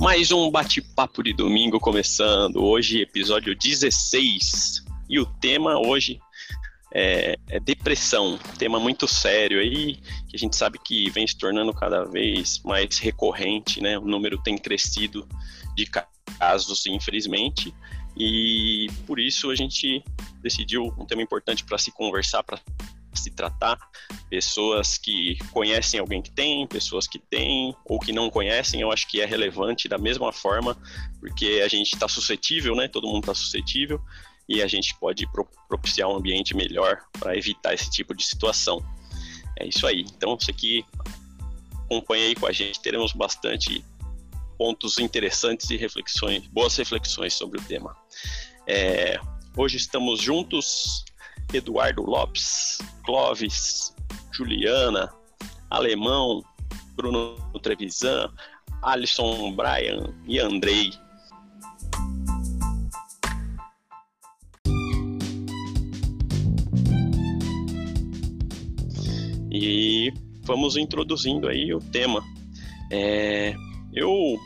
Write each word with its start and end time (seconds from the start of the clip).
Mais 0.00 0.32
um 0.32 0.50
bate-papo 0.50 1.22
de 1.22 1.34
domingo 1.34 1.78
começando. 1.78 2.64
Hoje, 2.64 3.02
episódio 3.02 3.54
16. 3.54 4.82
E 5.10 5.20
o 5.20 5.26
tema 5.26 5.78
hoje 5.78 6.18
é, 6.94 7.36
é, 7.50 7.60
depressão. 7.60 8.38
Tema 8.56 8.80
muito 8.80 9.06
sério 9.06 9.60
aí, 9.60 9.96
que 10.26 10.36
a 10.36 10.38
gente 10.38 10.56
sabe 10.56 10.78
que 10.78 11.10
vem 11.10 11.26
se 11.26 11.36
tornando 11.36 11.74
cada 11.74 12.06
vez 12.06 12.62
mais 12.64 12.96
recorrente, 12.96 13.82
né? 13.82 13.98
O 13.98 14.06
número 14.06 14.42
tem 14.42 14.56
crescido 14.56 15.28
de 15.76 15.84
casos, 16.38 16.86
infelizmente. 16.86 17.74
E 18.16 18.86
por 19.06 19.20
isso 19.20 19.50
a 19.50 19.54
gente 19.54 20.02
decidiu 20.42 20.94
um 20.98 21.04
tema 21.04 21.20
importante 21.20 21.62
para 21.62 21.76
se 21.76 21.92
conversar, 21.92 22.42
para 22.42 22.58
se 23.12 23.30
tratar, 23.30 23.78
pessoas 24.28 24.96
que 24.96 25.36
conhecem 25.52 26.00
alguém 26.00 26.22
que 26.22 26.30
tem, 26.30 26.66
pessoas 26.66 27.06
que 27.06 27.18
têm 27.18 27.74
ou 27.84 27.98
que 27.98 28.12
não 28.12 28.30
conhecem, 28.30 28.80
eu 28.80 28.92
acho 28.92 29.08
que 29.08 29.20
é 29.20 29.26
relevante 29.26 29.88
da 29.88 29.98
mesma 29.98 30.32
forma, 30.32 30.76
porque 31.18 31.62
a 31.64 31.68
gente 31.68 31.94
está 31.94 32.08
suscetível, 32.08 32.74
né? 32.74 32.88
Todo 32.88 33.06
mundo 33.06 33.20
está 33.20 33.34
suscetível 33.34 34.00
e 34.48 34.62
a 34.62 34.66
gente 34.66 34.94
pode 34.98 35.28
propiciar 35.68 36.08
um 36.08 36.16
ambiente 36.16 36.56
melhor 36.56 36.98
para 37.18 37.36
evitar 37.36 37.74
esse 37.74 37.90
tipo 37.90 38.14
de 38.14 38.24
situação. 38.24 38.84
É 39.58 39.66
isso 39.66 39.86
aí. 39.86 40.04
Então, 40.16 40.38
você 40.38 40.52
que 40.52 40.84
acompanha 41.84 42.26
aí 42.26 42.34
com 42.34 42.46
a 42.46 42.52
gente, 42.52 42.80
teremos 42.80 43.12
bastante 43.12 43.84
pontos 44.56 44.98
interessantes 44.98 45.70
e 45.70 45.76
reflexões, 45.76 46.46
boas 46.48 46.76
reflexões 46.76 47.32
sobre 47.34 47.60
o 47.60 47.62
tema. 47.62 47.96
É, 48.66 49.18
hoje 49.56 49.76
estamos 49.76 50.20
juntos 50.20 51.04
Eduardo 51.52 52.02
Lopes, 52.02 52.78
Clóvis, 53.04 53.94
Juliana, 54.32 55.12
Alemão, 55.70 56.42
Bruno 56.94 57.36
Trevisan, 57.62 58.30
Alisson 58.82 59.52
Brian 59.54 60.14
e 60.26 60.38
Andrei. 60.38 60.90
E 69.52 70.12
vamos 70.42 70.76
introduzindo 70.76 71.48
aí 71.48 71.74
o 71.74 71.80
tema. 71.80 72.22
É, 72.90 73.54
eu 73.92 74.38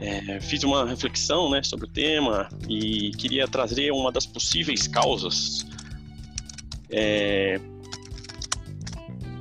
é, 0.00 0.40
fiz 0.40 0.62
uma 0.64 0.86
reflexão 0.86 1.50
né, 1.50 1.62
sobre 1.62 1.86
o 1.86 1.88
tema 1.88 2.48
e 2.68 3.10
queria 3.12 3.46
trazer 3.46 3.92
uma 3.92 4.10
das 4.10 4.26
possíveis 4.26 4.88
causas 4.88 5.66
é... 6.94 7.60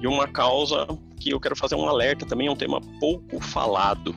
E 0.01 0.07
uma 0.07 0.27
causa 0.27 0.87
que 1.19 1.29
eu 1.29 1.39
quero 1.39 1.55
fazer 1.55 1.75
um 1.75 1.87
alerta 1.87 2.25
também, 2.25 2.47
é 2.47 2.51
um 2.51 2.55
tema 2.55 2.81
pouco 2.99 3.39
falado. 3.39 4.13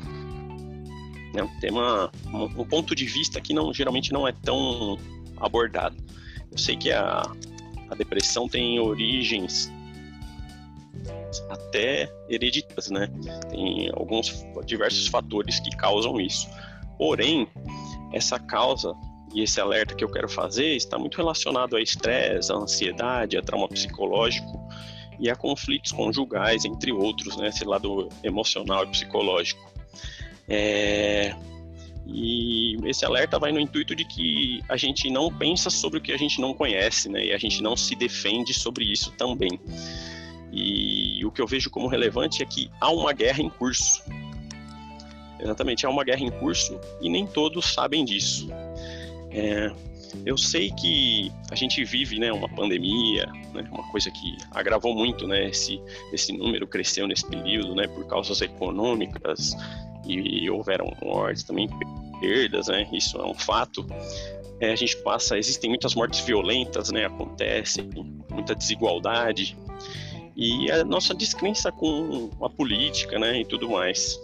É 1.34 1.42
um 1.42 1.60
tema, 1.60 2.10
um 2.32 2.64
ponto 2.64 2.94
de 2.94 3.04
vista 3.04 3.40
que 3.40 3.52
não, 3.52 3.72
geralmente 3.72 4.12
não 4.12 4.26
é 4.26 4.32
tão 4.32 4.98
abordado. 5.36 5.96
Eu 6.50 6.58
sei 6.58 6.76
que 6.76 6.90
a, 6.90 7.22
a 7.90 7.94
depressão 7.94 8.48
tem 8.48 8.80
origens 8.80 9.70
até 11.50 12.10
hereditárias, 12.28 12.90
né? 12.90 13.08
Tem 13.50 13.90
alguns 13.94 14.44
diversos 14.64 15.06
fatores 15.06 15.60
que 15.60 15.70
causam 15.76 16.18
isso. 16.18 16.48
Porém, 16.96 17.46
essa 18.12 18.38
causa 18.38 18.94
e 19.36 19.42
esse 19.42 19.60
alerta 19.60 19.94
que 19.94 20.02
eu 20.02 20.08
quero 20.08 20.30
fazer 20.30 20.74
está 20.74 20.98
muito 20.98 21.18
relacionado 21.18 21.76
a 21.76 21.82
estresse, 21.82 22.50
a 22.50 22.56
ansiedade, 22.56 23.36
a 23.36 23.42
trauma 23.42 23.68
psicológico 23.68 24.66
e 25.20 25.28
a 25.28 25.36
conflitos 25.36 25.92
conjugais, 25.92 26.64
entre 26.64 26.90
outros, 26.90 27.36
né? 27.36 27.48
Esse 27.48 27.62
lado 27.62 28.08
emocional 28.24 28.84
e 28.84 28.86
psicológico. 28.86 29.70
É... 30.48 31.36
E 32.06 32.76
esse 32.88 33.04
alerta 33.04 33.38
vai 33.38 33.52
no 33.52 33.60
intuito 33.60 33.94
de 33.94 34.06
que 34.06 34.62
a 34.70 34.76
gente 34.78 35.10
não 35.10 35.30
pensa 35.30 35.68
sobre 35.68 35.98
o 35.98 36.02
que 36.02 36.12
a 36.12 36.16
gente 36.16 36.40
não 36.40 36.54
conhece, 36.54 37.10
né? 37.10 37.26
E 37.26 37.32
a 37.34 37.38
gente 37.38 37.62
não 37.62 37.76
se 37.76 37.94
defende 37.94 38.54
sobre 38.54 38.90
isso 38.90 39.10
também. 39.18 39.60
E 40.50 41.22
o 41.26 41.30
que 41.30 41.42
eu 41.42 41.46
vejo 41.46 41.68
como 41.68 41.88
relevante 41.88 42.42
é 42.42 42.46
que 42.46 42.70
há 42.80 42.90
uma 42.90 43.12
guerra 43.12 43.42
em 43.42 43.50
curso. 43.50 44.02
Exatamente, 45.38 45.84
há 45.84 45.90
uma 45.90 46.04
guerra 46.04 46.22
em 46.22 46.30
curso 46.30 46.80
e 47.02 47.10
nem 47.10 47.26
todos 47.26 47.74
sabem 47.74 48.02
disso. 48.02 48.48
É, 49.36 49.70
eu 50.24 50.38
sei 50.38 50.70
que 50.70 51.30
a 51.50 51.54
gente 51.54 51.84
vive 51.84 52.18
né, 52.18 52.32
uma 52.32 52.48
pandemia, 52.48 53.26
né, 53.52 53.68
uma 53.70 53.86
coisa 53.90 54.10
que 54.10 54.36
agravou 54.50 54.94
muito, 54.94 55.28
né, 55.28 55.50
esse, 55.50 55.78
esse 56.10 56.32
número 56.32 56.66
cresceu 56.66 57.06
nesse 57.06 57.26
período, 57.26 57.74
né, 57.74 57.86
por 57.86 58.06
causas 58.06 58.40
econômicas 58.40 59.54
e, 60.06 60.44
e 60.44 60.50
houveram 60.50 60.90
mortes 61.02 61.44
também, 61.44 61.68
perdas, 62.18 62.68
né, 62.68 62.88
isso 62.94 63.18
é 63.18 63.26
um 63.26 63.34
fato. 63.34 63.86
É, 64.58 64.72
a 64.72 64.76
gente 64.76 64.96
passa, 65.02 65.36
existem 65.36 65.68
muitas 65.68 65.94
mortes 65.94 66.20
violentas, 66.20 66.90
né, 66.90 67.04
acontecem, 67.04 67.90
muita 68.30 68.54
desigualdade 68.54 69.54
e 70.34 70.70
a 70.70 70.82
nossa 70.82 71.14
descrença 71.14 71.70
com 71.70 72.30
a 72.40 72.48
política, 72.48 73.18
né, 73.18 73.40
e 73.40 73.44
tudo 73.44 73.68
mais. 73.68 74.18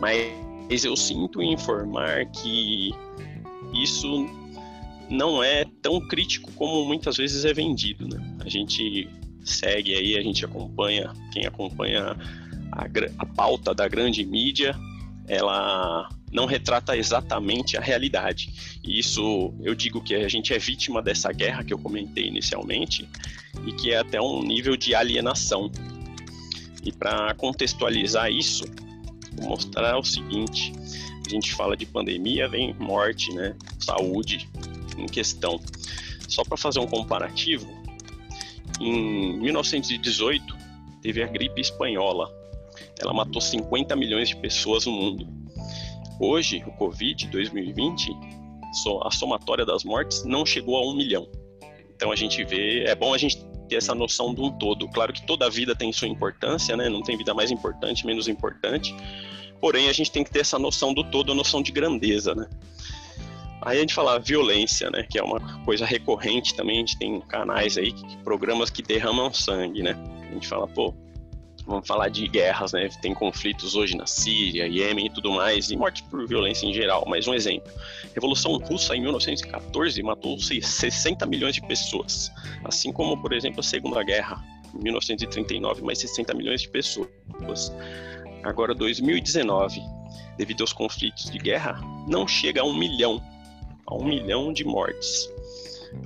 Mas 0.00 0.84
eu 0.84 0.96
sinto 0.96 1.40
informar 1.40 2.26
que 2.26 2.92
isso 3.82 4.28
não 5.10 5.42
é 5.42 5.64
tão 5.82 6.00
crítico 6.00 6.52
como 6.52 6.84
muitas 6.84 7.16
vezes 7.16 7.44
é 7.44 7.52
vendido, 7.52 8.06
né? 8.08 8.36
A 8.44 8.48
gente 8.48 9.08
segue 9.44 9.94
aí, 9.94 10.16
a 10.16 10.22
gente 10.22 10.44
acompanha, 10.44 11.12
quem 11.32 11.46
acompanha 11.46 12.16
a, 12.72 12.86
a 13.18 13.26
pauta 13.26 13.74
da 13.74 13.88
grande 13.88 14.24
mídia, 14.24 14.76
ela 15.26 16.08
não 16.32 16.46
retrata 16.46 16.96
exatamente 16.96 17.76
a 17.76 17.80
realidade. 17.80 18.78
E 18.84 18.98
isso 18.98 19.52
eu 19.62 19.74
digo 19.74 20.02
que 20.02 20.14
a 20.14 20.28
gente 20.28 20.52
é 20.52 20.58
vítima 20.58 21.02
dessa 21.02 21.32
guerra 21.32 21.64
que 21.64 21.72
eu 21.72 21.78
comentei 21.78 22.26
inicialmente 22.26 23.08
e 23.66 23.72
que 23.72 23.90
é 23.90 23.98
até 23.98 24.20
um 24.20 24.42
nível 24.42 24.76
de 24.76 24.94
alienação. 24.94 25.70
E 26.84 26.92
para 26.92 27.34
contextualizar 27.34 28.30
isso, 28.30 28.64
vou 29.36 29.50
mostrar 29.50 29.98
o 29.98 30.04
seguinte: 30.04 30.72
a 31.28 31.40
gente 31.40 31.54
fala 31.54 31.76
de 31.76 31.84
pandemia, 31.84 32.48
vem 32.48 32.74
morte, 32.74 33.32
né? 33.34 33.54
Saúde 33.78 34.48
em 34.96 35.06
questão. 35.06 35.60
Só 36.28 36.42
para 36.42 36.56
fazer 36.56 36.80
um 36.80 36.86
comparativo, 36.86 37.68
em 38.80 39.38
1918 39.38 40.56
teve 41.02 41.22
a 41.22 41.26
gripe 41.26 41.60
espanhola. 41.60 42.30
Ela 42.98 43.12
matou 43.12 43.40
50 43.40 43.94
milhões 43.94 44.28
de 44.28 44.36
pessoas 44.36 44.86
no 44.86 44.92
mundo. 44.92 45.28
Hoje, 46.20 46.64
o 46.66 46.72
Covid 46.72 47.28
2020, 47.28 48.10
a 49.04 49.10
somatória 49.10 49.64
das 49.64 49.84
mortes 49.84 50.24
não 50.24 50.44
chegou 50.44 50.76
a 50.76 50.86
um 50.86 50.96
milhão. 50.96 51.28
Então 51.94 52.10
a 52.10 52.16
gente 52.16 52.44
vê, 52.44 52.84
é 52.84 52.94
bom 52.94 53.14
a 53.14 53.18
gente 53.18 53.38
ter 53.68 53.76
essa 53.76 53.94
noção 53.94 54.34
de 54.34 54.40
um 54.40 54.50
todo. 54.50 54.88
Claro 54.88 55.12
que 55.12 55.24
toda 55.26 55.48
vida 55.50 55.76
tem 55.76 55.92
sua 55.92 56.08
importância, 56.08 56.76
né? 56.76 56.88
Não 56.88 57.02
tem 57.02 57.16
vida 57.16 57.34
mais 57.34 57.50
importante, 57.50 58.06
menos 58.06 58.26
importante. 58.26 58.94
Porém, 59.60 59.88
a 59.88 59.92
gente 59.92 60.10
tem 60.10 60.22
que 60.22 60.30
ter 60.30 60.40
essa 60.40 60.58
noção 60.58 60.94
do 60.94 61.02
todo, 61.04 61.32
a 61.32 61.34
noção 61.34 61.62
de 61.62 61.72
grandeza, 61.72 62.34
né? 62.34 62.48
Aí 63.62 63.78
a 63.78 63.80
gente 63.80 63.94
fala 63.94 64.18
violência, 64.18 64.88
né? 64.90 65.04
Que 65.08 65.18
é 65.18 65.22
uma 65.22 65.40
coisa 65.64 65.84
recorrente 65.84 66.54
também. 66.54 66.76
A 66.76 66.80
gente 66.80 66.98
tem 66.98 67.20
canais 67.22 67.76
aí, 67.76 67.92
programas 68.22 68.70
que 68.70 68.82
derramam 68.82 69.32
sangue, 69.32 69.82
né? 69.82 69.96
A 70.30 70.34
gente 70.34 70.46
fala, 70.46 70.68
pô, 70.68 70.94
vamos 71.66 71.86
falar 71.86 72.08
de 72.08 72.26
guerras, 72.26 72.72
né? 72.72 72.88
Tem 73.02 73.12
conflitos 73.12 73.74
hoje 73.74 73.96
na 73.96 74.06
Síria, 74.06 74.66
Iêmen 74.66 75.06
e 75.06 75.10
tudo 75.10 75.32
mais, 75.32 75.70
e 75.70 75.76
morte 75.76 76.02
por 76.04 76.26
violência 76.26 76.66
em 76.66 76.72
geral. 76.72 77.04
Mas 77.06 77.28
um 77.28 77.34
exemplo: 77.34 77.70
Revolução 78.14 78.56
Russa 78.56 78.96
em 78.96 79.02
1914 79.02 80.02
matou 80.02 80.38
60 80.38 81.26
milhões 81.26 81.54
de 81.54 81.60
pessoas, 81.60 82.32
assim 82.64 82.90
como, 82.90 83.20
por 83.20 83.32
exemplo, 83.32 83.60
a 83.60 83.62
Segunda 83.62 84.02
Guerra 84.02 84.42
em 84.74 84.82
1939, 84.82 85.82
mais 85.82 85.98
60 85.98 86.34
milhões 86.34 86.62
de 86.62 86.68
pessoas. 86.68 87.08
Agora, 88.48 88.74
2019, 88.74 89.82
devido 90.38 90.62
aos 90.62 90.72
conflitos 90.72 91.30
de 91.30 91.38
guerra, 91.38 91.78
não 92.08 92.26
chega 92.26 92.62
a 92.62 92.64
um 92.64 92.74
milhão, 92.74 93.22
a 93.86 93.94
um 93.94 94.02
milhão 94.02 94.54
de 94.54 94.64
mortes. 94.64 95.30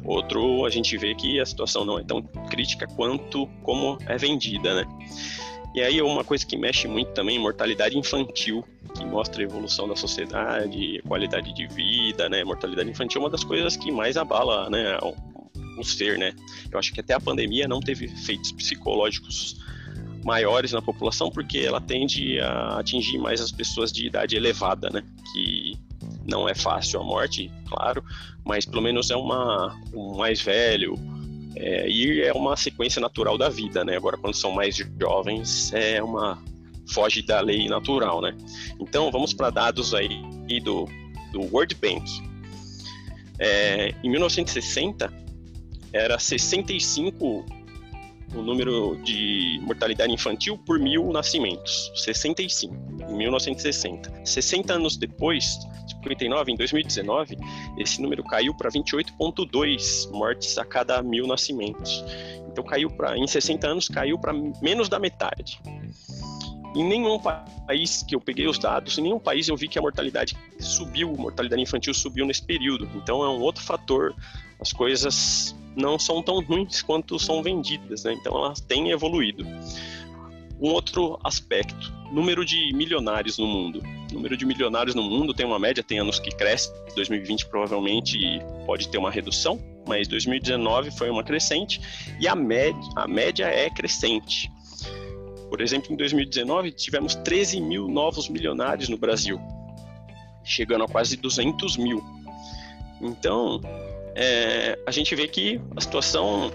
Outro, 0.04 0.66
a 0.66 0.70
gente 0.70 0.98
vê 0.98 1.14
que 1.14 1.38
a 1.38 1.46
situação 1.46 1.84
não 1.84 2.00
é 2.00 2.02
tão 2.02 2.20
crítica 2.50 2.84
quanto 2.96 3.46
como 3.62 3.96
é 4.06 4.16
vendida, 4.16 4.74
né? 4.74 4.84
E 5.72 5.80
aí 5.80 6.02
uma 6.02 6.24
coisa 6.24 6.44
que 6.44 6.56
mexe 6.56 6.88
muito 6.88 7.12
também, 7.12 7.38
mortalidade 7.38 7.96
infantil, 7.96 8.64
que 8.92 9.04
mostra 9.04 9.40
a 9.40 9.44
evolução 9.44 9.88
da 9.88 9.94
sociedade, 9.94 11.00
qualidade 11.06 11.54
de 11.54 11.68
vida, 11.68 12.28
né? 12.28 12.42
Mortalidade 12.42 12.90
infantil 12.90 13.20
é 13.20 13.24
uma 13.24 13.30
das 13.30 13.44
coisas 13.44 13.76
que 13.76 13.92
mais 13.92 14.16
abala, 14.16 14.68
né, 14.68 14.98
o, 15.00 15.14
o 15.80 15.84
ser, 15.84 16.18
né? 16.18 16.32
Eu 16.72 16.78
acho 16.78 16.92
que 16.92 16.98
até 16.98 17.14
a 17.14 17.20
pandemia 17.20 17.68
não 17.68 17.78
teve 17.78 18.06
efeitos 18.06 18.50
psicológicos 18.50 19.62
maiores 20.24 20.72
na 20.72 20.82
população, 20.82 21.30
porque 21.30 21.58
ela 21.58 21.80
tende 21.80 22.38
a 22.40 22.78
atingir 22.78 23.18
mais 23.18 23.40
as 23.40 23.50
pessoas 23.50 23.92
de 23.92 24.06
idade 24.06 24.36
elevada, 24.36 24.88
né? 24.90 25.02
Que 25.32 25.76
não 26.26 26.48
é 26.48 26.54
fácil 26.54 27.00
a 27.00 27.04
morte, 27.04 27.50
claro, 27.68 28.02
mas 28.44 28.64
pelo 28.64 28.82
menos 28.82 29.10
é 29.10 29.16
uma 29.16 29.76
um 29.92 30.16
mais 30.16 30.40
velho 30.40 30.94
é, 31.56 31.88
e 31.88 32.22
é 32.22 32.32
uma 32.32 32.56
sequência 32.56 33.00
natural 33.00 33.36
da 33.36 33.48
vida, 33.48 33.84
né? 33.84 33.96
Agora 33.96 34.16
quando 34.16 34.34
são 34.34 34.52
mais 34.52 34.76
jovens 34.98 35.72
é 35.72 36.02
uma 36.02 36.42
foge 36.92 37.22
da 37.22 37.40
lei 37.40 37.68
natural, 37.68 38.20
né? 38.20 38.36
Então, 38.80 39.10
vamos 39.10 39.32
para 39.32 39.50
dados 39.50 39.94
aí 39.94 40.08
do, 40.62 40.86
do 41.32 41.40
World 41.52 41.74
Bank. 41.76 42.04
É, 43.38 43.94
em 44.02 44.10
1960, 44.10 45.12
era 45.92 46.18
65 46.18 47.44
o 48.34 48.42
número 48.42 48.96
de 49.02 49.60
mortalidade 49.62 50.12
infantil 50.12 50.56
por 50.58 50.78
mil 50.78 51.12
nascimentos, 51.12 51.92
65, 51.96 52.74
em 53.08 53.16
1960. 53.16 54.22
60 54.24 54.72
anos 54.72 54.96
depois, 54.96 55.58
59, 55.88 56.52
em 56.52 56.56
2019, 56.56 57.36
esse 57.78 58.00
número 58.00 58.22
caiu 58.24 58.54
para 58.54 58.70
28,2 58.70 60.10
mortes 60.10 60.56
a 60.58 60.64
cada 60.64 61.02
mil 61.02 61.26
nascimentos. 61.26 62.04
Então, 62.50 62.64
caiu 62.64 62.90
para, 62.90 63.16
em 63.16 63.26
60 63.26 63.66
anos, 63.66 63.88
caiu 63.88 64.18
para 64.18 64.32
menos 64.60 64.88
da 64.88 64.98
metade. 64.98 65.60
Em 66.74 66.84
nenhum 66.84 67.18
país 67.18 68.02
que 68.02 68.14
eu 68.14 68.20
peguei 68.20 68.46
os 68.46 68.58
dados, 68.58 68.96
em 68.96 69.02
nenhum 69.02 69.18
país 69.18 69.48
eu 69.48 69.56
vi 69.56 69.68
que 69.68 69.78
a 69.78 69.82
mortalidade 69.82 70.36
subiu, 70.58 71.10
a 71.10 71.20
mortalidade 71.20 71.60
infantil 71.60 71.92
subiu 71.92 72.24
nesse 72.24 72.42
período. 72.42 72.88
Então 72.94 73.22
é 73.22 73.28
um 73.28 73.40
outro 73.40 73.62
fator. 73.62 74.14
As 74.58 74.72
coisas 74.72 75.54
não 75.76 75.98
são 75.98 76.22
tão 76.22 76.42
ruins 76.42 76.82
quanto 76.82 77.18
são 77.18 77.42
vendidas, 77.42 78.04
né? 78.04 78.12
Então 78.14 78.36
elas 78.36 78.60
têm 78.60 78.90
evoluído. 78.90 79.46
Um 80.60 80.68
outro 80.68 81.18
aspecto, 81.24 81.92
número 82.12 82.44
de 82.44 82.72
milionários 82.74 83.38
no 83.38 83.46
mundo. 83.46 83.82
O 84.10 84.14
número 84.14 84.36
de 84.36 84.44
milionários 84.44 84.94
no 84.94 85.02
mundo 85.02 85.34
tem 85.34 85.44
uma 85.44 85.58
média, 85.58 85.82
tem 85.82 85.98
anos 85.98 86.18
que 86.20 86.30
cresce, 86.30 86.70
2020 86.94 87.46
provavelmente 87.46 88.18
pode 88.66 88.88
ter 88.88 88.98
uma 88.98 89.10
redução, 89.10 89.58
mas 89.86 90.06
2019 90.06 90.90
foi 90.92 91.10
uma 91.10 91.24
crescente 91.24 91.80
e 92.20 92.28
a 92.28 92.34
média, 92.34 92.78
a 92.94 93.08
média 93.08 93.46
é 93.46 93.68
crescente. 93.70 94.50
Por 95.48 95.60
exemplo, 95.60 95.92
em 95.92 95.96
2019 95.96 96.72
tivemos 96.72 97.14
13 97.14 97.60
mil 97.60 97.88
novos 97.88 98.28
milionários 98.28 98.88
no 98.88 98.96
Brasil, 98.96 99.40
chegando 100.44 100.84
a 100.84 100.88
quase 100.88 101.16
200 101.16 101.76
mil. 101.76 102.02
Então, 103.00 103.60
é, 104.14 104.78
a 104.86 104.90
gente 104.90 105.14
vê 105.14 105.26
que 105.26 105.60
a 105.76 105.80
situação 105.80 106.52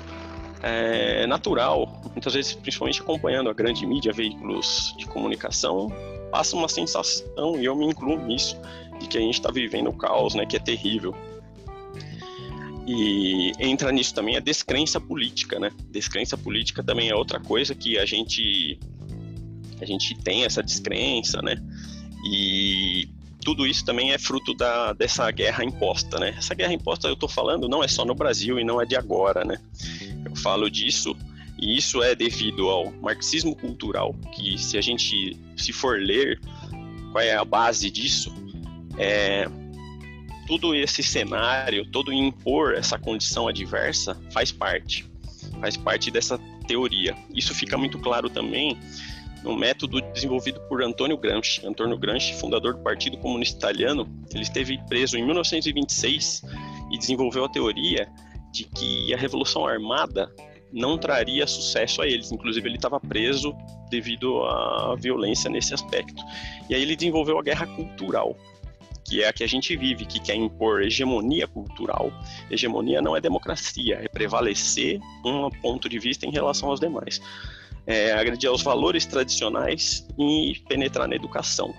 é 0.61 1.27
natural, 1.27 2.01
muitas 2.11 2.33
vezes, 2.33 2.53
principalmente 2.53 3.01
acompanhando 3.01 3.49
a 3.49 3.53
grande 3.53 3.85
mídia, 3.85 4.11
veículos 4.11 4.95
de 4.97 5.05
comunicação, 5.05 5.91
passa 6.31 6.55
uma 6.55 6.67
sensação, 6.67 7.59
e 7.59 7.65
eu 7.65 7.75
me 7.75 7.85
incluo 7.85 8.17
nisso, 8.25 8.59
de 8.99 9.07
que 9.07 9.17
a 9.17 9.21
gente 9.21 9.35
está 9.35 9.51
vivendo 9.51 9.89
o 9.89 9.93
caos, 9.93 10.33
né, 10.35 10.45
que 10.45 10.55
é 10.55 10.59
terrível. 10.59 11.15
E 12.87 13.51
entra 13.59 13.91
nisso 13.91 14.15
também 14.15 14.37
a 14.37 14.39
descrença 14.39 14.97
política, 14.99 15.59
né? 15.59 15.69
Descrença 15.91 16.37
política 16.37 16.81
também 16.81 17.09
é 17.09 17.15
outra 17.15 17.37
coisa 17.37 17.75
que 17.75 17.97
a 17.97 18.05
gente 18.05 18.79
a 19.81 19.85
gente 19.85 20.15
tem 20.23 20.45
essa 20.45 20.63
descrença, 20.63 21.41
né? 21.41 21.57
E 22.31 23.09
tudo 23.47 23.65
isso 23.65 23.85
também 23.85 24.11
é 24.11 24.17
fruto 24.17 24.53
da, 24.53 24.91
dessa 24.91 25.31
guerra 25.31 25.63
imposta, 25.63 26.19
né? 26.19 26.35
Essa 26.37 26.53
guerra 26.53 26.73
imposta 26.73 27.07
eu 27.07 27.13
estou 27.13 27.29
falando 27.29 27.69
não 27.69 27.81
é 27.81 27.87
só 27.87 28.03
no 28.03 28.13
Brasil 28.13 28.59
e 28.59 28.63
não 28.65 28.81
é 28.81 28.85
de 28.85 28.97
agora, 28.97 29.45
né? 29.45 29.57
Eu 30.25 30.35
falo 30.35 30.69
disso 30.69 31.15
e 31.57 31.77
isso 31.77 32.03
é 32.03 32.13
devido 32.13 32.67
ao 32.67 32.91
marxismo 32.91 33.55
cultural, 33.55 34.13
que 34.35 34.57
se 34.57 34.77
a 34.77 34.81
gente 34.81 35.39
se 35.55 35.71
for 35.71 35.97
ler 35.97 36.41
qual 37.13 37.23
é 37.23 37.37
a 37.37 37.45
base 37.45 37.89
disso, 37.89 38.35
é 38.97 39.47
todo 40.45 40.75
esse 40.75 41.01
cenário, 41.01 41.85
todo 41.85 42.11
impor 42.11 42.73
essa 42.73 42.99
condição 42.99 43.47
adversa 43.47 44.19
faz 44.33 44.51
parte, 44.51 45.05
faz 45.61 45.77
parte 45.77 46.11
dessa 46.11 46.37
teoria. 46.67 47.15
Isso 47.33 47.55
fica 47.55 47.77
muito 47.77 47.97
claro 47.97 48.29
também 48.29 48.77
no 49.43 49.55
método 49.55 50.01
desenvolvido 50.13 50.59
por 50.61 50.83
Antônio 50.83 51.17
Gramsci. 51.17 51.65
Antônio 51.65 51.97
Gramsci, 51.97 52.33
fundador 52.35 52.75
do 52.75 52.81
Partido 52.81 53.17
Comunista 53.17 53.57
Italiano, 53.57 54.07
ele 54.33 54.43
esteve 54.43 54.77
preso 54.87 55.17
em 55.17 55.25
1926 55.25 56.43
e 56.91 56.97
desenvolveu 56.97 57.45
a 57.45 57.49
teoria 57.49 58.07
de 58.51 58.63
que 58.63 59.13
a 59.13 59.17
Revolução 59.17 59.65
Armada 59.65 60.31
não 60.71 60.97
traria 60.97 61.47
sucesso 61.47 62.01
a 62.01 62.07
eles. 62.07 62.31
Inclusive, 62.31 62.67
ele 62.67 62.75
estava 62.75 62.99
preso 62.99 63.55
devido 63.89 64.43
à 64.43 64.95
violência 64.97 65.49
nesse 65.49 65.73
aspecto. 65.73 66.21
E 66.69 66.75
aí 66.75 66.81
ele 66.81 66.95
desenvolveu 66.95 67.39
a 67.39 67.43
guerra 67.43 67.67
cultural 67.67 68.35
que 69.07 69.23
é 69.23 69.29
a 69.29 69.33
que 69.33 69.43
a 69.43 69.47
gente 69.47 69.75
vive, 69.75 70.05
que 70.05 70.19
quer 70.19 70.35
impor 70.35 70.81
hegemonia 70.81 71.47
cultural. 71.47 72.11
Hegemonia 72.51 73.01
não 73.01 73.15
é 73.15 73.21
democracia, 73.21 74.01
é 74.03 74.07
prevalecer 74.09 74.99
um 75.23 75.49
ponto 75.49 75.87
de 75.87 75.97
vista 75.97 76.25
em 76.25 76.31
relação 76.31 76.69
aos 76.69 76.79
demais. 76.79 77.21
É 77.87 78.11
agredir 78.11 78.49
aos 78.49 78.61
valores 78.61 79.05
tradicionais 79.05 80.05
e 80.19 80.61
penetrar 80.67 81.07
na 81.07 81.15
educação. 81.15 81.73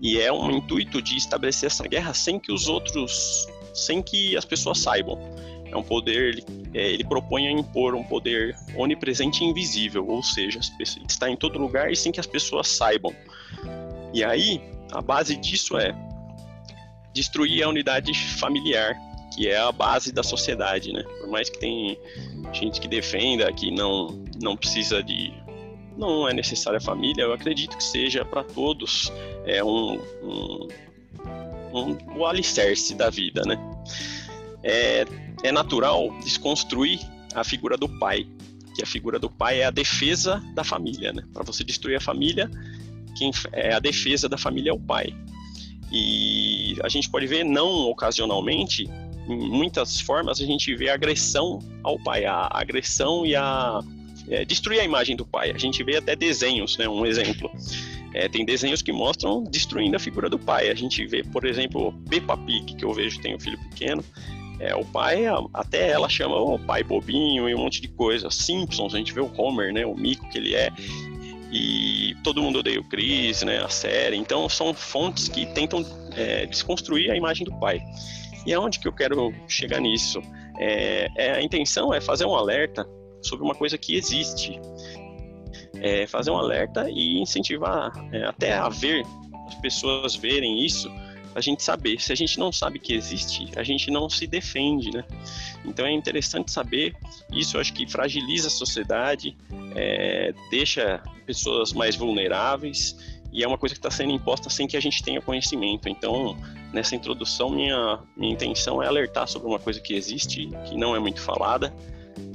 E 0.00 0.20
é 0.20 0.32
um 0.32 0.50
intuito 0.50 1.02
de 1.02 1.16
estabelecer 1.16 1.66
essa 1.66 1.86
guerra 1.88 2.14
sem 2.14 2.38
que 2.38 2.52
os 2.52 2.68
outros, 2.68 3.48
sem 3.72 4.02
que 4.02 4.36
as 4.36 4.44
pessoas 4.44 4.78
saibam. 4.78 5.18
É 5.66 5.76
um 5.76 5.82
poder, 5.82 6.34
ele, 6.34 6.44
é, 6.72 6.92
ele 6.92 7.04
propõe 7.04 7.48
a 7.48 7.50
impor 7.50 7.94
um 7.94 8.04
poder 8.04 8.54
onipresente 8.76 9.42
e 9.42 9.46
invisível, 9.46 10.06
ou 10.06 10.22
seja, 10.22 10.60
está 11.08 11.28
em 11.28 11.36
todo 11.36 11.58
lugar 11.58 11.90
e 11.90 11.96
sem 11.96 12.12
que 12.12 12.20
as 12.20 12.26
pessoas 12.26 12.68
saibam. 12.68 13.12
E 14.12 14.22
aí, 14.22 14.60
a 14.92 15.02
base 15.02 15.36
disso 15.36 15.76
é 15.76 15.92
destruir 17.12 17.62
a 17.62 17.68
unidade 17.68 18.12
familiar, 18.38 18.96
que 19.34 19.48
é 19.48 19.56
a 19.56 19.72
base 19.72 20.12
da 20.12 20.22
sociedade, 20.22 20.92
né? 20.92 21.02
Por 21.20 21.28
mais 21.28 21.48
que 21.48 21.58
tem 21.58 21.98
gente 22.52 22.80
que 22.80 22.86
defenda 22.86 23.52
que 23.52 23.70
não 23.70 24.23
não 24.40 24.56
precisa 24.56 25.02
de 25.02 25.32
não 25.96 26.28
é 26.28 26.32
necessária 26.32 26.80
família, 26.80 27.22
eu 27.22 27.32
acredito 27.32 27.76
que 27.76 27.84
seja 27.84 28.24
para 28.24 28.42
todos 28.42 29.12
é 29.44 29.62
um, 29.62 30.00
um, 30.22 30.68
um, 31.72 32.18
o 32.18 32.26
alicerce 32.26 32.94
da 32.94 33.10
vida, 33.10 33.42
né? 33.46 33.56
É, 34.62 35.04
é 35.42 35.52
natural 35.52 36.10
desconstruir 36.20 36.98
a 37.34 37.44
figura 37.44 37.76
do 37.76 37.88
pai, 37.88 38.26
que 38.74 38.82
a 38.82 38.86
figura 38.86 39.18
do 39.18 39.30
pai 39.30 39.60
é 39.60 39.66
a 39.66 39.70
defesa 39.70 40.42
da 40.54 40.64
família, 40.64 41.12
né? 41.12 41.22
Para 41.32 41.44
você 41.44 41.62
destruir 41.62 41.96
a 41.96 42.00
família, 42.00 42.50
quem 43.16 43.30
é 43.52 43.74
a 43.74 43.78
defesa 43.78 44.28
da 44.28 44.38
família 44.38 44.70
é 44.70 44.72
o 44.72 44.80
pai. 44.80 45.14
E 45.92 46.76
a 46.82 46.88
gente 46.88 47.08
pode 47.08 47.26
ver, 47.26 47.44
não 47.44 47.68
ocasionalmente, 47.88 48.88
em 49.28 49.36
muitas 49.36 50.00
formas, 50.00 50.40
a 50.40 50.44
gente 50.44 50.74
vê 50.74 50.88
agressão 50.88 51.60
ao 51.82 51.98
pai, 52.02 52.24
a 52.24 52.48
agressão 52.50 53.24
e 53.24 53.36
a 53.36 53.80
é, 54.28 54.44
destruir 54.44 54.80
a 54.80 54.84
imagem 54.84 55.16
do 55.16 55.26
pai. 55.26 55.50
A 55.50 55.58
gente 55.58 55.82
vê 55.82 55.96
até 55.96 56.16
desenhos, 56.16 56.76
né? 56.78 56.88
Um 56.88 57.04
exemplo. 57.06 57.50
É, 58.12 58.28
tem 58.28 58.44
desenhos 58.44 58.80
que 58.80 58.92
mostram 58.92 59.42
destruindo 59.42 59.96
a 59.96 59.98
figura 59.98 60.30
do 60.30 60.38
pai. 60.38 60.70
A 60.70 60.74
gente 60.74 61.04
vê, 61.06 61.22
por 61.22 61.44
exemplo, 61.44 61.92
Peppa 62.08 62.36
Pig, 62.36 62.76
que 62.76 62.84
eu 62.84 62.92
vejo 62.92 63.20
tem 63.20 63.34
um 63.34 63.40
filho 63.40 63.58
pequeno. 63.70 64.04
É, 64.60 64.74
o 64.74 64.84
pai, 64.84 65.24
até 65.52 65.90
ela 65.90 66.08
chama 66.08 66.36
o 66.36 66.58
pai 66.58 66.84
bobinho 66.84 67.48
e 67.48 67.54
um 67.54 67.58
monte 67.58 67.80
de 67.80 67.88
coisa. 67.88 68.30
Simpsons, 68.30 68.94
a 68.94 68.98
gente 68.98 69.12
vê 69.12 69.20
o 69.20 69.30
Homer, 69.36 69.72
né? 69.72 69.84
O 69.84 69.96
mico 69.96 70.28
que 70.28 70.38
ele 70.38 70.54
é 70.54 70.70
e 71.54 72.16
todo 72.24 72.42
mundo 72.42 72.58
odeia 72.58 72.80
o 72.80 72.84
Chris, 72.84 73.42
né, 73.42 73.62
a 73.62 73.68
série. 73.68 74.16
Então 74.16 74.48
são 74.48 74.74
fontes 74.74 75.28
que 75.28 75.46
tentam 75.46 75.86
é, 76.16 76.46
desconstruir 76.46 77.12
a 77.12 77.16
imagem 77.16 77.44
do 77.44 77.54
pai. 77.60 77.80
E 78.44 78.52
aonde 78.52 78.80
que 78.80 78.88
eu 78.88 78.92
quero 78.92 79.32
chegar 79.46 79.80
nisso? 79.80 80.20
É, 80.58 81.08
é, 81.16 81.30
a 81.32 81.42
intenção 81.42 81.94
é 81.94 82.00
fazer 82.00 82.26
um 82.26 82.34
alerta 82.34 82.84
sobre 83.26 83.44
uma 83.44 83.54
coisa 83.54 83.76
que 83.78 83.94
existe. 83.94 84.60
É, 85.80 86.06
fazer 86.06 86.30
um 86.30 86.36
alerta 86.36 86.88
e 86.88 87.18
incentivar 87.20 87.92
é, 88.12 88.24
até 88.24 88.54
a 88.54 88.68
ver, 88.68 89.04
as 89.46 89.54
pessoas 89.56 90.14
verem 90.14 90.64
isso, 90.64 90.90
a 91.34 91.40
gente 91.40 91.62
saber. 91.62 92.00
Se 92.00 92.12
a 92.12 92.14
gente 92.14 92.38
não 92.38 92.52
sabe 92.52 92.78
que 92.78 92.94
existe, 92.94 93.50
a 93.56 93.62
gente 93.62 93.90
não 93.90 94.08
se 94.08 94.26
defende, 94.26 94.90
né? 94.90 95.04
Então 95.64 95.84
é 95.84 95.92
interessante 95.92 96.50
saber. 96.50 96.94
Isso 97.32 97.58
acho 97.58 97.72
que 97.72 97.86
fragiliza 97.86 98.48
a 98.48 98.50
sociedade, 98.50 99.36
é, 99.74 100.32
deixa 100.50 101.02
pessoas 101.26 101.72
mais 101.72 101.96
vulneráveis 101.96 102.96
e 103.34 103.42
é 103.42 103.48
uma 103.48 103.58
coisa 103.58 103.74
que 103.74 103.80
está 103.80 103.90
sendo 103.90 104.12
imposta 104.12 104.48
sem 104.48 104.68
que 104.68 104.76
a 104.76 104.80
gente 104.80 105.02
tenha 105.02 105.20
conhecimento. 105.20 105.88
Então, 105.88 106.36
nessa 106.72 106.94
introdução, 106.94 107.50
minha, 107.50 107.98
minha 108.16 108.32
intenção 108.32 108.80
é 108.80 108.86
alertar 108.86 109.26
sobre 109.26 109.48
uma 109.48 109.58
coisa 109.58 109.80
que 109.80 109.92
existe, 109.92 110.48
que 110.66 110.76
não 110.76 110.94
é 110.94 111.00
muito 111.00 111.20
falada, 111.20 111.74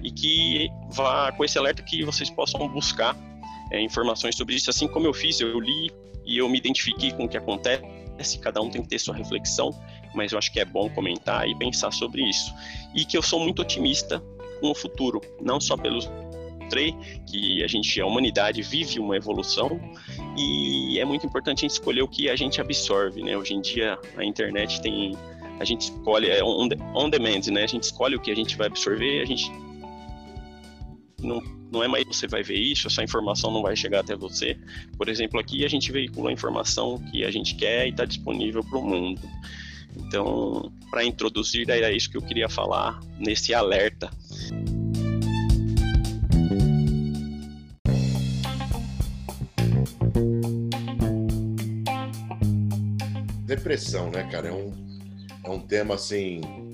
e 0.03 0.12
que 0.12 0.69
vá 0.91 1.31
com 1.31 1.43
esse 1.43 1.57
alerta 1.57 1.81
que 1.83 2.03
vocês 2.03 2.29
possam 2.29 2.67
buscar 2.67 3.15
é, 3.71 3.81
informações 3.81 4.36
sobre 4.36 4.55
isso, 4.55 4.69
assim 4.69 4.88
como 4.88 5.05
eu 5.05 5.13
fiz, 5.13 5.39
eu 5.39 5.59
li 5.59 5.91
e 6.25 6.38
eu 6.38 6.50
me 6.50 6.57
identifiquei 6.57 7.12
com 7.12 7.25
o 7.25 7.29
que 7.29 7.38
acontece, 7.38 8.39
cada 8.41 8.62
um 8.62 8.69
tem 8.69 8.81
que 8.81 8.89
ter 8.89 9.00
sua 9.00 9.15
reflexão, 9.15 9.74
mas 10.13 10.31
eu 10.31 10.38
acho 10.38 10.51
que 10.51 10.59
é 10.59 10.65
bom 10.65 10.89
comentar 10.89 11.48
e 11.48 11.55
pensar 11.55 11.91
sobre 11.91 12.27
isso. 12.27 12.53
E 12.95 13.05
que 13.05 13.17
eu 13.17 13.21
sou 13.21 13.39
muito 13.39 13.62
otimista 13.62 14.21
com 14.59 14.71
o 14.71 14.75
futuro, 14.75 15.21
não 15.41 15.59
só 15.59 15.77
pelos 15.77 16.09
que 17.25 17.63
a 17.63 17.67
gente, 17.67 18.00
a 18.00 18.05
humanidade 18.05 18.62
vive 18.62 19.00
uma 19.00 19.17
evolução 19.17 19.79
e 20.38 21.00
é 21.00 21.05
muito 21.05 21.25
importante 21.25 21.59
a 21.59 21.62
gente 21.62 21.71
escolher 21.71 22.03
o 22.03 22.07
que 22.07 22.29
a 22.29 22.36
gente 22.36 22.62
absorve, 22.62 23.24
né? 23.24 23.36
Hoje 23.36 23.55
em 23.55 23.62
dia 23.62 23.98
a 24.15 24.24
internet 24.24 24.79
tem, 24.81 25.17
a 25.59 25.65
gente 25.65 25.81
escolhe 25.81 26.29
é 26.29 26.43
on, 26.43 26.69
on 26.93 27.09
demand, 27.09 27.41
né? 27.51 27.63
A 27.63 27.67
gente 27.67 27.83
escolhe 27.83 28.15
o 28.15 28.19
que 28.19 28.31
a 28.31 28.36
gente 28.36 28.55
vai 28.55 28.67
absorver, 28.67 29.21
a 29.21 29.25
gente 29.25 29.51
não, 31.22 31.42
não 31.72 31.84
é 31.84 31.88
mais 31.88 32.06
você 32.06 32.28
vai 32.28 32.44
ver 32.44 32.58
isso, 32.58 32.88
essa 32.88 33.04
informação 33.04 33.52
não 33.52 33.62
vai 33.62 33.76
chegar 33.76 34.00
até 34.02 34.16
você. 34.16 34.58
Por 34.98 35.10
exemplo, 35.10 35.40
aqui 35.40 35.64
a 35.66 35.68
gente 35.68 35.92
veicula 35.92 36.30
a 36.30 36.34
informação 36.34 37.00
que 37.12 37.24
a 37.24 37.32
gente 37.32 37.56
quer 37.56 37.88
e 37.88 37.90
está 37.90 38.06
disponível 38.06 38.64
para 38.64 38.78
o 38.78 38.84
mundo. 38.84 39.22
Então, 39.98 40.72
para 40.90 41.04
introduzir, 41.04 41.70
era 41.70 41.92
isso 41.92 42.10
que 42.10 42.18
eu 42.18 42.22
queria 42.22 42.50
falar 42.50 43.00
nesse 43.18 43.54
alerta. 43.54 44.10
Depressão, 53.46 54.12
né, 54.12 54.24
cara? 54.32 54.50
É 54.50 54.54
um, 54.54 54.72
é 55.44 55.50
um 55.50 55.60
tema 55.60 55.96
assim 55.96 56.69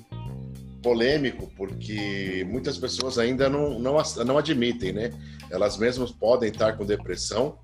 polêmico 0.86 1.52
porque 1.58 2.46
muitas 2.48 2.78
pessoas 2.78 3.18
ainda 3.18 3.50
não, 3.50 3.80
não, 3.80 3.98
não 4.24 4.38
admitem, 4.38 4.94
né? 4.94 5.10
Elas 5.50 5.80
mesmas 5.80 6.12
podem 6.12 6.50
estar 6.50 6.78
com 6.78 6.86
depressão 6.86 7.58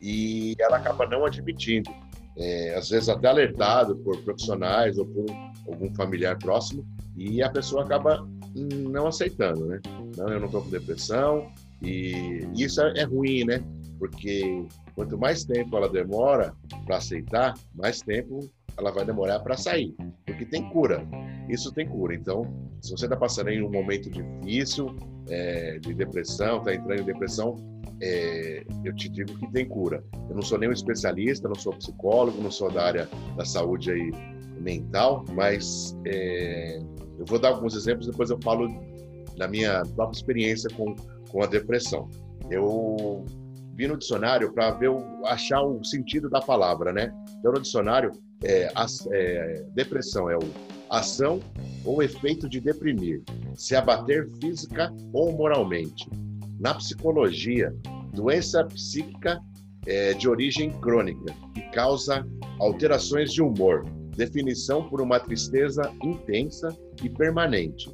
e 0.00 0.56
ela 0.58 0.78
acaba 0.78 1.06
não 1.06 1.26
admitindo. 1.26 1.90
É, 2.38 2.74
às 2.74 2.88
vezes 2.88 3.10
até 3.10 3.28
alertado 3.28 3.94
por 3.96 4.16
profissionais 4.22 4.96
ou 4.96 5.04
por 5.04 5.26
algum 5.68 5.94
familiar 5.94 6.38
próximo 6.38 6.82
e 7.14 7.42
a 7.42 7.50
pessoa 7.50 7.84
acaba 7.84 8.26
não 8.54 9.06
aceitando, 9.06 9.66
né? 9.66 9.78
Não, 10.16 10.28
eu 10.30 10.40
não 10.40 10.46
estou 10.46 10.62
com 10.62 10.70
depressão 10.70 11.52
e 11.82 12.48
isso 12.56 12.80
é, 12.80 13.00
é 13.00 13.04
ruim, 13.04 13.44
né? 13.44 13.62
Porque 13.98 14.64
quanto 14.94 15.18
mais 15.18 15.44
tempo 15.44 15.76
ela 15.76 15.90
demora 15.90 16.54
para 16.86 16.96
aceitar, 16.96 17.52
mais 17.74 18.00
tempo 18.00 18.50
ela 18.76 18.90
vai 18.90 19.04
demorar 19.04 19.40
para 19.40 19.56
sair, 19.56 19.94
porque 20.26 20.44
tem 20.46 20.68
cura. 20.70 21.06
Isso 21.48 21.72
tem 21.72 21.86
cura. 21.86 22.14
Então, 22.14 22.42
se 22.80 22.90
você 22.90 23.06
está 23.06 23.16
passando 23.16 23.50
em 23.50 23.62
um 23.62 23.70
momento 23.70 24.10
difícil, 24.10 24.94
é, 25.28 25.78
de 25.78 25.94
depressão, 25.94 26.58
está 26.58 26.74
entrando 26.74 27.00
em 27.00 27.04
depressão, 27.04 27.56
é, 28.00 28.64
eu 28.84 28.94
te 28.94 29.08
digo 29.08 29.38
que 29.38 29.50
tem 29.52 29.66
cura. 29.66 30.02
Eu 30.28 30.34
não 30.34 30.42
sou 30.42 30.58
nenhum 30.58 30.72
especialista, 30.72 31.48
não 31.48 31.54
sou 31.54 31.72
psicólogo, 31.74 32.42
não 32.42 32.50
sou 32.50 32.70
da 32.70 32.84
área 32.84 33.08
da 33.36 33.44
saúde 33.44 33.90
aí 33.90 34.10
mental, 34.60 35.24
mas 35.32 35.96
é, 36.06 36.78
eu 37.18 37.24
vou 37.26 37.38
dar 37.38 37.50
alguns 37.50 37.74
exemplos, 37.74 38.06
depois 38.06 38.30
eu 38.30 38.38
falo 38.42 38.68
da 39.36 39.48
minha 39.48 39.82
própria 39.94 40.16
experiência 40.16 40.68
com, 40.70 40.94
com 41.30 41.42
a 41.42 41.46
depressão. 41.46 42.08
Eu 42.50 43.24
vi 43.74 43.86
no 43.86 43.96
dicionário 43.96 44.52
para 44.52 44.70
ver 44.72 44.90
achar 45.26 45.62
o 45.62 45.82
sentido 45.84 46.28
da 46.28 46.40
palavra, 46.40 46.92
né? 46.92 47.12
Então, 47.38 47.52
no 47.52 47.60
dicionário, 47.60 48.12
é, 48.44 48.70
a, 48.74 48.86
é, 49.12 49.64
depressão 49.74 50.28
é 50.28 50.36
o 50.36 50.72
ação 50.90 51.40
ou 51.84 52.02
efeito 52.02 52.48
de 52.48 52.60
deprimir, 52.60 53.22
se 53.54 53.74
abater 53.74 54.28
física 54.40 54.92
ou 55.12 55.32
moralmente. 55.32 56.08
Na 56.60 56.74
psicologia, 56.74 57.74
doença 58.12 58.64
psíquica 58.64 59.40
é, 59.86 60.12
de 60.12 60.28
origem 60.28 60.70
crônica, 60.80 61.34
que 61.54 61.62
causa 61.70 62.26
alterações 62.60 63.32
de 63.32 63.42
humor, 63.42 63.84
definição 64.16 64.88
por 64.88 65.00
uma 65.00 65.18
tristeza 65.18 65.92
intensa 66.04 66.76
e 67.02 67.08
permanente, 67.08 67.90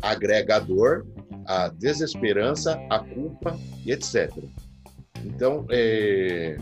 agregador, 0.00 1.04
a 1.46 1.68
desesperança, 1.68 2.80
a 2.88 3.00
culpa 3.00 3.58
e 3.84 3.90
etc. 3.92 4.32
Então, 5.24 5.66
é, 5.70 6.56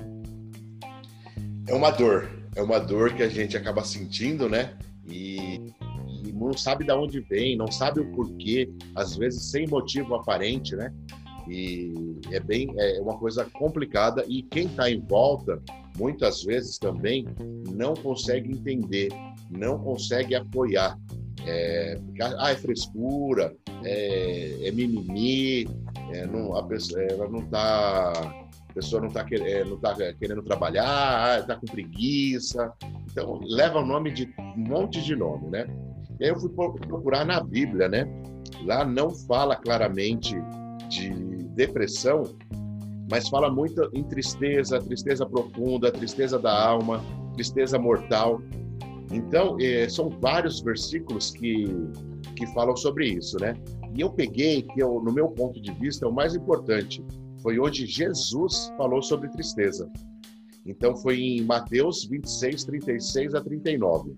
é 1.68 1.74
uma 1.74 1.90
dor, 1.90 2.39
é 2.54 2.62
uma 2.62 2.78
dor 2.78 3.14
que 3.14 3.23
a 3.23 3.28
gente 3.28 3.57
acaba 3.57 3.85
sentindo, 3.85 4.49
né? 4.49 4.76
E, 5.07 5.73
e 6.25 6.33
não 6.33 6.57
sabe 6.57 6.85
de 6.85 6.92
onde 6.92 7.21
vem, 7.21 7.57
não 7.57 7.71
sabe 7.71 8.00
o 8.00 8.11
porquê, 8.12 8.71
às 8.95 9.16
vezes 9.16 9.50
sem 9.50 9.66
motivo 9.66 10.14
aparente, 10.14 10.75
né? 10.76 10.92
E 11.49 12.19
é 12.30 12.38
bem, 12.38 12.73
é 12.78 13.00
uma 13.00 13.19
coisa 13.19 13.45
complicada 13.45 14.25
e 14.28 14.42
quem 14.42 14.66
está 14.66 14.90
em 14.90 15.00
volta, 15.00 15.61
muitas 15.99 16.45
vezes 16.45 16.78
também, 16.78 17.26
não 17.69 17.95
consegue 17.95 18.52
entender, 18.52 19.09
não 19.50 19.78
consegue 19.78 20.35
apoiar. 20.35 20.97
É, 21.47 21.99
ah, 22.38 22.50
é 22.50 22.54
frescura, 22.54 23.57
é, 23.83 24.59
é 24.62 24.71
mimimi, 24.71 25.66
é, 26.12 26.26
não, 26.26 26.54
a 26.54 26.62
pessoa, 26.62 27.02
ela 27.02 27.28
não 27.28 27.40
está 27.40 28.39
a 28.70 28.74
pessoa 28.74 29.00
não 29.02 29.08
está 29.08 29.26
é, 29.30 29.64
não 29.64 29.76
tá 29.78 29.94
querendo 30.18 30.42
trabalhar, 30.42 31.40
está 31.40 31.56
com 31.56 31.66
preguiça. 31.66 32.72
Então, 33.10 33.40
leva 33.42 33.80
o 33.80 33.86
nome 33.86 34.12
de 34.12 34.32
um 34.38 34.68
monte 34.68 35.02
de 35.02 35.16
nome, 35.16 35.48
né? 35.48 35.66
E 36.18 36.24
aí 36.24 36.30
eu 36.30 36.38
fui 36.38 36.50
procurar 36.50 37.24
na 37.24 37.40
Bíblia, 37.40 37.88
né? 37.88 38.06
Lá 38.64 38.84
não 38.84 39.10
fala 39.10 39.56
claramente 39.56 40.36
de 40.88 41.10
depressão, 41.54 42.22
mas 43.10 43.28
fala 43.28 43.50
muito 43.50 43.90
em 43.92 44.04
tristeza, 44.04 44.80
tristeza 44.80 45.26
profunda, 45.26 45.90
tristeza 45.90 46.38
da 46.38 46.66
alma, 46.66 47.02
tristeza 47.34 47.78
mortal. 47.78 48.40
Então, 49.12 49.56
é, 49.60 49.88
são 49.88 50.08
vários 50.08 50.60
versículos 50.60 51.32
que, 51.32 51.66
que 52.36 52.46
falam 52.54 52.76
sobre 52.76 53.08
isso, 53.08 53.36
né? 53.40 53.54
E 53.96 54.00
eu 54.00 54.10
peguei, 54.10 54.62
que 54.62 54.80
eu, 54.80 55.02
no 55.02 55.12
meu 55.12 55.28
ponto 55.28 55.60
de 55.60 55.72
vista, 55.72 56.06
é 56.06 56.08
o 56.08 56.12
mais 56.12 56.36
importante, 56.36 57.04
foi 57.42 57.59
onde 57.59 57.87
Jesus 57.87 58.73
falou 58.76 59.02
sobre 59.02 59.28
tristeza. 59.28 59.90
Então 60.64 60.97
foi 60.97 61.20
em 61.20 61.42
Mateus 61.42 62.04
26, 62.04 62.64
36 62.64 63.35
a 63.35 63.40
39. 63.40 64.14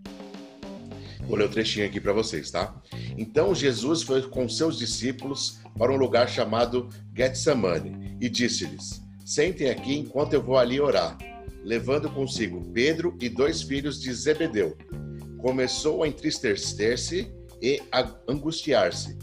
Vou 1.26 1.37
ler 1.37 1.45
o 1.45 1.47
um 1.47 1.50
trechinho 1.50 1.87
aqui 1.87 2.00
para 2.00 2.12
vocês, 2.12 2.50
tá? 2.50 2.75
Então 3.17 3.55
Jesus 3.55 4.02
foi 4.02 4.23
com 4.23 4.49
seus 4.49 4.76
discípulos 4.76 5.61
para 5.79 5.93
um 5.93 5.97
lugar 5.97 6.29
chamado 6.29 6.88
Getsemane 7.17 8.17
e 8.21 8.29
disse-lhes: 8.29 9.02
Sentem 9.25 9.71
aqui 9.71 9.97
enquanto 9.97 10.35
eu 10.35 10.43
vou 10.43 10.59
ali 10.59 10.81
orar. 10.81 11.17
Levando 11.64 12.11
consigo 12.11 12.61
Pedro 12.73 13.17
e 13.21 13.29
dois 13.29 13.62
filhos 13.62 14.00
de 14.00 14.12
Zebedeu. 14.12 14.76
Começou 15.38 16.02
a 16.02 16.09
entristecer-se 16.09 17.33
e 17.61 17.81
a 17.93 18.11
angustiar-se. 18.29 19.17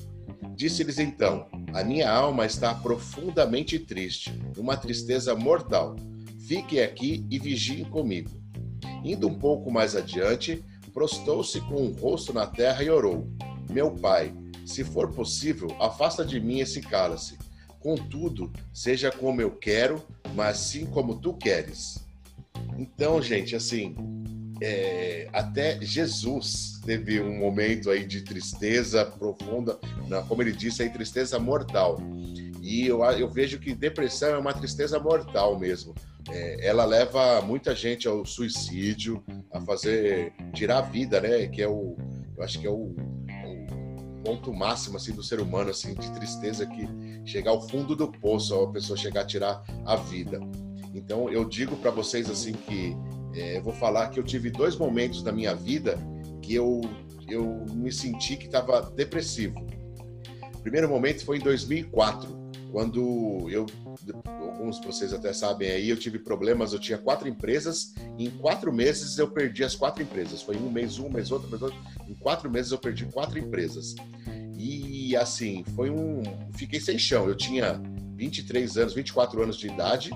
Disse-lhes 0.55 0.99
então: 0.99 1.47
A 1.73 1.83
minha 1.83 2.11
alma 2.11 2.45
está 2.45 2.73
profundamente 2.73 3.77
triste, 3.77 4.33
uma 4.57 4.75
tristeza 4.75 5.35
mortal. 5.35 5.95
Fiquem 6.47 6.81
aqui 6.81 7.25
e 7.29 7.37
vigiem 7.37 7.85
comigo. 7.85 8.31
Indo 9.03 9.27
um 9.27 9.37
pouco 9.37 9.71
mais 9.71 9.95
adiante, 9.95 10.63
prostou-se 10.93 11.61
com 11.61 11.85
o 11.85 11.91
rosto 11.91 12.33
na 12.33 12.47
terra 12.47 12.83
e 12.83 12.89
orou: 12.89 13.27
Meu 13.69 13.91
pai, 13.91 14.33
se 14.65 14.83
for 14.83 15.11
possível, 15.11 15.69
afasta 15.79 16.25
de 16.25 16.39
mim 16.39 16.59
esse 16.59 16.81
cálice. 16.81 17.37
Contudo, 17.79 18.51
seja 18.73 19.11
como 19.11 19.41
eu 19.41 19.51
quero, 19.51 20.03
mas 20.35 20.57
sim 20.57 20.85
como 20.87 21.19
tu 21.19 21.33
queres. 21.33 22.03
Então, 22.77 23.21
gente, 23.21 23.55
assim, 23.55 23.95
é, 24.61 25.29
até 25.31 25.79
Jesus 25.81 26.79
teve 26.85 27.21
um 27.21 27.37
momento 27.37 27.89
aí 27.89 28.05
de 28.05 28.21
tristeza 28.21 29.05
profunda, 29.05 29.79
na, 30.07 30.21
como 30.21 30.41
ele 30.41 30.51
disse 30.51 30.83
aí, 30.83 30.89
tristeza 30.89 31.39
mortal. 31.39 31.97
E 32.61 32.85
eu, 32.85 33.03
eu 33.03 33.29
vejo 33.29 33.59
que 33.59 33.73
depressão 33.73 34.29
é 34.29 34.37
uma 34.37 34.53
tristeza 34.53 34.99
mortal 34.99 35.57
mesmo. 35.57 35.95
É, 36.29 36.67
ela 36.67 36.85
leva 36.85 37.41
muita 37.41 37.73
gente 37.73 38.07
ao 38.07 38.25
suicídio, 38.25 39.23
a 39.51 39.61
fazer 39.61 40.33
tirar 40.53 40.79
a 40.79 40.81
vida, 40.81 41.21
né? 41.21 41.47
Que 41.47 41.61
é 41.61 41.67
o, 41.67 41.95
eu 42.37 42.43
acho 42.43 42.59
que 42.59 42.67
é 42.67 42.69
o, 42.69 42.93
o 42.93 44.23
ponto 44.23 44.53
máximo 44.53 44.97
assim 44.97 45.13
do 45.13 45.23
ser 45.23 45.39
humano, 45.39 45.69
assim, 45.69 45.93
de 45.93 46.11
tristeza 46.11 46.65
que 46.65 46.87
chegar 47.25 47.51
ao 47.51 47.67
fundo 47.67 47.95
do 47.95 48.11
poço, 48.11 48.53
a 48.55 48.71
pessoa 48.71 48.97
chegar 48.97 49.21
a 49.21 49.25
tirar 49.25 49.63
a 49.85 49.95
vida. 49.95 50.39
Então 50.93 51.29
eu 51.29 51.45
digo 51.45 51.75
para 51.77 51.91
vocês 51.91 52.29
assim 52.29 52.53
que 52.53 52.95
é, 53.33 53.59
vou 53.61 53.73
falar 53.73 54.09
que 54.09 54.19
eu 54.19 54.23
tive 54.23 54.49
dois 54.49 54.75
momentos 54.75 55.21
da 55.21 55.31
minha 55.31 55.53
vida 55.53 55.97
que 56.41 56.55
eu, 56.55 56.81
eu 57.27 57.65
me 57.73 57.91
senti 57.91 58.35
que 58.37 58.45
estava 58.45 58.81
depressivo. 58.91 59.59
O 60.55 60.61
primeiro 60.61 60.89
momento 60.89 61.23
foi 61.23 61.37
em 61.37 61.41
2004, 61.41 62.37
quando 62.71 63.47
eu, 63.49 63.65
alguns 64.25 64.79
de 64.79 64.87
vocês 64.87 65.13
até 65.13 65.31
sabem 65.33 65.69
aí, 65.69 65.89
eu 65.89 65.97
tive 65.97 66.19
problemas, 66.19 66.73
eu 66.73 66.79
tinha 66.79 66.97
quatro 66.97 67.27
empresas, 67.27 67.93
e 68.17 68.25
em 68.25 68.29
quatro 68.29 68.71
meses 68.73 69.17
eu 69.17 69.29
perdi 69.29 69.63
as 69.63 69.75
quatro 69.75 70.03
empresas. 70.03 70.41
Foi 70.41 70.57
um 70.57 70.69
mês 70.69 70.99
um, 70.99 71.09
mês 71.09 71.31
outro, 71.31 71.49
mês 71.49 71.61
outro. 71.61 71.79
Em 72.07 72.15
quatro 72.15 72.49
meses 72.49 72.71
eu 72.71 72.77
perdi 72.77 73.05
quatro 73.05 73.39
empresas. 73.39 73.95
E 74.57 75.15
assim, 75.15 75.63
foi 75.75 75.89
um. 75.89 76.21
Fiquei 76.53 76.79
sem 76.79 76.99
chão. 76.99 77.27
Eu 77.27 77.35
tinha 77.35 77.81
23 78.15 78.77
anos, 78.77 78.93
24 78.93 79.41
anos 79.41 79.57
de 79.57 79.67
idade, 79.67 80.11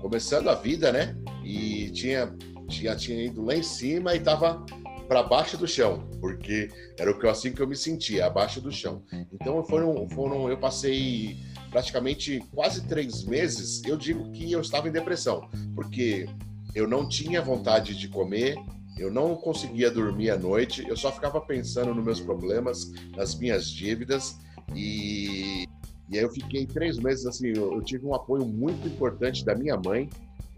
começando 0.00 0.48
a 0.48 0.54
vida, 0.54 0.92
né? 0.92 1.16
E 1.48 1.90
tinha 1.92 2.30
já 2.68 2.94
tinha 2.94 3.24
ido 3.24 3.42
lá 3.42 3.54
em 3.54 3.62
cima 3.62 4.14
e 4.14 4.18
estava 4.18 4.64
para 5.08 5.22
baixo 5.22 5.56
do 5.56 5.66
chão, 5.66 6.06
porque 6.20 6.70
era 6.98 7.10
o 7.10 7.18
que 7.18 7.26
assim 7.26 7.50
que 7.50 7.62
eu 7.62 7.66
me 7.66 7.74
sentia, 7.74 8.26
abaixo 8.26 8.60
do 8.60 8.70
chão. 8.70 9.02
Então 9.32 9.64
foram, 9.64 10.06
foram, 10.10 10.50
eu 10.50 10.58
passei 10.58 11.38
praticamente 11.70 12.44
quase 12.54 12.86
três 12.86 13.24
meses. 13.24 13.82
Eu 13.84 13.96
digo 13.96 14.30
que 14.32 14.52
eu 14.52 14.60
estava 14.60 14.86
em 14.86 14.92
depressão, 14.92 15.48
porque 15.74 16.28
eu 16.74 16.86
não 16.86 17.08
tinha 17.08 17.40
vontade 17.40 17.96
de 17.96 18.06
comer, 18.08 18.54
eu 18.98 19.10
não 19.10 19.34
conseguia 19.34 19.90
dormir 19.90 20.28
à 20.28 20.36
noite, 20.36 20.86
eu 20.86 20.96
só 20.96 21.10
ficava 21.10 21.40
pensando 21.40 21.94
nos 21.94 22.04
meus 22.04 22.20
problemas, 22.20 22.92
nas 23.16 23.34
minhas 23.34 23.70
dívidas 23.70 24.38
e 24.74 25.64
E 26.10 26.18
aí 26.18 26.22
eu 26.22 26.30
fiquei 26.30 26.66
três 26.66 26.98
meses 26.98 27.24
assim, 27.24 27.48
eu, 27.48 27.72
eu 27.72 27.82
tive 27.82 28.04
um 28.04 28.14
apoio 28.14 28.44
muito 28.44 28.86
importante 28.86 29.42
da 29.42 29.54
minha 29.54 29.76
mãe, 29.78 30.10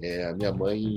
é, 0.02 0.26
a 0.26 0.34
minha 0.34 0.52
mãe 0.52 0.96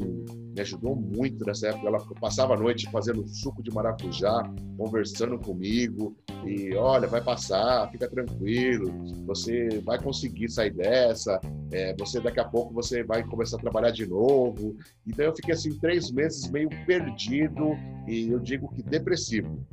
me 0.55 0.62
ajudou 0.62 0.95
muito 0.95 1.45
nessa 1.45 1.69
época. 1.69 1.88
Ela 1.88 2.00
passava 2.22 2.53
a 2.53 2.57
noite 2.57 2.89
fazendo 2.91 3.27
suco 3.27 3.62
de 3.62 3.72
maracujá, 3.72 4.43
conversando 4.77 5.38
comigo. 5.38 6.15
E 6.45 6.74
olha, 6.75 7.07
vai 7.07 7.22
passar, 7.22 7.89
fica 7.91 8.10
tranquilo, 8.10 8.93
você 9.25 9.79
vai 9.83 10.01
conseguir 10.01 10.50
sair 10.50 10.72
dessa. 10.72 11.39
É, 11.72 11.95
você 11.98 12.22
daqui 12.22 12.39
a 12.39 12.45
pouco 12.45 12.74
você 12.74 13.03
vai 13.03 13.24
começar 13.24 13.57
a 13.57 13.62
trabalhar 13.62 13.91
de 13.91 14.05
novo. 14.05 14.77
Então 15.05 15.25
eu 15.25 15.36
fiquei 15.36 15.53
assim 15.53 15.77
três 15.79 16.12
meses 16.12 16.50
meio 16.50 16.69
perdido 16.86 17.75
e 18.07 18.29
eu 18.29 18.39
digo 18.39 18.69
que 18.69 18.83
depressivo. 18.83 19.65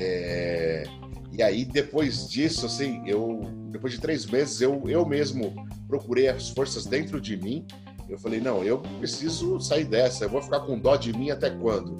É, 0.00 0.84
e 1.32 1.42
aí 1.42 1.64
depois 1.64 2.28
disso, 2.28 2.66
assim, 2.66 3.02
eu 3.06 3.40
depois 3.70 3.92
de 3.92 4.00
três 4.00 4.24
meses 4.24 4.60
eu 4.60 4.82
eu 4.88 5.04
mesmo 5.04 5.52
procurei 5.86 6.28
as 6.28 6.50
forças 6.50 6.86
dentro 6.86 7.20
de 7.20 7.36
mim 7.36 7.66
eu 8.08 8.18
falei, 8.18 8.40
não, 8.40 8.62
eu 8.62 8.78
preciso 8.98 9.60
sair 9.60 9.84
dessa, 9.84 10.24
eu 10.24 10.30
vou 10.30 10.42
ficar 10.42 10.60
com 10.60 10.78
dó 10.78 10.96
de 10.96 11.12
mim 11.12 11.30
até 11.30 11.50
quando? 11.50 11.96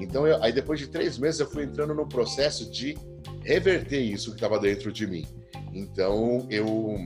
Então, 0.00 0.26
eu, 0.26 0.42
aí 0.42 0.52
depois 0.52 0.78
de 0.78 0.86
três 0.86 1.18
meses, 1.18 1.40
eu 1.40 1.50
fui 1.50 1.64
entrando 1.64 1.94
no 1.94 2.06
processo 2.06 2.70
de 2.70 2.96
reverter 3.42 4.00
isso 4.00 4.30
que 4.30 4.36
estava 4.36 4.58
dentro 4.58 4.92
de 4.92 5.06
mim. 5.06 5.26
Então, 5.72 6.46
eu 6.50 6.98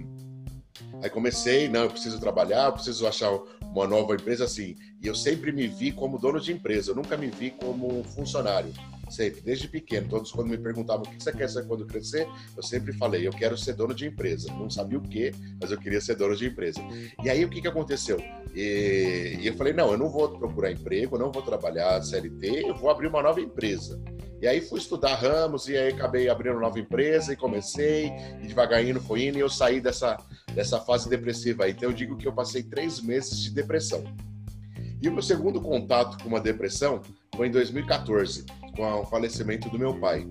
aí 1.02 1.10
comecei, 1.10 1.68
não, 1.68 1.82
eu 1.82 1.90
preciso 1.90 2.18
trabalhar, 2.18 2.66
eu 2.66 2.72
preciso 2.72 3.06
achar 3.06 3.30
uma 3.60 3.86
nova 3.86 4.14
empresa 4.14 4.44
assim. 4.44 4.76
E 5.02 5.06
eu 5.06 5.14
sempre 5.14 5.52
me 5.52 5.66
vi 5.66 5.92
como 5.92 6.18
dono 6.18 6.40
de 6.40 6.52
empresa, 6.52 6.92
eu 6.92 6.94
nunca 6.94 7.16
me 7.16 7.26
vi 7.26 7.50
como 7.50 8.04
funcionário 8.04 8.72
sempre, 9.12 9.40
desde 9.40 9.68
pequeno. 9.68 10.08
Todos 10.08 10.32
quando 10.32 10.48
me 10.48 10.58
perguntavam 10.58 11.04
o 11.04 11.08
que 11.08 11.22
você 11.22 11.32
quer 11.32 11.48
ser 11.48 11.66
quando 11.66 11.86
crescer, 11.86 12.26
eu 12.56 12.62
sempre 12.62 12.92
falei, 12.92 13.26
eu 13.26 13.30
quero 13.30 13.56
ser 13.56 13.74
dono 13.74 13.94
de 13.94 14.06
empresa. 14.06 14.52
Não 14.52 14.70
sabia 14.70 14.98
o 14.98 15.02
que, 15.02 15.32
mas 15.60 15.70
eu 15.70 15.78
queria 15.78 16.00
ser 16.00 16.16
dono 16.16 16.34
de 16.34 16.46
empresa. 16.46 16.80
E 17.22 17.28
aí 17.28 17.44
o 17.44 17.50
que, 17.50 17.60
que 17.60 17.68
aconteceu? 17.68 18.18
E, 18.54 19.38
e 19.40 19.46
eu 19.46 19.54
falei, 19.54 19.72
não, 19.72 19.92
eu 19.92 19.98
não 19.98 20.08
vou 20.08 20.28
procurar 20.30 20.72
emprego, 20.72 21.16
eu 21.16 21.20
não 21.20 21.30
vou 21.30 21.42
trabalhar 21.42 22.02
CLT, 22.02 22.64
eu 22.66 22.74
vou 22.74 22.90
abrir 22.90 23.06
uma 23.06 23.22
nova 23.22 23.40
empresa. 23.40 24.00
E 24.42 24.48
aí 24.48 24.60
fui 24.60 24.80
estudar 24.80 25.14
ramos 25.14 25.68
e 25.68 25.76
aí 25.76 25.92
acabei 25.92 26.28
abrindo 26.28 26.58
nova 26.58 26.76
empresa 26.76 27.32
e 27.32 27.36
comecei, 27.36 28.08
e 28.42 28.48
devagarinho 28.48 29.00
foi 29.00 29.28
indo 29.28 29.38
e 29.38 29.40
eu 29.40 29.48
saí 29.48 29.80
dessa, 29.80 30.16
dessa 30.52 30.80
fase 30.80 31.08
depressiva 31.08 31.62
aí. 31.62 31.70
Então 31.70 31.88
eu 31.88 31.94
digo 31.94 32.16
que 32.16 32.26
eu 32.26 32.32
passei 32.32 32.64
três 32.64 33.00
meses 33.00 33.38
de 33.38 33.50
depressão. 33.50 34.02
E 35.00 35.08
o 35.08 35.12
meu 35.12 35.22
segundo 35.22 35.60
contato 35.60 36.20
com 36.20 36.28
uma 36.28 36.40
depressão 36.40 37.00
foi 37.36 37.46
em 37.46 37.50
2014 37.52 38.44
com 38.74 38.82
o 38.82 39.06
falecimento 39.06 39.70
do 39.70 39.78
meu 39.78 40.00
pai. 40.00 40.26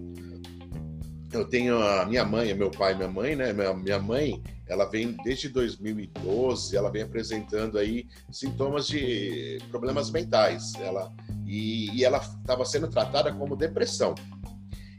Eu 1.32 1.46
tenho 1.46 1.82
a 1.82 2.06
minha 2.06 2.26
mãe, 2.26 2.54
meu 2.54 2.70
pai 2.70 2.94
minha 2.94 3.08
mãe, 3.08 3.34
né? 3.34 3.54
Minha 3.54 3.98
mãe, 3.98 4.44
ela 4.68 4.84
vem 4.84 5.16
desde 5.24 5.48
2012, 5.48 6.76
ela 6.76 6.92
vem 6.92 7.04
apresentando 7.04 7.78
aí 7.78 8.10
sintomas 8.30 8.88
de 8.88 9.58
problemas 9.70 10.12
mentais. 10.12 10.74
Ela 10.82 11.14
e, 11.52 11.94
e 11.94 12.06
ela 12.06 12.20
estava 12.20 12.64
sendo 12.64 12.88
tratada 12.88 13.30
como 13.34 13.58
depressão. 13.58 14.16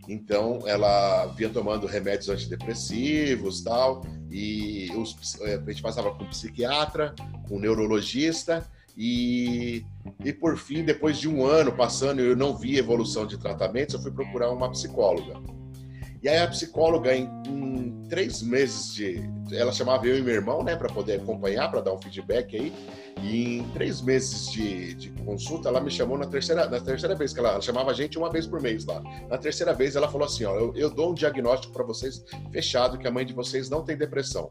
Então, 0.07 0.59
ela 0.67 1.27
vinha 1.29 1.49
tomando 1.49 1.87
remédios 1.87 2.29
antidepressivos 2.29 3.63
tal, 3.63 4.03
e 4.31 4.91
os, 4.95 5.41
a 5.41 5.71
gente 5.71 5.81
passava 5.81 6.13
com 6.13 6.27
psiquiatra, 6.27 7.15
com 7.49 7.59
neurologista, 7.59 8.67
e, 8.95 9.87
e 10.23 10.31
por 10.31 10.59
fim, 10.59 10.85
depois 10.85 11.17
de 11.17 11.27
um 11.27 11.47
ano 11.47 11.73
passando, 11.73 12.21
eu 12.21 12.37
não 12.37 12.55
vi 12.55 12.77
evolução 12.77 13.27
de 13.27 13.39
tratamentos, 13.39 13.95
eu 13.95 14.03
fui 14.03 14.11
procurar 14.11 14.51
uma 14.51 14.71
psicóloga. 14.71 15.41
E 16.23 16.29
aí 16.29 16.39
a 16.39 16.49
psicóloga, 16.49 17.17
em, 17.17 17.29
em 17.49 18.05
três 18.11 18.43
meses 18.43 18.95
de. 18.95 19.23
Ela 19.51 19.73
chamava 19.73 20.07
eu 20.07 20.19
e 20.19 20.23
meu 20.23 20.35
irmão, 20.35 20.63
né, 20.63 20.77
para 20.77 20.93
poder 20.93 21.21
acompanhar, 21.21 21.71
para 21.71 21.81
dar 21.81 21.95
um 21.95 21.99
feedback 22.01 22.55
aí. 22.55 22.73
E 23.21 23.59
em 23.59 23.69
três 23.71 24.01
meses 24.01 24.51
de, 24.51 24.95
de, 24.95 25.11
consulta, 25.25 25.69
ela 25.69 25.81
me 25.81 25.91
chamou 25.91 26.19
na 26.19 26.27
terceira, 26.27 26.69
na 26.69 26.81
terceira 26.81 27.15
vez, 27.15 27.33
que 27.33 27.39
ela, 27.39 27.51
ela, 27.51 27.61
chamava 27.61 27.91
a 27.91 27.95
gente 27.95 28.19
uma 28.19 28.31
vez 28.31 28.47
por 28.47 28.61
mês 28.61 28.85
lá. 28.85 29.03
Na 29.29 29.39
terceira 29.39 29.73
vez, 29.73 29.95
ela 29.97 30.09
falou 30.09 30.27
assim: 30.27 30.45
ó, 30.45 30.55
eu, 30.57 30.73
eu 30.75 30.91
dou 30.91 31.11
um 31.13 31.15
diagnóstico 31.15 31.73
para 31.73 31.85
vocês 31.85 32.25
fechado 32.51 32.99
que 32.99 33.07
a 33.07 33.11
mãe 33.11 33.25
de 33.25 33.33
vocês 33.33 33.69
não 33.69 33.85
tem 33.85 33.97
depressão. 33.97 34.51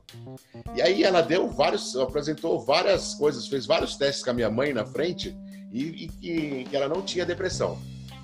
E 0.76 0.82
aí 0.82 1.04
ela 1.04 1.22
deu 1.22 1.50
vários, 1.50 1.96
apresentou 1.96 2.60
várias 2.60 3.14
coisas, 3.16 3.48
fez 3.48 3.66
vários 3.66 3.96
testes 3.96 4.24
com 4.24 4.30
a 4.30 4.34
minha 4.34 4.50
mãe 4.50 4.74
na 4.74 4.86
frente 4.86 5.36
e, 5.72 6.10
e 6.22 6.64
que 6.66 6.76
ela 6.76 6.88
não 6.88 7.02
tinha 7.02 7.26
depressão. 7.26 7.78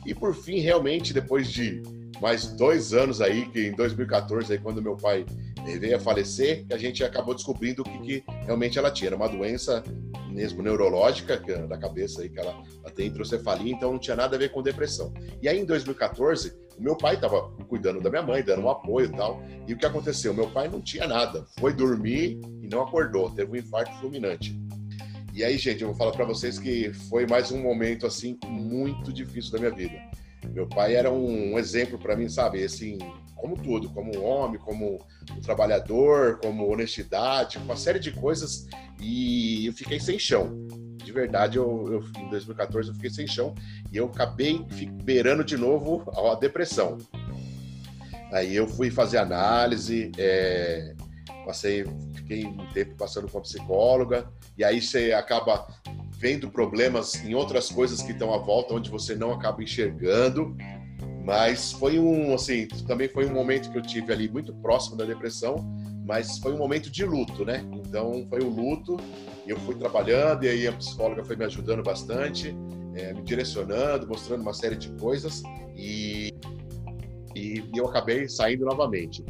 E 0.06 0.14
por 0.14 0.34
fim, 0.34 0.60
realmente, 0.60 1.14
depois 1.14 1.50
de 1.50 1.84
mais 2.22 2.48
dois 2.48 2.94
anos 2.94 3.22
aí, 3.22 3.46
que 3.48 3.68
em 3.68 3.74
2014, 3.74 4.54
aí, 4.54 4.60
quando 4.60 4.82
meu 4.82 4.96
pai 4.96 5.26
veio 5.76 5.98
a 5.98 6.00
falecer, 6.00 6.66
a 6.72 6.78
gente 6.78 7.04
acabou 7.04 7.36
descobrindo 7.36 7.82
o 7.82 7.86
que, 7.86 8.00
que 8.00 8.24
realmente 8.46 8.80
ela 8.80 8.90
tinha. 8.90 9.10
Era 9.10 9.16
uma 9.16 9.28
doença 9.28 9.84
mesmo 10.30 10.62
neurológica 10.62 11.42
é 11.48 11.68
da 11.68 11.78
cabeça 11.78 12.22
aí, 12.22 12.30
que 12.30 12.40
ela, 12.40 12.62
ela 12.84 12.94
tem 12.94 13.08
hidrocefalia, 13.08 13.74
então 13.74 13.92
não 13.92 14.00
tinha 14.00 14.16
nada 14.16 14.36
a 14.36 14.40
ver 14.40 14.50
com 14.50 14.62
depressão. 14.62 15.13
E 15.42 15.48
aí 15.48 15.60
em 15.60 15.66
2014, 15.66 16.54
o 16.78 16.82
meu 16.82 16.96
pai 16.96 17.16
estava 17.16 17.50
cuidando 17.68 18.02
da 18.02 18.10
minha 18.10 18.22
mãe, 18.22 18.44
dando 18.44 18.62
um 18.62 18.70
apoio 18.70 19.08
e 19.08 19.16
tal. 19.16 19.42
E 19.68 19.74
o 19.74 19.78
que 19.78 19.86
aconteceu? 19.86 20.34
Meu 20.34 20.50
pai 20.50 20.68
não 20.68 20.82
tinha 20.82 21.08
nada, 21.08 21.46
foi 21.60 21.74
dormir 21.74 22.40
e 22.62 22.68
não 22.68 22.82
acordou, 22.82 23.32
teve 23.32 23.52
um 23.52 23.56
infarto 23.56 23.94
fulminante. 24.00 24.58
E 25.34 25.44
aí, 25.44 25.58
gente, 25.58 25.82
eu 25.82 25.90
vou 25.90 25.98
falar 25.98 26.12
para 26.12 26.26
vocês 26.26 26.58
que 26.58 26.92
foi 27.10 27.28
mais 27.28 27.52
um 27.52 27.62
momento 27.62 28.08
assim 28.08 28.40
muito 28.48 29.13
difícil 29.13 29.52
da 29.52 29.60
minha 29.60 29.72
vida. 29.72 29.96
Meu 30.54 30.67
pai 30.67 30.95
era 30.95 31.12
um 31.12 31.58
exemplo 31.58 31.97
para 31.97 32.15
mim, 32.15 32.30
sabe? 32.30 32.63
Assim, 32.63 32.97
como 33.36 33.56
tudo, 33.56 33.89
como 33.89 34.15
um 34.17 34.23
homem, 34.23 34.60
como 34.60 35.00
um 35.32 35.41
trabalhador, 35.41 36.39
como 36.41 36.71
honestidade, 36.71 37.58
uma 37.58 37.76
série 37.76 38.00
de 38.00 38.12
coisas. 38.12 38.67
E 39.00 39.67
eu 39.67 39.73
fiquei 39.73 40.00
sem 40.00 40.17
chão. 40.17 40.67
De 40.97 41.12
verdade, 41.12 41.58
eu, 41.58 41.86
eu 42.15 42.21
em 42.21 42.30
2014 42.30 42.89
eu 42.89 42.95
fiquei 42.95 43.10
sem 43.10 43.28
chão 43.28 43.56
e 43.91 43.97
eu 43.97 44.08
acabei 44.08 44.65
beirando 45.04 45.43
de 45.43 45.56
novo 45.56 46.04
a 46.12 46.36
depressão. 46.36 46.97
Aí 48.32 48.56
eu 48.56 48.67
fui 48.67 48.91
fazer 48.91 49.19
análise, 49.19 50.12
é, 50.17 50.93
passei, 51.45 51.86
fiquei 52.13 52.45
um 52.45 52.67
tempo 52.73 52.95
passando 52.95 53.30
com 53.30 53.38
a 53.38 53.41
psicóloga, 53.41 54.28
e 54.58 54.65
aí 54.65 54.82
você 54.82 55.13
acaba 55.13 55.65
vendo 56.18 56.50
problemas 56.50 57.24
em 57.24 57.36
outras 57.36 57.70
coisas 57.70 58.02
que 58.02 58.12
estão 58.12 58.34
à 58.34 58.38
volta, 58.38 58.74
onde 58.74 58.90
você 58.90 59.16
não 59.16 59.32
acaba 59.32 59.64
enxergando. 59.64 60.56
Mas 61.24 61.74
foi 61.74 62.00
um, 62.00 62.34
assim, 62.34 62.68
também 62.88 63.08
foi 63.08 63.26
um 63.26 63.34
momento 63.34 63.70
que 63.72 63.78
eu 63.78 63.82
tive 63.82 64.12
ali 64.14 64.30
muito 64.30 64.54
próximo 64.56 64.96
da 64.96 65.06
depressão, 65.06 65.56
mas 66.06 66.40
foi 66.40 66.54
um 66.54 66.58
momento 66.58 66.90
de 66.90 67.04
luto, 67.04 67.44
né? 67.44 67.64
Então 67.86 68.26
foi 68.30 68.40
o 68.40 68.50
luto, 68.50 68.98
eu 69.46 69.58
fui 69.60 69.76
trabalhando 69.76 70.46
e 70.46 70.50
aí 70.50 70.68
a 70.68 70.72
psicóloga 70.72 71.24
foi 71.26 71.36
me 71.36 71.44
ajudando 71.44 71.84
bastante, 71.84 72.56
é, 72.96 73.14
me 73.14 73.22
direcionando, 73.22 74.08
mostrando 74.08 74.42
uma 74.42 74.54
série 74.54 74.78
de 74.78 74.90
coisas 74.94 75.44
e, 75.76 76.34
e 77.36 77.62
eu 77.76 77.86
acabei 77.88 78.28
saindo 78.30 78.66
novamente. 78.66 79.24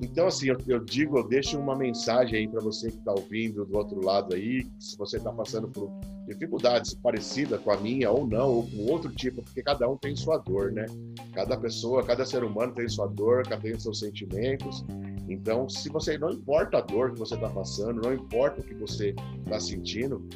Então, 0.00 0.26
assim, 0.26 0.48
eu, 0.48 0.58
eu, 0.66 0.84
digo, 0.84 1.18
eu 1.18 1.26
deixo 1.26 1.58
uma 1.58 1.74
mensagem 1.74 2.40
aí 2.40 2.48
para 2.48 2.60
você 2.60 2.90
que 2.90 2.98
está 2.98 3.12
ouvindo 3.12 3.64
do 3.64 3.78
outro 3.78 4.04
lado 4.04 4.34
aí, 4.34 4.66
se 4.78 4.96
você 4.96 5.16
está 5.16 5.32
passando 5.32 5.68
por 5.68 5.90
dificuldades 6.26 6.94
parecidas 6.94 7.60
com 7.60 7.70
a 7.70 7.76
minha 7.76 8.10
ou 8.10 8.26
não, 8.26 8.56
ou 8.56 8.66
com 8.66 8.90
outro 8.90 9.10
tipo, 9.12 9.42
porque 9.42 9.62
cada 9.62 9.88
um 9.88 9.96
tem 9.96 10.14
sua 10.14 10.38
dor, 10.38 10.72
né? 10.72 10.84
Cada 11.32 11.56
pessoa, 11.56 12.04
cada 12.04 12.26
ser 12.26 12.44
humano 12.44 12.74
tem 12.74 12.88
sua 12.88 13.06
dor, 13.06 13.44
cada 13.44 13.56
um 13.56 13.62
tem 13.62 13.78
seus 13.78 14.00
sentimentos. 14.00 14.84
Então, 15.28 15.68
se 15.68 15.88
você 15.88 16.18
não 16.18 16.30
importa 16.30 16.78
a 16.78 16.80
dor 16.80 17.12
que 17.12 17.18
você 17.18 17.34
está 17.34 17.48
passando, 17.48 18.02
não 18.02 18.12
importa 18.12 18.60
o 18.60 18.64
que 18.64 18.74
você 18.74 19.14
está 19.44 19.58
sentindo, 19.58 20.26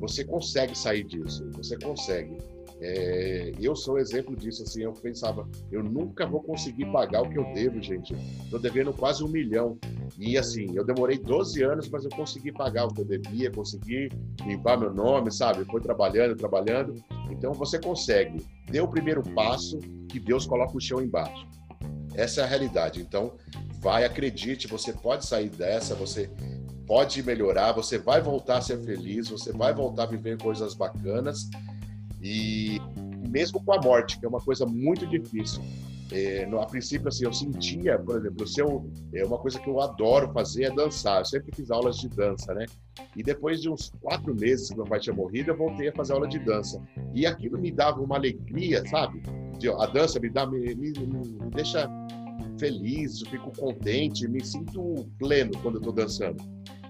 você 0.00 0.24
consegue 0.24 0.76
sair 0.76 1.04
disso, 1.04 1.50
você 1.52 1.76
consegue. 1.78 2.36
É, 2.80 3.52
eu 3.60 3.74
sou 3.74 3.98
exemplo 3.98 4.36
disso, 4.36 4.62
assim, 4.62 4.82
eu 4.82 4.92
pensava, 4.92 5.48
eu 5.70 5.82
nunca 5.82 6.26
vou 6.26 6.40
conseguir 6.40 6.86
pagar 6.92 7.22
o 7.22 7.28
que 7.28 7.38
eu 7.38 7.52
devo, 7.52 7.82
gente. 7.82 8.14
Estou 8.44 8.58
devendo 8.58 8.92
quase 8.92 9.24
um 9.24 9.28
milhão. 9.28 9.76
E 10.16 10.38
assim, 10.38 10.66
eu 10.74 10.84
demorei 10.84 11.18
12 11.18 11.62
anos, 11.62 11.88
mas 11.88 12.04
eu 12.04 12.10
consegui 12.10 12.52
pagar 12.52 12.86
o 12.86 12.94
que 12.94 13.00
eu 13.00 13.04
devia, 13.04 13.50
consegui 13.50 14.10
limpar 14.46 14.78
meu 14.78 14.94
nome, 14.94 15.32
sabe? 15.32 15.64
Foi 15.64 15.80
trabalhando, 15.80 16.36
trabalhando. 16.36 16.94
Então 17.30 17.52
você 17.52 17.80
consegue. 17.80 18.46
Dê 18.70 18.80
o 18.80 18.88
primeiro 18.88 19.22
passo 19.34 19.78
que 20.08 20.20
Deus 20.20 20.46
coloca 20.46 20.76
o 20.76 20.80
chão 20.80 21.02
embaixo. 21.02 21.46
Essa 22.14 22.42
é 22.42 22.44
a 22.44 22.46
realidade. 22.46 23.00
Então, 23.00 23.34
vai, 23.80 24.04
acredite, 24.04 24.66
você 24.66 24.92
pode 24.92 25.26
sair 25.26 25.48
dessa, 25.48 25.94
você 25.94 26.30
pode 26.86 27.22
melhorar, 27.22 27.72
você 27.72 27.98
vai 27.98 28.20
voltar 28.20 28.58
a 28.58 28.60
ser 28.62 28.78
feliz, 28.78 29.28
você 29.28 29.52
vai 29.52 29.74
voltar 29.74 30.04
a 30.04 30.06
viver 30.06 30.38
coisas 30.38 30.74
bacanas 30.74 31.48
e 32.22 32.80
mesmo 33.28 33.62
com 33.62 33.72
a 33.72 33.80
morte, 33.80 34.18
que 34.18 34.26
é 34.26 34.28
uma 34.28 34.40
coisa 34.40 34.66
muito 34.66 35.06
difícil. 35.06 35.62
É, 36.10 36.46
no, 36.46 36.58
a 36.58 36.66
princípio, 36.66 37.08
assim, 37.08 37.24
eu 37.24 37.32
sentia, 37.32 37.98
por 37.98 38.16
exemplo, 38.16 38.46
se 38.46 38.60
eu, 38.60 38.90
é 39.12 39.24
uma 39.24 39.38
coisa 39.38 39.60
que 39.60 39.68
eu 39.68 39.78
adoro 39.80 40.32
fazer 40.32 40.64
é 40.64 40.70
dançar. 40.70 41.20
Eu 41.20 41.24
sempre 41.26 41.54
fiz 41.54 41.70
aulas 41.70 41.98
de 41.98 42.08
dança, 42.08 42.54
né? 42.54 42.64
E 43.14 43.22
depois 43.22 43.60
de 43.60 43.68
uns 43.68 43.92
quatro 44.00 44.34
meses 44.34 44.70
que 44.70 44.76
meu 44.76 44.86
pai 44.86 45.00
tinha 45.00 45.14
morrido, 45.14 45.50
eu 45.50 45.56
voltei 45.56 45.88
a 45.88 45.92
fazer 45.92 46.14
aula 46.14 46.26
de 46.26 46.38
dança. 46.38 46.82
E 47.14 47.26
aquilo 47.26 47.58
me 47.58 47.70
dava 47.70 48.00
uma 48.00 48.16
alegria, 48.16 48.82
sabe? 48.88 49.20
De, 49.58 49.68
a 49.68 49.86
dança 49.86 50.18
me 50.18 50.30
dá, 50.30 50.46
me, 50.46 50.74
me, 50.74 50.92
me 50.92 51.50
deixa 51.54 51.88
feliz, 52.58 53.20
eu 53.20 53.30
fico 53.30 53.52
contente, 53.56 54.26
me 54.26 54.44
sinto 54.44 55.06
pleno 55.18 55.52
quando 55.62 55.76
eu 55.76 55.80
estou 55.80 55.92
dançando. 55.92 56.42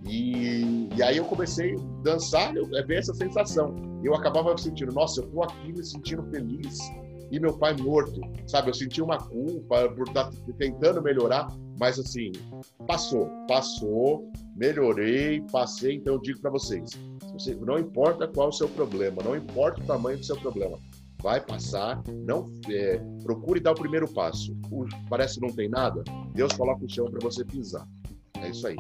E, 0.07 0.89
e, 0.95 1.03
aí 1.03 1.17
eu 1.17 1.25
comecei 1.25 1.75
a 1.75 2.03
dançar, 2.03 2.55
eu, 2.57 2.69
é 2.77 2.85
bem 2.85 2.99
essa 2.99 3.15
sensação. 3.15 3.75
Eu 4.03 4.15
acabava 4.15 4.57
sentindo, 4.57 4.93
nossa, 4.93 5.21
eu 5.21 5.27
estou 5.27 5.43
aqui 5.43 5.73
me 5.73 5.85
sentindo 5.85 6.23
feliz, 6.31 6.79
e 7.31 7.39
meu 7.39 7.57
pai 7.57 7.77
morto, 7.77 8.21
sabe? 8.47 8.71
Eu 8.71 8.75
senti 8.75 9.03
uma 9.03 9.19
culpa 9.19 9.89
por 9.91 10.09
estar 10.09 10.25
tá 10.25 10.33
tentando 10.59 11.03
melhorar, 11.03 11.49
mas 11.79 11.99
assim, 11.99 12.33
passou, 12.87 13.29
passou, 13.47 14.31
melhorei, 14.57 15.43
passei. 15.53 15.97
Então 15.97 16.15
eu 16.15 16.21
digo 16.21 16.41
para 16.41 16.51
vocês, 16.51 16.91
você, 17.33 17.55
não 17.55 17.79
importa 17.79 18.27
qual 18.27 18.49
o 18.49 18.53
seu 18.53 18.69
problema, 18.69 19.23
não 19.23 19.37
importa 19.37 19.81
o 19.83 19.85
tamanho 19.85 20.19
do 20.19 20.25
seu 20.25 20.37
problema, 20.37 20.79
vai 21.23 21.41
passar. 21.41 22.03
Não 22.25 22.47
é, 22.69 22.99
procure 23.23 23.61
dar 23.61 23.73
o 23.73 23.75
primeiro 23.75 24.09
passo. 24.09 24.57
parece 25.09 25.35
que 25.35 25.47
não 25.47 25.55
tem 25.55 25.69
nada, 25.69 26.03
Deus 26.33 26.53
coloca 26.55 26.85
o 26.85 26.89
chão 26.89 27.07
para 27.07 27.21
você 27.21 27.45
pisar. 27.45 27.87
É 28.41 28.51
isso 28.51 28.67
aí. 28.67 28.77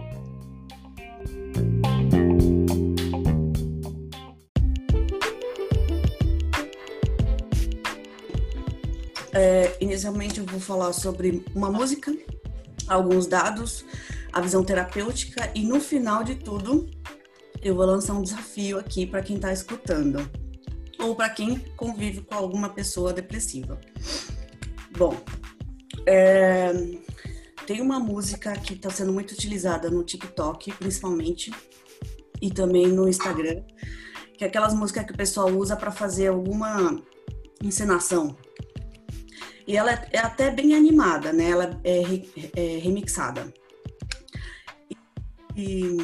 É, 9.33 9.77
inicialmente 9.81 10.41
eu 10.41 10.47
vou 10.47 10.59
falar 10.59 10.93
sobre 10.93 11.45
uma 11.55 11.71
música, 11.71 12.13
alguns 12.89 13.27
dados, 13.27 13.85
a 14.33 14.41
visão 14.41 14.65
terapêutica 14.65 15.51
e 15.55 15.65
no 15.65 15.81
final 15.81 16.25
de 16.25 16.35
tudo 16.35 16.91
eu 17.63 17.75
vou 17.75 17.87
lançar 17.87 18.15
um 18.15 18.23
desafio 18.23 18.79
aqui 18.79 19.07
para 19.07 19.23
quem 19.23 19.37
está 19.37 19.53
escutando 19.53 20.29
ou 20.99 21.15
para 21.15 21.31
quem 21.31 21.59
convive 21.77 22.23
com 22.23 22.35
alguma 22.35 22.69
pessoa 22.69 23.13
depressiva. 23.13 23.79
Bom, 24.97 25.17
é, 26.05 26.73
tem 27.67 27.81
uma 27.81 28.01
música 28.01 28.53
que 28.55 28.75
está 28.75 28.91
sendo 28.91 29.13
muito 29.13 29.33
utilizada 29.33 29.91
no 29.91 30.03
TikTok, 30.03 30.73
principalmente, 30.73 31.53
e 32.41 32.51
também 32.51 32.87
no 32.89 33.09
Instagram, 33.09 33.63
que 34.37 34.45
é 34.45 34.47
aquelas 34.47 34.75
músicas 34.75 35.05
que 35.05 35.13
o 35.13 35.17
pessoal 35.17 35.49
usa 35.49 35.77
para 35.77 35.91
fazer 35.91 36.29
alguma 36.29 37.01
encenação. 37.63 38.37
E 39.67 39.77
ela 39.77 39.93
é, 39.93 40.09
é 40.13 40.19
até 40.19 40.51
bem 40.51 40.75
animada, 40.75 41.33
né? 41.33 41.51
Ela 41.51 41.81
é, 41.85 42.03
é 42.57 42.79
remixada. 42.79 43.53
E 45.55 45.97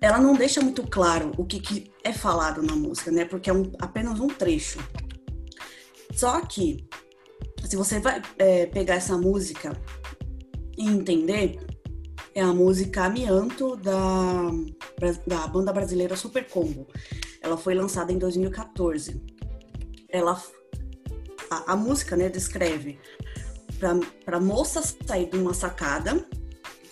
ela 0.00 0.18
não 0.18 0.34
deixa 0.34 0.60
muito 0.60 0.82
claro 0.84 1.32
o 1.36 1.44
que, 1.44 1.60
que 1.60 1.92
é 2.02 2.12
falado 2.12 2.62
na 2.62 2.74
música, 2.74 3.10
né? 3.10 3.24
Porque 3.24 3.50
é 3.50 3.52
um, 3.52 3.70
apenas 3.80 4.20
um 4.20 4.28
trecho. 4.28 4.78
Só 6.14 6.40
que, 6.40 6.88
se 7.64 7.76
você 7.76 8.00
vai 8.00 8.22
é, 8.38 8.66
pegar 8.66 8.94
essa 8.94 9.18
música 9.18 9.78
e 10.76 10.88
entender, 10.88 11.58
é 12.34 12.40
a 12.40 12.52
música 12.52 13.04
Amianto 13.04 13.76
da, 13.76 14.50
da 15.26 15.46
banda 15.46 15.72
brasileira 15.72 16.16
Super 16.16 16.48
Combo. 16.48 16.86
Ela 17.40 17.56
foi 17.56 17.74
lançada 17.74 18.12
em 18.12 18.18
2014. 18.18 19.22
Ela 20.08 20.40
a, 21.50 21.72
a 21.72 21.76
música, 21.76 22.16
né, 22.16 22.28
descreve 22.28 22.98
para 24.24 24.36
a 24.36 24.40
moça 24.40 24.80
sair 25.06 25.28
de 25.28 25.36
uma 25.36 25.52
sacada 25.52 26.24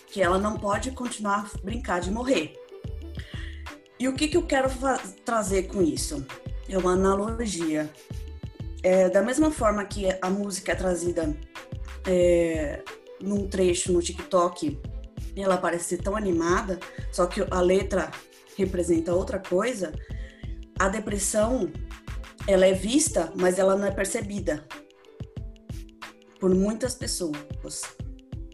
que 0.07 0.21
ela 0.21 0.37
não 0.37 0.57
pode 0.57 0.91
continuar 0.91 1.49
a 1.53 1.57
brincar 1.63 2.01
de 2.01 2.11
morrer. 2.11 2.53
E 3.97 4.07
o 4.07 4.13
que, 4.13 4.27
que 4.27 4.35
eu 4.35 4.43
quero 4.43 4.69
trazer 5.23 5.63
com 5.63 5.81
isso? 5.81 6.25
É 6.67 6.77
uma 6.77 6.93
analogia. 6.93 7.89
É, 8.83 9.09
da 9.09 9.21
mesma 9.21 9.51
forma 9.51 9.85
que 9.85 10.07
a 10.21 10.29
música 10.29 10.71
é 10.71 10.75
trazida 10.75 11.35
é, 12.05 12.83
num 13.21 13.47
trecho 13.47 13.93
no 13.93 14.01
TikTok 14.01 14.77
ela 15.35 15.57
parece 15.57 15.97
tão 15.97 16.15
animada, 16.15 16.79
só 17.11 17.25
que 17.25 17.45
a 17.49 17.61
letra 17.61 18.11
representa 18.57 19.13
outra 19.13 19.39
coisa, 19.39 19.91
a 20.79 20.89
depressão 20.89 21.71
ela 22.47 22.65
é 22.65 22.73
vista, 22.73 23.31
mas 23.35 23.59
ela 23.59 23.75
não 23.75 23.85
é 23.85 23.91
percebida 23.91 24.65
por 26.39 26.53
muitas 26.53 26.95
pessoas, 26.95 27.81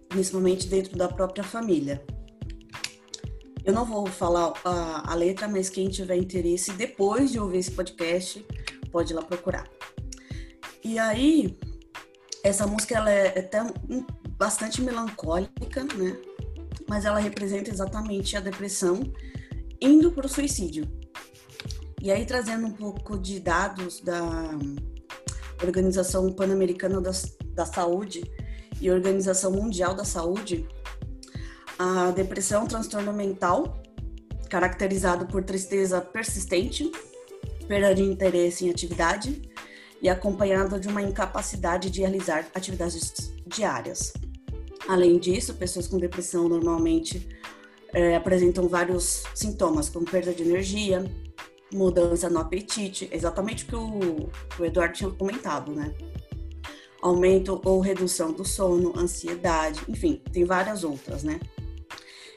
principalmente 0.09 0.67
dentro 0.67 0.97
da 0.97 1.07
própria 1.07 1.43
família. 1.43 2.03
Eu 3.63 3.73
não 3.73 3.85
vou 3.85 4.05
falar 4.07 4.53
a, 4.63 5.11
a 5.11 5.15
letra, 5.15 5.47
mas 5.47 5.69
quem 5.69 5.89
tiver 5.89 6.17
interesse 6.17 6.71
depois 6.73 7.31
de 7.31 7.39
ouvir 7.39 7.59
esse 7.59 7.71
podcast 7.71 8.45
pode 8.91 9.13
ir 9.13 9.15
lá 9.15 9.21
procurar. 9.21 9.67
E 10.83 10.97
aí, 10.99 11.57
essa 12.43 12.65
música 12.65 12.95
ela 12.95 13.11
é, 13.11 13.33
é 13.35 13.39
até 13.39 13.59
bastante 14.37 14.81
melancólica, 14.81 15.83
né? 15.83 16.15
Mas 16.87 17.05
ela 17.05 17.19
representa 17.19 17.69
exatamente 17.69 18.37
a 18.37 18.39
depressão 18.39 19.01
indo 19.81 20.11
para 20.11 20.25
o 20.25 20.29
suicídio. 20.29 20.87
E 22.01 22.11
aí, 22.11 22.25
trazendo 22.25 22.67
um 22.67 22.71
pouco 22.71 23.17
de 23.17 23.39
dados 23.39 24.01
da 24.01 24.21
Organização 25.63 26.31
Pan-Americana 26.31 27.01
da, 27.01 27.11
da 27.53 27.65
Saúde 27.65 28.23
e 28.79 28.89
Organização 28.89 29.51
Mundial 29.51 29.93
da 29.95 30.05
Saúde, 30.05 30.67
a 31.77 32.11
depressão 32.11 32.61
é 32.61 32.63
um 32.63 32.67
transtorno 32.67 33.11
mental 33.11 33.81
caracterizado 34.49 35.27
por 35.27 35.43
tristeza 35.43 35.99
persistente, 35.99 36.89
perda 37.67 37.93
de 37.93 38.03
interesse 38.03 38.65
em 38.65 38.69
atividade 38.69 39.41
e 40.01 40.07
acompanhado 40.07 40.79
de 40.79 40.87
uma 40.87 41.01
incapacidade 41.01 41.89
de 41.89 42.01
realizar 42.01 42.47
atividades 42.53 43.33
diárias. 43.45 44.13
Além 44.87 45.19
disso, 45.19 45.53
pessoas 45.55 45.87
com 45.87 45.97
depressão 45.97 46.47
normalmente 46.47 47.27
é, 47.93 48.15
apresentam 48.15 48.67
vários 48.69 49.23
sintomas, 49.35 49.89
como 49.89 50.05
perda 50.05 50.33
de 50.33 50.43
energia, 50.43 51.03
mudança 51.73 52.29
no 52.29 52.39
apetite, 52.39 53.09
exatamente 53.11 53.65
o 53.65 53.67
que 53.67 53.75
o, 53.75 54.29
o 54.59 54.65
Eduardo 54.65 54.93
tinha 54.93 55.09
comentado, 55.09 55.73
né? 55.73 55.93
Aumento 57.01 57.61
ou 57.65 57.79
redução 57.79 58.31
do 58.31 58.45
sono, 58.45 58.97
ansiedade, 58.97 59.81
enfim, 59.87 60.21
tem 60.31 60.45
várias 60.45 60.83
outras, 60.83 61.23
né? 61.23 61.39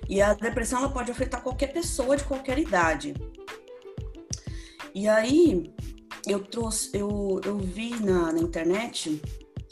E 0.08 0.20
a 0.20 0.34
depressão 0.34 0.80
ela 0.80 0.90
pode 0.90 1.10
afetar 1.10 1.42
qualquer 1.42 1.72
pessoa 1.72 2.16
de 2.16 2.24
qualquer 2.24 2.58
idade. 2.58 3.14
E 4.92 5.06
aí 5.06 5.72
eu 6.26 6.40
trouxe, 6.40 6.90
eu, 6.92 7.40
eu 7.44 7.56
vi 7.58 7.90
na, 8.00 8.32
na 8.32 8.40
internet 8.40 9.22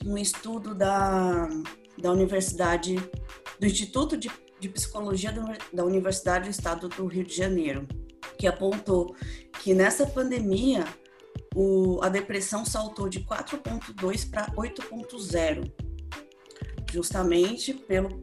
um 0.06 0.16
estudo 0.16 0.74
da, 0.74 1.48
da 2.00 2.12
Universidade, 2.12 2.96
do 3.58 3.66
Instituto 3.66 4.16
de, 4.16 4.30
de 4.58 4.68
Psicologia 4.68 5.32
da 5.72 5.84
Universidade 5.84 6.44
do 6.44 6.50
Estado 6.50 6.88
do 6.88 7.06
Rio 7.06 7.24
de 7.24 7.34
Janeiro, 7.34 7.86
que 8.38 8.46
apontou 8.46 9.14
que 9.62 9.74
nessa 9.74 10.06
pandemia 10.06 10.84
o, 11.54 12.00
a 12.02 12.08
depressão 12.08 12.64
saltou 12.64 13.08
de 13.08 13.20
4,2 13.20 14.30
para 14.30 14.46
8,0, 14.52 15.72
justamente 16.90 17.74
pelo, 17.74 18.22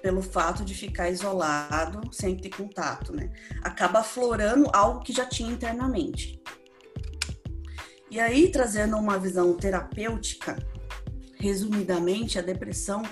pelo 0.00 0.22
fato 0.22 0.64
de 0.64 0.74
ficar 0.74 1.10
isolado 1.10 2.12
sem 2.12 2.36
ter 2.36 2.50
contato, 2.50 3.12
né? 3.12 3.30
Acaba 3.62 4.00
aflorando 4.00 4.70
algo 4.72 5.00
que 5.00 5.12
já 5.12 5.26
tinha 5.26 5.52
internamente. 5.52 6.40
E 8.10 8.20
aí, 8.20 8.50
trazendo 8.50 8.96
uma 8.96 9.18
visão 9.18 9.56
terapêutica, 9.56 10.58
resumidamente, 11.42 12.38
a 12.38 12.42
depressão 12.42 13.02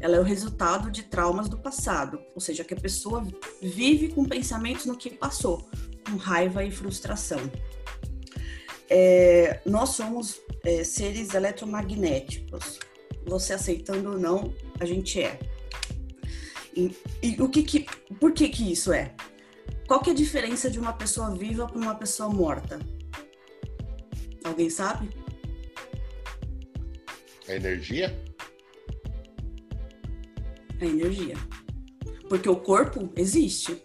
ela 0.00 0.16
é 0.16 0.20
o 0.20 0.24
resultado 0.24 0.90
de 0.90 1.04
traumas 1.04 1.48
do 1.48 1.56
passado, 1.56 2.18
ou 2.34 2.40
seja, 2.40 2.64
que 2.64 2.74
a 2.74 2.80
pessoa 2.80 3.24
vive 3.62 4.08
com 4.08 4.24
pensamentos 4.24 4.86
no 4.86 4.96
que 4.96 5.10
passou, 5.10 5.70
com 6.04 6.16
raiva 6.16 6.64
e 6.64 6.70
frustração. 6.70 7.38
É, 8.90 9.60
nós 9.64 9.90
somos 9.90 10.40
é, 10.64 10.82
seres 10.82 11.32
eletromagnéticos. 11.32 12.80
Você 13.24 13.52
aceitando 13.54 14.12
ou 14.12 14.18
não, 14.18 14.52
a 14.80 14.84
gente 14.84 15.20
é. 15.20 15.38
E, 16.76 16.94
e, 17.22 17.40
o 17.40 17.48
que 17.48 17.62
que, 17.62 17.86
por 18.20 18.32
que 18.32 18.48
que 18.48 18.70
isso 18.70 18.92
é? 18.92 19.14
Qual 19.86 20.00
que 20.00 20.10
é 20.10 20.12
a 20.12 20.16
diferença 20.16 20.68
de 20.68 20.78
uma 20.78 20.92
pessoa 20.92 21.34
viva 21.34 21.66
para 21.66 21.78
uma 21.78 21.94
pessoa 21.94 22.28
morta? 22.28 22.78
Alguém 24.44 24.70
sabe? 24.70 25.08
A 27.48 27.54
energia? 27.54 28.16
A 30.80 30.84
energia. 30.84 31.34
Porque 32.28 32.48
o 32.48 32.56
corpo 32.56 33.12
existe 33.16 33.82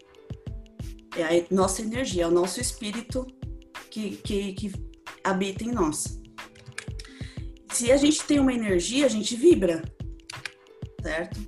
é 1.15 1.23
a 1.23 1.45
nossa 1.53 1.81
energia, 1.81 2.23
é 2.23 2.27
o 2.27 2.31
nosso 2.31 2.59
espírito 2.59 3.27
que, 3.89 4.17
que, 4.17 4.53
que 4.53 4.71
habita 5.23 5.63
em 5.63 5.71
nós. 5.71 6.21
Se 7.71 7.91
a 7.91 7.97
gente 7.97 8.23
tem 8.23 8.39
uma 8.39 8.53
energia, 8.53 9.05
a 9.05 9.09
gente 9.09 9.35
vibra, 9.35 9.83
certo? 11.01 11.39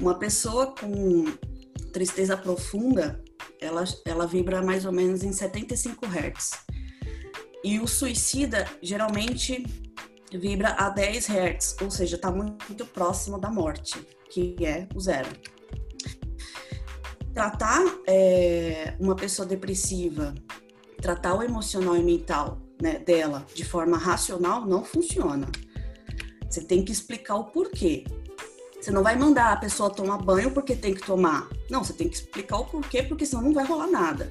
Uma 0.00 0.18
pessoa 0.18 0.74
com 0.74 1.24
tristeza 1.92 2.36
profunda, 2.36 3.22
ela, 3.60 3.84
ela 4.04 4.26
vibra 4.26 4.62
mais 4.62 4.84
ou 4.84 4.92
menos 4.92 5.22
em 5.22 5.32
75 5.32 6.06
Hz. 6.06 6.50
E 7.64 7.78
o 7.78 7.86
suicida, 7.86 8.66
geralmente, 8.82 9.64
vibra 10.38 10.70
a 10.78 10.88
10 10.88 11.28
Hz, 11.28 11.76
ou 11.82 11.90
seja, 11.90 12.16
está 12.16 12.30
muito 12.30 12.86
próximo 12.86 13.38
da 13.38 13.50
morte, 13.50 14.06
que 14.30 14.56
é 14.64 14.88
o 14.94 15.00
zero. 15.00 15.28
Tratar 17.34 17.82
é, 18.06 18.94
uma 19.00 19.16
pessoa 19.16 19.46
depressiva, 19.46 20.34
tratar 21.00 21.34
o 21.34 21.42
emocional 21.42 21.96
e 21.96 22.02
mental 22.02 22.58
né, 22.80 22.98
dela 22.98 23.46
de 23.54 23.64
forma 23.64 23.96
racional 23.96 24.66
não 24.66 24.84
funciona. 24.84 25.48
Você 26.48 26.62
tem 26.62 26.84
que 26.84 26.92
explicar 26.92 27.36
o 27.36 27.44
porquê. 27.44 28.04
Você 28.78 28.90
não 28.90 29.02
vai 29.02 29.16
mandar 29.16 29.52
a 29.52 29.56
pessoa 29.56 29.88
tomar 29.88 30.18
banho 30.18 30.50
porque 30.50 30.74
tem 30.74 30.92
que 30.92 31.06
tomar. 31.06 31.48
Não, 31.70 31.82
você 31.82 31.92
tem 31.92 32.08
que 32.08 32.16
explicar 32.16 32.58
o 32.58 32.64
porquê, 32.64 33.02
porque 33.02 33.24
senão 33.24 33.42
não 33.42 33.54
vai 33.54 33.64
rolar 33.64 33.86
nada. 33.86 34.28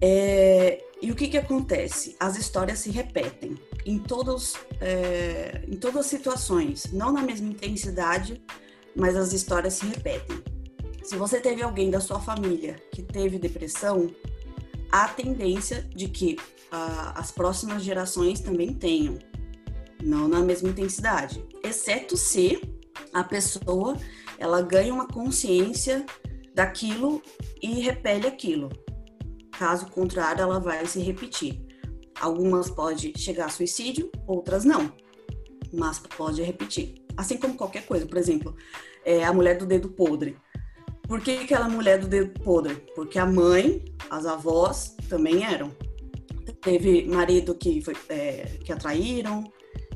É, 0.00 0.84
e 1.00 1.10
o 1.10 1.14
que, 1.14 1.28
que 1.28 1.36
acontece? 1.36 2.16
As 2.18 2.36
histórias 2.36 2.78
se 2.78 2.90
repetem 2.90 3.56
em, 3.84 3.98
todos, 3.98 4.54
é, 4.80 5.62
em 5.68 5.76
todas 5.76 6.00
as 6.00 6.06
situações, 6.06 6.90
não 6.92 7.12
na 7.12 7.22
mesma 7.22 7.48
intensidade, 7.48 8.42
mas 8.94 9.14
as 9.16 9.32
histórias 9.32 9.74
se 9.74 9.86
repetem. 9.86 10.42
Se 11.02 11.16
você 11.16 11.38
teve 11.38 11.62
alguém 11.62 11.90
da 11.90 12.00
sua 12.00 12.18
família 12.18 12.76
que 12.90 13.02
teve 13.02 13.38
depressão, 13.38 14.10
há 14.90 15.06
tendência 15.06 15.82
de 15.94 16.08
que 16.08 16.36
ah, 16.72 17.12
as 17.14 17.30
próximas 17.30 17.82
gerações 17.82 18.40
também 18.40 18.72
tenham, 18.72 19.18
não 20.02 20.26
na 20.26 20.40
mesma 20.40 20.68
intensidade, 20.68 21.44
exceto 21.62 22.16
se 22.16 22.60
a 23.12 23.22
pessoa 23.22 23.96
ela 24.38 24.60
ganha 24.62 24.92
uma 24.92 25.06
consciência 25.06 26.04
daquilo 26.54 27.22
e 27.62 27.80
repele 27.80 28.26
aquilo. 28.26 28.70
Caso 29.58 29.86
contrário, 29.86 30.42
ela 30.42 30.60
vai 30.60 30.84
se 30.86 31.00
repetir. 31.00 31.64
Algumas 32.20 32.70
pode 32.70 33.12
chegar 33.16 33.46
a 33.46 33.50
suicídio, 33.50 34.10
outras 34.26 34.64
não, 34.64 34.92
mas 35.72 35.98
pode 35.98 36.42
repetir. 36.42 36.94
Assim 37.16 37.36
como 37.38 37.56
qualquer 37.56 37.86
coisa, 37.86 38.06
por 38.06 38.16
exemplo, 38.16 38.54
é 39.04 39.24
a 39.24 39.32
mulher 39.32 39.56
do 39.56 39.66
dedo 39.66 39.88
podre. 39.88 40.36
Por 41.06 41.20
que 41.20 41.38
aquela 41.38 41.68
mulher 41.68 41.98
do 41.98 42.08
dedo 42.08 42.38
podre? 42.40 42.74
Porque 42.94 43.18
a 43.18 43.26
mãe, 43.26 43.84
as 44.10 44.26
avós 44.26 44.96
também 45.08 45.44
eram. 45.44 45.70
Teve 46.60 47.06
marido 47.06 47.54
que, 47.54 47.80
foi, 47.80 47.94
é, 48.08 48.58
que 48.64 48.72
atraíram, 48.72 49.44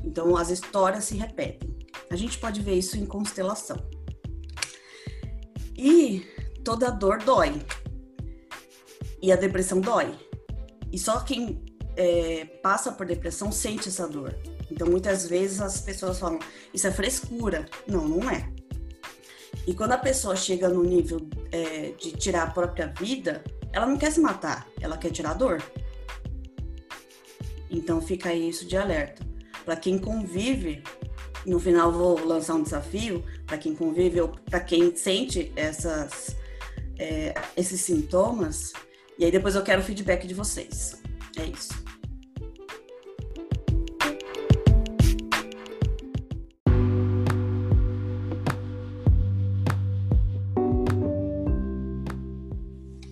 então 0.03 0.37
as 0.37 0.49
histórias 0.49 1.03
se 1.03 1.15
repetem. 1.15 1.77
A 2.09 2.15
gente 2.15 2.37
pode 2.37 2.61
ver 2.61 2.75
isso 2.75 2.97
em 2.97 3.05
constelação. 3.05 3.77
E 5.77 6.25
toda 6.63 6.89
dor 6.89 7.19
dói. 7.19 7.53
E 9.21 9.31
a 9.31 9.35
depressão 9.35 9.79
dói. 9.79 10.17
E 10.91 10.97
só 10.97 11.19
quem 11.21 11.63
é, 11.95 12.45
passa 12.61 12.91
por 12.91 13.05
depressão 13.05 13.51
sente 13.51 13.89
essa 13.89 14.07
dor. 14.07 14.35
Então, 14.69 14.87
muitas 14.87 15.27
vezes 15.27 15.61
as 15.61 15.81
pessoas 15.81 16.19
falam, 16.19 16.39
isso 16.73 16.87
é 16.87 16.91
frescura. 16.91 17.65
Não, 17.87 18.07
não 18.07 18.29
é. 18.29 18.49
E 19.67 19.73
quando 19.73 19.91
a 19.91 19.97
pessoa 19.97 20.35
chega 20.35 20.69
no 20.69 20.83
nível 20.83 21.19
é, 21.51 21.91
de 21.91 22.11
tirar 22.13 22.43
a 22.43 22.51
própria 22.51 22.87
vida, 22.87 23.43
ela 23.71 23.85
não 23.85 23.97
quer 23.97 24.11
se 24.11 24.19
matar, 24.19 24.67
ela 24.79 24.97
quer 24.97 25.11
tirar 25.11 25.31
a 25.31 25.35
dor. 25.35 25.61
Então, 27.69 28.01
fica 28.01 28.33
isso 28.33 28.65
de 28.65 28.75
alerta. 28.75 29.25
Para 29.63 29.75
quem 29.75 29.97
convive, 29.97 30.83
no 31.45 31.59
final 31.59 31.91
vou 31.91 32.25
lançar 32.25 32.55
um 32.55 32.63
desafio, 32.63 33.23
para 33.45 33.57
quem 33.57 33.75
convive 33.75 34.21
ou 34.21 34.29
para 34.29 34.59
quem 34.59 34.95
sente 34.95 35.51
essas, 35.55 36.35
é, 36.97 37.33
esses 37.55 37.81
sintomas, 37.81 38.73
e 39.21 39.25
aí 39.25 39.31
depois 39.31 39.53
eu 39.53 39.61
quero 39.61 39.81
o 39.81 39.83
feedback 39.83 40.25
de 40.25 40.33
vocês. 40.33 40.99
É 41.37 41.43
isso. 41.43 41.71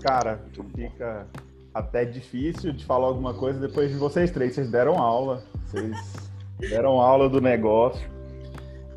Cara, 0.01 0.43
fica 0.75 1.27
até 1.71 2.03
difícil 2.05 2.73
de 2.73 2.83
falar 2.85 3.05
alguma 3.05 3.35
coisa 3.35 3.59
depois 3.59 3.91
de 3.91 3.97
vocês 3.97 4.31
três. 4.31 4.55
Vocês 4.55 4.71
deram 4.71 4.97
aula, 4.97 5.43
vocês 5.67 5.95
deram 6.57 6.99
aula 6.99 7.29
do 7.29 7.39
negócio. 7.39 8.09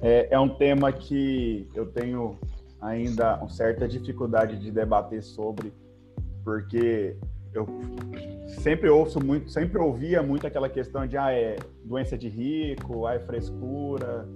É, 0.00 0.28
é 0.30 0.40
um 0.40 0.48
tema 0.48 0.90
que 0.90 1.68
eu 1.74 1.84
tenho 1.84 2.38
ainda 2.80 3.36
uma 3.36 3.50
certa 3.50 3.86
dificuldade 3.86 4.58
de 4.58 4.70
debater 4.70 5.22
sobre, 5.22 5.74
porque 6.44 7.16
eu 7.54 7.66
sempre 8.60 8.88
ouço 8.88 9.24
muito, 9.24 9.50
sempre 9.50 9.78
ouvia 9.78 10.22
muito 10.22 10.46
aquela 10.46 10.68
questão 10.68 11.06
de 11.06 11.16
ah, 11.16 11.32
é 11.32 11.56
doença 11.84 12.16
de 12.16 12.28
rico, 12.28 13.06
ah, 13.06 13.14
é 13.14 13.20
frescura, 13.20 14.28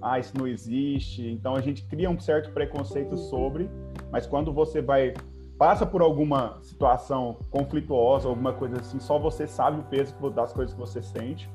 ah, 0.00 0.18
isso 0.18 0.36
não 0.36 0.46
existe. 0.46 1.28
Então 1.28 1.54
a 1.54 1.60
gente 1.60 1.84
cria 1.84 2.08
um 2.08 2.18
certo 2.18 2.52
preconceito 2.52 3.16
sobre, 3.16 3.68
mas 4.10 4.26
quando 4.26 4.52
você 4.52 4.80
vai 4.80 5.14
passa 5.58 5.84
por 5.84 6.00
alguma 6.00 6.58
situação 6.62 7.36
conflituosa, 7.50 8.26
alguma 8.26 8.54
coisa 8.54 8.80
assim, 8.80 8.98
só 8.98 9.18
você 9.18 9.46
sabe 9.46 9.78
o 9.78 9.82
peso 9.82 10.14
das 10.30 10.54
coisas 10.54 10.72
que 10.72 10.80
você 10.80 11.02
sente. 11.02 11.50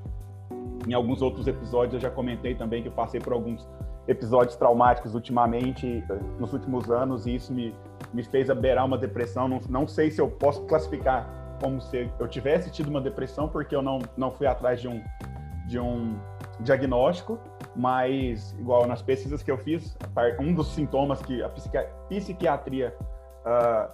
Em 0.88 0.94
alguns 0.94 1.24
outros 1.24 1.48
episódios 1.48 1.96
eu 1.96 2.00
já 2.00 2.12
comentei 2.12 2.54
também 2.54 2.84
que 2.84 2.88
eu 2.88 2.92
passei 2.92 3.20
por 3.20 3.34
alguns 3.34 3.68
episódios 4.08 4.56
traumáticos 4.56 5.16
ultimamente, 5.16 6.04
nos 6.40 6.54
últimos 6.54 6.90
anos, 6.92 7.26
e 7.26 7.36
isso 7.36 7.54
me, 7.54 7.74
me 8.14 8.24
fez 8.24 8.50
beirar 8.52 8.86
uma 8.86 8.98
depressão. 8.98 9.48
Não, 9.48 9.60
não 9.70 9.88
sei 9.88 10.12
se 10.12 10.22
eu 10.22 10.30
posso 10.30 10.62
classificar 10.64 11.28
como 11.62 11.82
se 11.82 12.10
eu 12.20 12.28
tivesse 12.28 12.70
tido 12.70 12.90
uma 12.90 13.02
depressão, 13.02 13.48
porque 13.48 13.76
eu 13.76 13.82
não, 13.82 14.00
não 14.16 14.32
fui 14.32 14.46
atrás 14.46 14.80
de 14.80 14.88
um, 14.88 15.02
de 15.68 15.80
um 15.80 16.18
diagnóstico, 16.60 17.40
mas, 17.76 18.56
igual 18.60 18.88
nas 18.88 19.02
pesquisas 19.02 19.42
que 19.42 19.52
eu 19.52 19.58
fiz, 19.58 19.98
um 20.40 20.54
dos 20.54 20.74
sintomas 20.74 21.22
que 21.22 21.44
a 21.44 21.50
psiquiatria 22.10 22.96
uh, 23.46 23.90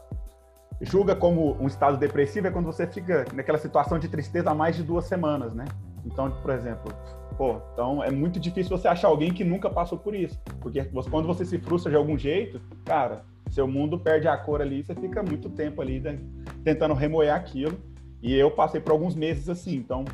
julga 0.81 1.15
como 1.15 1.55
um 1.59 1.67
estado 1.67 1.97
depressivo 1.97 2.47
é 2.47 2.51
quando 2.51 2.65
você 2.65 2.85
fica 2.87 3.25
naquela 3.33 3.57
situação 3.57 3.97
de 3.97 4.07
tristeza 4.07 4.51
há 4.51 4.55
mais 4.55 4.75
de 4.75 4.83
duas 4.83 5.05
semanas, 5.05 5.53
né? 5.53 5.65
Então, 6.05 6.31
por 6.41 6.51
exemplo, 6.51 6.91
pô, 7.37 7.61
então 7.73 8.03
é 8.03 8.11
muito 8.11 8.39
difícil 8.39 8.77
você 8.77 8.87
achar 8.87 9.07
alguém 9.07 9.33
que 9.33 9.43
nunca 9.43 9.69
passou 9.69 9.97
por 9.97 10.15
isso. 10.15 10.39
Porque 10.59 10.81
você, 10.83 11.09
quando 11.09 11.27
você 11.27 11.45
se 11.45 11.57
frustra 11.57 11.91
de 11.91 11.97
algum 11.97 12.17
jeito, 12.17 12.61
cara, 12.85 13.23
seu 13.49 13.67
mundo 13.67 13.99
perde 13.99 14.27
a 14.27 14.37
cor 14.37 14.61
ali, 14.61 14.83
você 14.83 14.95
fica 14.95 15.21
muito 15.21 15.49
tempo 15.49 15.81
ali 15.81 15.99
né, 15.99 16.19
tentando 16.63 16.93
remoer 16.93 17.33
aquilo. 17.33 17.77
E 18.21 18.33
eu 18.33 18.51
passei 18.51 18.79
por 18.79 18.91
alguns 18.91 19.15
meses 19.15 19.49
assim, 19.49 19.75
então 19.75 20.05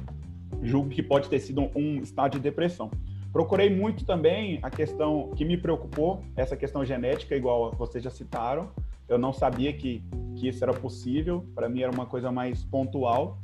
julgo 0.61 0.89
que 0.89 1.03
pode 1.03 1.29
ter 1.29 1.39
sido 1.39 1.69
um, 1.75 2.01
estado 2.01 2.33
de 2.33 2.39
depressão. 2.39 2.89
Procurei 3.31 3.69
muito 3.69 4.05
também 4.05 4.59
a 4.63 4.69
questão 4.69 5.31
que 5.35 5.45
me 5.45 5.57
preocupou, 5.57 6.23
essa 6.35 6.55
questão 6.55 6.83
genética, 6.83 7.35
igual 7.35 7.71
vocês 7.73 8.03
já 8.03 8.09
citaram. 8.09 8.69
Eu 9.07 9.17
não 9.17 9.31
sabia 9.31 9.71
que, 9.73 10.03
que 10.35 10.47
isso 10.47 10.63
era 10.63 10.73
possível, 10.73 11.45
para 11.53 11.69
mim 11.69 11.81
era 11.81 11.91
uma 11.91 12.05
coisa 12.05 12.31
mais 12.31 12.63
pontual. 12.63 13.37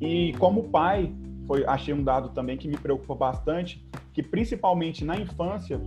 E 0.00 0.32
como 0.38 0.64
pai, 0.64 1.12
foi, 1.48 1.64
achei 1.66 1.94
um 1.94 2.04
dado 2.04 2.28
também 2.28 2.58
que 2.58 2.68
me 2.68 2.76
preocupa 2.76 3.14
bastante, 3.14 3.82
que 4.12 4.22
principalmente 4.22 5.02
na 5.02 5.16
infância, 5.16 5.80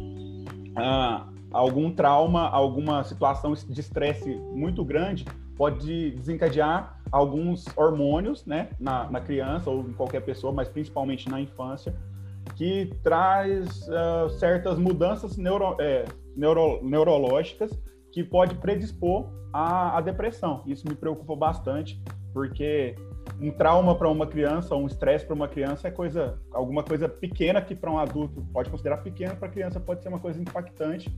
ah, 0.75 1.27
algum 1.53 1.91
trauma, 1.91 2.49
alguma 2.49 3.03
situação 3.03 3.53
de 3.53 3.79
estresse 3.79 4.35
muito 4.53 4.83
grande 4.83 5.23
pode 5.55 6.11
desencadear 6.11 6.99
alguns 7.11 7.65
hormônios 7.77 8.43
né, 8.45 8.69
na, 8.79 9.09
na 9.11 9.21
criança 9.21 9.69
ou 9.69 9.81
em 9.81 9.93
qualquer 9.93 10.21
pessoa, 10.21 10.51
mas 10.51 10.67
principalmente 10.67 11.29
na 11.29 11.39
infância, 11.39 11.93
que 12.55 12.91
traz 13.03 13.87
uh, 13.87 14.29
certas 14.39 14.79
mudanças 14.79 15.37
neuro, 15.37 15.75
é, 15.79 16.05
neuro, 16.35 16.79
neurológicas 16.81 17.71
que 18.11 18.23
pode 18.23 18.55
predispor 18.55 19.29
à, 19.53 19.97
à 19.97 20.01
depressão. 20.01 20.63
Isso 20.65 20.87
me 20.87 20.95
preocupa 20.95 21.35
bastante, 21.35 22.01
porque 22.33 22.95
um 23.39 23.51
trauma 23.51 23.95
para 23.95 24.07
uma 24.07 24.27
criança, 24.27 24.75
um 24.75 24.85
estresse 24.85 25.25
para 25.25 25.33
uma 25.33 25.47
criança 25.47 25.87
é 25.87 25.91
coisa, 25.91 26.39
alguma 26.51 26.83
coisa 26.83 27.09
pequena 27.09 27.61
que 27.61 27.75
para 27.75 27.91
um 27.91 27.97
adulto 27.97 28.45
pode 28.53 28.69
considerar 28.69 28.97
pequena, 28.97 29.35
para 29.35 29.49
criança 29.49 29.79
pode 29.79 30.03
ser 30.03 30.09
uma 30.09 30.19
coisa 30.19 30.39
impactante, 30.39 31.11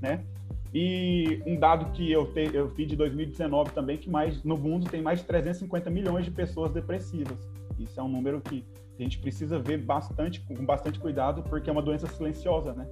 né? 0.00 0.24
E 0.72 1.42
um 1.46 1.58
dado 1.58 1.90
que 1.92 2.10
eu, 2.10 2.32
te, 2.32 2.54
eu 2.54 2.68
vi 2.68 2.86
de 2.86 2.94
2019 2.94 3.72
também, 3.72 3.96
que 3.96 4.08
mais 4.08 4.44
no 4.44 4.56
mundo 4.56 4.88
tem 4.88 5.02
mais 5.02 5.20
de 5.20 5.24
350 5.24 5.90
milhões 5.90 6.24
de 6.24 6.30
pessoas 6.30 6.70
depressivas. 6.70 7.38
Isso 7.78 7.98
é 7.98 8.02
um 8.02 8.08
número 8.08 8.40
que 8.40 8.64
a 8.98 9.02
gente 9.02 9.18
precisa 9.18 9.58
ver 9.58 9.78
bastante, 9.78 10.40
com 10.40 10.54
bastante 10.64 11.00
cuidado, 11.00 11.42
porque 11.42 11.68
é 11.68 11.72
uma 11.72 11.82
doença 11.82 12.06
silenciosa, 12.06 12.72
né? 12.72 12.86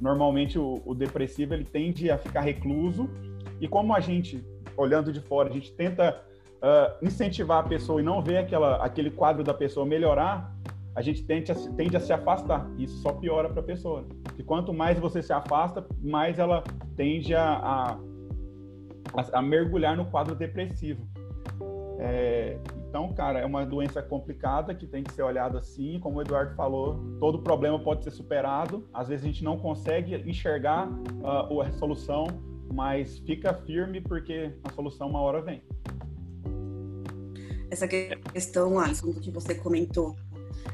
Normalmente 0.00 0.58
o, 0.58 0.82
o 0.84 0.94
depressivo 0.94 1.54
ele 1.54 1.64
tende 1.64 2.10
a 2.10 2.18
ficar 2.18 2.40
recluso 2.40 3.08
e 3.60 3.68
como 3.68 3.94
a 3.94 4.00
gente, 4.00 4.42
olhando 4.76 5.12
de 5.12 5.20
fora, 5.20 5.50
a 5.50 5.52
gente 5.52 5.72
tenta 5.72 6.20
uh, 6.62 7.04
incentivar 7.04 7.64
a 7.64 7.68
pessoa 7.68 8.00
e 8.00 8.04
não 8.04 8.22
ver 8.22 8.38
aquela, 8.38 8.76
aquele 8.84 9.10
quadro 9.10 9.42
da 9.42 9.54
pessoa 9.54 9.84
melhorar, 9.84 10.54
a 10.94 11.02
gente 11.02 11.24
tende 11.24 11.50
a, 11.52 11.54
tende 11.54 11.96
a 11.96 12.00
se 12.00 12.12
afastar. 12.12 12.68
Isso 12.78 12.96
só 12.98 13.12
piora 13.12 13.48
para 13.48 13.60
a 13.60 13.64
pessoa. 13.64 14.04
E 14.38 14.42
quanto 14.42 14.72
mais 14.72 14.98
você 14.98 15.22
se 15.22 15.32
afasta, 15.32 15.86
mais 16.02 16.38
ela 16.38 16.62
tende 16.96 17.34
a, 17.34 17.98
a, 19.14 19.38
a 19.38 19.42
mergulhar 19.42 19.96
no 19.96 20.06
quadro 20.06 20.34
depressivo. 20.34 21.06
É, 21.98 22.58
Então, 22.88 23.12
cara, 23.12 23.38
é 23.38 23.46
uma 23.46 23.64
doença 23.64 24.02
complicada 24.02 24.74
que 24.74 24.84
tem 24.84 25.04
que 25.04 25.12
ser 25.12 25.22
olhada 25.22 25.58
assim, 25.58 26.00
como 26.00 26.18
o 26.18 26.22
Eduardo 26.22 26.56
falou, 26.56 26.98
todo 27.20 27.38
problema 27.38 27.78
pode 27.78 28.02
ser 28.02 28.10
superado. 28.10 28.88
Às 28.92 29.08
vezes 29.08 29.24
a 29.24 29.28
gente 29.28 29.44
não 29.44 29.56
consegue 29.58 30.16
enxergar 30.28 30.88
uh, 30.88 31.60
a 31.60 31.70
solução, 31.70 32.26
mas 32.72 33.18
fica 33.20 33.54
firme 33.54 34.00
porque 34.00 34.52
a 34.64 34.70
solução 34.70 35.08
uma 35.08 35.20
hora 35.20 35.40
vem. 35.40 35.62
Essa 37.70 37.86
questão, 37.86 38.78
Alisson, 38.78 39.12
que 39.12 39.30
você 39.30 39.54
comentou, 39.54 40.16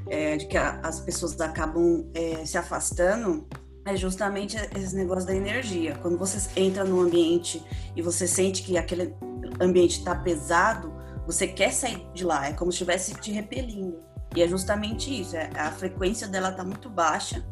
é, 0.08 0.36
de 0.36 0.46
que 0.46 0.56
a, 0.56 0.80
as 0.80 1.00
pessoas 1.00 1.40
acabam 1.40 2.08
é, 2.14 2.44
se 2.44 2.56
afastando, 2.56 3.46
é 3.84 3.96
justamente 3.96 4.56
esse 4.76 4.96
negócio 4.96 5.26
da 5.26 5.34
energia. 5.34 5.96
Quando 6.02 6.18
você 6.18 6.38
entra 6.58 6.84
num 6.84 7.00
ambiente 7.00 7.62
e 7.94 8.02
você 8.02 8.26
sente 8.26 8.62
que 8.62 8.76
aquele 8.76 9.14
ambiente 9.60 9.98
está 9.98 10.14
pesado, 10.14 10.92
você 11.26 11.46
quer 11.46 11.72
sair 11.72 12.06
de 12.12 12.24
lá, 12.24 12.48
é 12.48 12.52
como 12.52 12.72
se 12.72 12.76
estivesse 12.76 13.14
te 13.14 13.30
repelindo. 13.30 14.00
E 14.34 14.42
é 14.42 14.48
justamente 14.48 15.20
isso, 15.20 15.36
é, 15.36 15.50
a 15.56 15.70
frequência 15.70 16.26
dela 16.26 16.50
está 16.50 16.64
muito 16.64 16.90
baixa. 16.90 17.44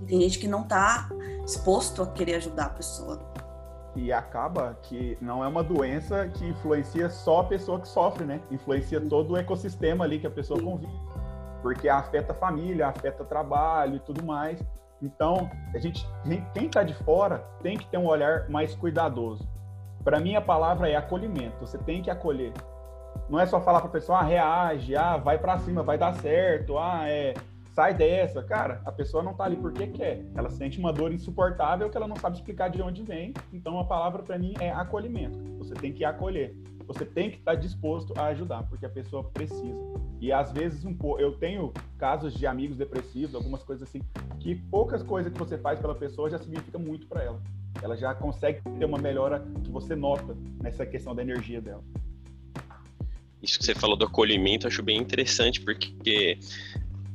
E 0.00 0.06
tem 0.06 0.20
gente 0.20 0.38
que 0.38 0.48
não 0.48 0.62
está 0.62 1.08
exposto 1.44 2.02
a 2.02 2.06
querer 2.08 2.36
ajudar 2.36 2.66
a 2.66 2.70
pessoa. 2.70 3.29
E 4.02 4.10
acaba 4.10 4.78
que 4.82 5.18
não 5.20 5.44
é 5.44 5.46
uma 5.46 5.62
doença 5.62 6.26
que 6.26 6.46
influencia 6.46 7.10
só 7.10 7.40
a 7.40 7.44
pessoa 7.44 7.78
que 7.78 7.86
sofre, 7.86 8.24
né? 8.24 8.40
Influencia 8.50 8.98
todo 8.98 9.32
o 9.32 9.36
ecossistema 9.36 10.04
ali 10.04 10.18
que 10.18 10.26
a 10.26 10.30
pessoa 10.30 10.58
convive. 10.58 10.98
Porque 11.60 11.86
afeta 11.86 12.32
a 12.32 12.34
família, 12.34 12.86
afeta 12.86 13.22
trabalho 13.26 13.96
e 13.96 14.00
tudo 14.00 14.24
mais. 14.24 14.58
Então, 15.02 15.50
a 15.74 15.78
gente, 15.78 16.08
quem 16.54 16.64
está 16.64 16.82
de 16.82 16.94
fora 16.94 17.44
tem 17.62 17.76
que 17.76 17.86
ter 17.88 17.98
um 17.98 18.06
olhar 18.06 18.48
mais 18.48 18.74
cuidadoso. 18.74 19.46
Para 20.02 20.18
mim, 20.18 20.34
a 20.34 20.40
palavra 20.40 20.88
é 20.88 20.96
acolhimento. 20.96 21.60
Você 21.60 21.76
tem 21.76 22.00
que 22.00 22.10
acolher. 22.10 22.54
Não 23.28 23.38
é 23.38 23.44
só 23.44 23.60
falar 23.60 23.80
para 23.80 23.90
a 23.90 23.92
pessoa, 23.92 24.20
ah, 24.20 24.22
reage, 24.22 24.96
ah, 24.96 25.18
vai 25.18 25.36
para 25.36 25.58
cima, 25.58 25.82
vai 25.82 25.98
dar 25.98 26.14
certo, 26.14 26.78
ah, 26.78 27.06
é, 27.06 27.34
sai 27.80 27.94
dessa. 27.94 28.42
Cara, 28.42 28.82
a 28.84 28.92
pessoa 28.92 29.22
não 29.22 29.32
tá 29.32 29.44
ali 29.44 29.56
porque 29.56 29.86
quer. 29.86 30.22
Ela 30.34 30.50
sente 30.50 30.78
uma 30.78 30.92
dor 30.92 31.10
insuportável 31.14 31.88
que 31.88 31.96
ela 31.96 32.06
não 32.06 32.16
sabe 32.16 32.36
explicar 32.36 32.68
de 32.68 32.82
onde 32.82 33.02
vem. 33.02 33.32
Então 33.50 33.80
a 33.80 33.84
palavra 33.84 34.22
para 34.22 34.38
mim 34.38 34.52
é 34.60 34.70
acolhimento. 34.70 35.38
Você 35.56 35.72
tem 35.72 35.90
que 35.90 36.04
acolher. 36.04 36.54
Você 36.86 37.06
tem 37.06 37.30
que 37.30 37.38
estar 37.38 37.54
tá 37.54 37.58
disposto 37.58 38.12
a 38.18 38.26
ajudar, 38.26 38.64
porque 38.64 38.84
a 38.84 38.88
pessoa 38.90 39.24
precisa. 39.24 39.78
E 40.20 40.30
às 40.30 40.52
vezes 40.52 40.84
um 40.84 40.92
pouco, 40.92 41.20
eu 41.20 41.32
tenho 41.32 41.72
casos 41.96 42.34
de 42.34 42.46
amigos 42.46 42.76
depressivos, 42.76 43.34
algumas 43.34 43.62
coisas 43.62 43.88
assim, 43.88 44.02
que 44.40 44.56
poucas 44.56 45.02
coisas 45.02 45.32
que 45.32 45.38
você 45.38 45.56
faz 45.56 45.80
pela 45.80 45.94
pessoa 45.94 46.28
já 46.28 46.36
significa 46.36 46.78
muito 46.78 47.06
para 47.06 47.22
ela. 47.22 47.40
Ela 47.82 47.96
já 47.96 48.14
consegue 48.14 48.60
ter 48.78 48.84
uma 48.84 48.98
melhora 48.98 49.42
que 49.64 49.70
você 49.70 49.96
nota 49.96 50.36
nessa 50.62 50.84
questão 50.84 51.14
da 51.14 51.22
energia 51.22 51.62
dela 51.62 51.82
isso 53.42 53.58
que 53.58 53.64
você 53.64 53.74
falou 53.74 53.96
do 53.96 54.04
acolhimento, 54.04 54.66
acho 54.66 54.82
bem 54.82 54.98
interessante, 54.98 55.60
porque 55.60 56.38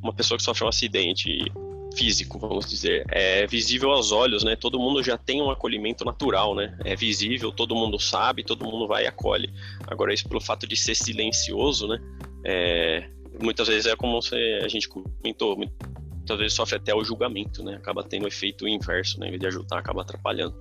uma 0.06 0.14
pessoa 0.14 0.38
que 0.38 0.44
sofre 0.44 0.64
um 0.64 0.68
acidente 0.68 1.52
físico, 1.96 2.38
vamos 2.38 2.70
dizer, 2.70 3.06
é 3.10 3.48
visível 3.48 3.92
aos 3.92 4.12
olhos, 4.12 4.44
né? 4.44 4.56
Todo 4.56 4.80
mundo 4.80 5.02
já 5.02 5.18
tem 5.18 5.42
um 5.42 5.50
acolhimento 5.50 6.04
natural, 6.04 6.54
né? 6.54 6.78
É 6.84 6.96
visível, 6.96 7.52
todo 7.52 7.76
mundo 7.76 8.00
sabe, 8.00 8.44
todo 8.44 8.66
mundo 8.66 8.88
vai 8.88 9.06
e 9.06 9.08
acolhe. 9.08 9.52
Agora, 9.88 10.14
isso 10.14 10.28
pelo 10.28 10.42
fato 10.42 10.68
de 10.68 10.76
ser 10.76 10.96
silencioso, 10.96 11.88
né? 11.88 11.98
É, 12.44 13.10
muitas 13.42 13.68
vezes 13.68 13.86
é 13.86 13.96
como 13.96 14.22
você, 14.22 14.60
a 14.64 14.68
gente 14.68 14.88
comentou, 14.88 15.58
muitas 15.58 16.38
vezes 16.38 16.54
sofre 16.54 16.76
até 16.76 16.94
o 16.94 17.04
julgamento, 17.04 17.64
né? 17.64 17.76
Acaba 17.76 18.04
tendo 18.04 18.26
o 18.26 18.28
efeito 18.28 18.68
inverso, 18.68 19.20
né? 19.20 19.28
Em 19.28 19.32
vez 19.32 19.42
de 19.42 19.48
ajudar, 19.48 19.80
acaba 19.80 20.02
atrapalhando. 20.02 20.58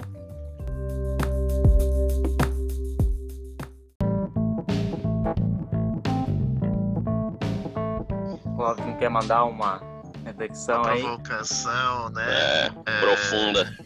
Clóvis 8.65 8.97
quer 8.99 9.11
mandar 9.11 9.45
uma 9.45 9.79
reflexão 10.25 10.81
uma 10.81 10.91
aí? 10.93 11.03
provocação, 11.03 12.09
né? 12.09 12.25
É, 12.27 12.73
é, 12.87 13.01
profunda. 13.01 13.79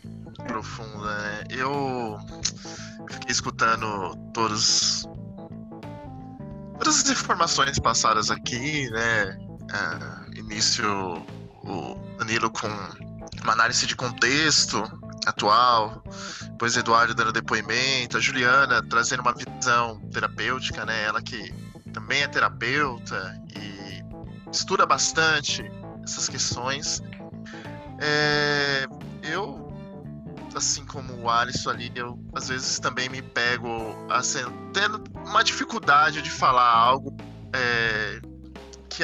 Profunda, 0.46 1.18
né? 1.18 1.44
Eu 1.50 2.16
fiquei 3.10 3.32
escutando 3.32 4.14
todos 4.32 5.04
todas 6.78 7.02
as 7.02 7.10
informações 7.10 7.80
passadas 7.80 8.30
aqui, 8.30 8.88
né? 8.90 9.36
É, 9.72 10.38
início 10.38 10.86
o 11.64 11.96
Danilo 12.16 12.48
com 12.48 12.68
uma 13.42 13.52
análise 13.52 13.84
de 13.84 13.96
contexto 13.96 14.80
atual, 15.26 16.04
depois 16.50 16.76
Eduardo 16.76 17.16
dando 17.16 17.32
depoimento, 17.32 18.16
a 18.16 18.20
Juliana 18.20 18.80
trazendo 18.88 19.22
uma 19.22 19.34
visão 19.34 19.98
terapêutica, 20.12 20.86
né? 20.86 21.02
Ela 21.02 21.20
que 21.20 21.52
também 21.92 22.22
é 22.22 22.28
terapeuta 22.28 23.42
e 23.56 24.08
estuda 24.52 24.87
bastante 24.87 25.70
essas 26.02 26.28
questões. 26.28 27.02
É, 28.00 28.87
eu, 29.22 29.72
assim 30.54 30.84
como 30.84 31.12
o 31.22 31.30
Alisson 31.30 31.70
ali, 31.70 31.92
eu 31.94 32.18
às 32.34 32.48
vezes 32.48 32.78
também 32.78 33.08
me 33.08 33.20
pego 33.20 33.70
assim, 34.11 34.40
tendo 34.72 35.02
uma 35.26 35.42
dificuldade 35.42 36.22
de 36.22 36.30
falar 36.30 36.70
algo 36.70 37.16
é, 37.52 38.20
que 38.88 39.02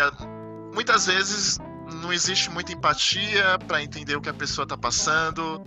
muitas 0.72 1.06
vezes 1.06 1.58
não 2.02 2.12
existe 2.12 2.50
muita 2.50 2.72
empatia 2.72 3.58
para 3.66 3.82
entender 3.82 4.16
o 4.16 4.20
que 4.20 4.28
a 4.28 4.34
pessoa 4.34 4.64
está 4.64 4.76
passando. 4.76 5.62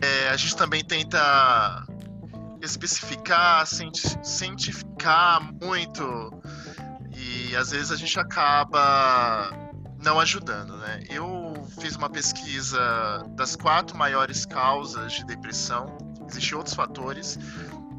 É, 0.00 0.28
a 0.28 0.36
gente 0.36 0.56
também 0.56 0.84
tenta 0.84 1.86
especificar, 2.60 3.66
cientificar 3.66 5.40
muito 5.54 6.35
às 7.56 7.70
vezes 7.70 7.90
a 7.90 7.96
gente 7.96 8.18
acaba 8.18 9.50
não 10.02 10.20
ajudando, 10.20 10.76
né? 10.76 11.04
Eu 11.08 11.54
fiz 11.80 11.96
uma 11.96 12.08
pesquisa 12.08 13.24
das 13.30 13.56
quatro 13.56 13.96
maiores 13.96 14.44
causas 14.46 15.12
de 15.12 15.24
depressão. 15.24 15.96
Existem 16.28 16.56
outros 16.56 16.74
fatores, 16.74 17.38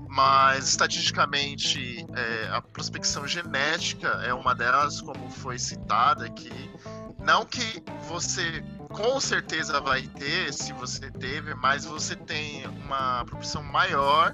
mas 0.07 0.69
estatisticamente 0.69 2.05
é, 2.15 2.49
a 2.51 2.61
prospecção 2.61 3.27
genética 3.27 4.07
é 4.23 4.33
uma 4.33 4.53
delas, 4.53 5.01
como 5.01 5.29
foi 5.29 5.59
citada 5.59 6.25
aqui. 6.25 6.71
Não 7.19 7.45
que 7.45 7.83
você 8.07 8.63
com 8.89 9.19
certeza 9.19 9.81
vai 9.81 10.03
ter, 10.03 10.53
se 10.53 10.71
você 10.73 11.11
teve, 11.11 11.53
mas 11.55 11.83
você 11.83 12.15
tem 12.15 12.65
uma 12.67 13.25
proporção 13.25 13.61
maior 13.63 14.33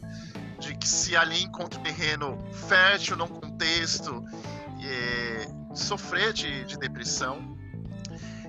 de 0.59 0.75
que 0.75 0.88
se 0.88 1.15
ali 1.15 1.43
encontra 1.43 1.79
um 1.79 1.83
terreno 1.83 2.38
fértil 2.67 3.17
num 3.17 3.27
contexto 3.27 4.23
é, 4.88 5.48
sofrer 5.74 6.34
de, 6.34 6.65
de, 6.65 6.78
depressão. 6.78 7.58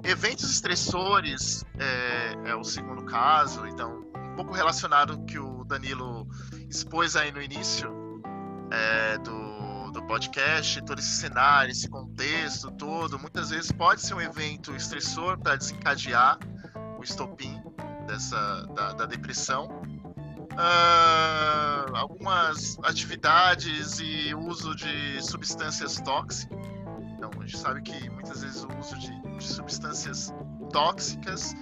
Eventos 0.03 0.51
estressores 0.51 1.65
é, 1.79 2.51
é, 2.51 2.55
o 2.55 2.63
segundo 2.63 3.05
caso, 3.05 3.67
então, 3.67 4.05
um 4.33 4.37
pouco 4.37 4.53
relacionado 4.53 5.25
que 5.25 5.39
o 5.39 5.65
Danilo 5.65 6.29
expôs 6.69 7.17
aí 7.17 7.33
no 7.33 7.41
início 7.41 7.91
é, 8.71 9.17
do, 9.19 9.91
do 9.93 10.03
podcast, 10.07 10.83
todo 10.85 10.99
esse 10.99 11.17
cenário, 11.21 11.71
esse 11.71 11.89
contexto 11.89 12.71
todo, 12.73 13.19
muitas 13.19 13.51
vezes 13.51 13.73
pode 13.73 14.03
ser 14.03 14.15
um 14.15 14.21
evento 14.21 14.75
estressor 14.77 15.39
para 15.39 15.57
desencadear 15.57 16.39
o 16.99 17.03
estopim 17.03 17.63
dessa, 18.07 18.67
da, 18.75 18.93
da 18.93 19.07
depressão 19.07 19.83
uh, 20.55 21.97
algumas 21.97 22.79
atividades 22.83 23.99
e 24.01 24.35
uso 24.35 24.75
de 24.75 25.23
substâncias 25.23 26.01
tóxicas. 26.01 26.59
Então, 27.17 27.31
a 27.41 27.47
gente 27.47 27.59
sabe 27.59 27.83
que 27.83 28.11
muitas 28.11 28.43
vezes 28.43 28.65
o 28.65 28.69
uso 28.79 28.99
de, 28.99 29.39
de 29.39 29.45
substâncias 29.45 30.33
tóxicas, 30.71 31.55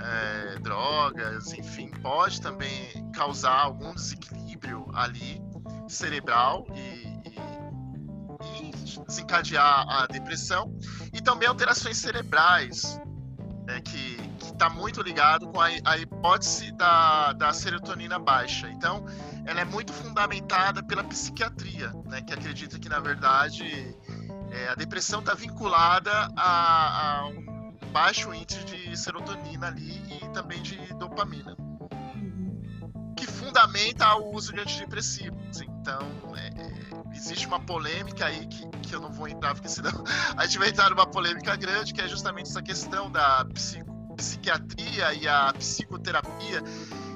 é, 0.00 0.58
drogas, 0.60 1.52
enfim, 1.52 1.90
pode 2.02 2.40
também 2.40 3.10
causar 3.12 3.60
algum 3.60 3.94
desequilíbrio 3.94 4.86
ali 4.94 5.40
cerebral 5.88 6.66
e, 6.74 7.06
e, 7.28 8.70
e 8.70 9.04
desencadear 9.06 9.86
a 9.88 10.06
depressão 10.06 10.76
e 11.12 11.20
também 11.20 11.48
alterações 11.48 11.96
cerebrais 11.98 13.00
é, 13.68 13.80
que 13.80 14.16
está 14.62 14.70
muito 14.70 15.02
ligado 15.02 15.48
com 15.48 15.60
a, 15.60 15.66
a 15.84 15.98
hipótese 15.98 16.70
da, 16.70 17.32
da, 17.32 17.52
serotonina 17.52 18.16
baixa. 18.16 18.70
Então, 18.70 19.04
ela 19.44 19.60
é 19.60 19.64
muito 19.64 19.92
fundamentada 19.92 20.84
pela 20.84 21.02
psiquiatria, 21.02 21.92
né, 22.04 22.22
que 22.22 22.32
acredita 22.32 22.78
que, 22.78 22.88
na 22.88 23.00
verdade, 23.00 23.96
é, 24.52 24.68
a 24.68 24.76
depressão 24.76 25.18
está 25.18 25.34
vinculada 25.34 26.12
a, 26.36 27.22
a, 27.22 27.26
um 27.26 27.70
baixo 27.90 28.32
índice 28.32 28.64
de 28.64 28.96
serotonina 28.96 29.66
ali 29.66 30.00
e 30.22 30.28
também 30.28 30.62
de 30.62 30.76
dopamina, 30.94 31.56
que 33.16 33.26
fundamenta 33.26 34.14
o 34.14 34.32
uso 34.32 34.52
de 34.52 34.60
antidepressivos. 34.60 35.60
Então, 35.60 36.36
é, 36.36 36.46
é, 36.46 37.16
existe 37.16 37.48
uma 37.48 37.58
polêmica 37.58 38.26
aí 38.26 38.46
que, 38.46 38.64
que 38.80 38.94
eu 38.94 39.00
não 39.00 39.10
vou 39.10 39.26
entrar, 39.26 39.54
porque 39.54 39.68
senão 39.68 40.04
a 40.36 40.46
gente 40.46 40.60
vai 40.60 40.68
entrar 40.68 40.88
numa 40.88 41.06
polêmica 41.06 41.56
grande, 41.56 41.92
que 41.92 42.00
é 42.00 42.06
justamente 42.06 42.48
essa 42.48 42.62
questão 42.62 43.10
da 43.10 43.44
psico 43.46 43.91
psiquiatria 44.22 45.14
e 45.14 45.26
a 45.26 45.52
psicoterapia 45.52 46.62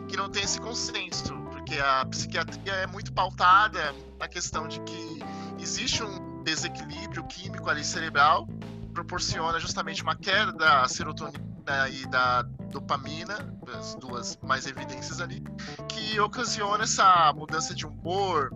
que 0.09 0.17
não 0.17 0.29
tem 0.29 0.43
esse 0.43 0.61
consenso, 0.61 1.35
porque 1.51 1.79
a 1.79 2.05
psiquiatria 2.07 2.73
é 2.73 2.87
muito 2.89 3.13
pautada 3.13 3.95
na 4.19 4.27
questão 4.27 4.67
de 4.67 4.81
que 4.81 5.21
existe 5.61 6.03
um, 6.03 6.43
desequilíbrio 6.43 7.25
químico 7.25 7.69
ali 7.71 7.85
cerebral 7.85 8.49
proporciona 8.93 9.61
justamente 9.61 10.03
uma 10.03 10.17
queda 10.17 10.53
da 10.53 10.89
serotonina 10.89 11.89
e 11.91 12.07
da 12.07 12.43
dopamina, 12.71 13.55
as 13.79 13.95
duas 13.97 14.39
mais 14.43 14.67
evidências 14.67 15.21
ali, 15.21 15.45
que 15.89 16.19
ocasiona 16.19 16.85
essa 16.85 17.33
mudança 17.35 17.75
de 17.75 17.87
humor, 17.87 18.51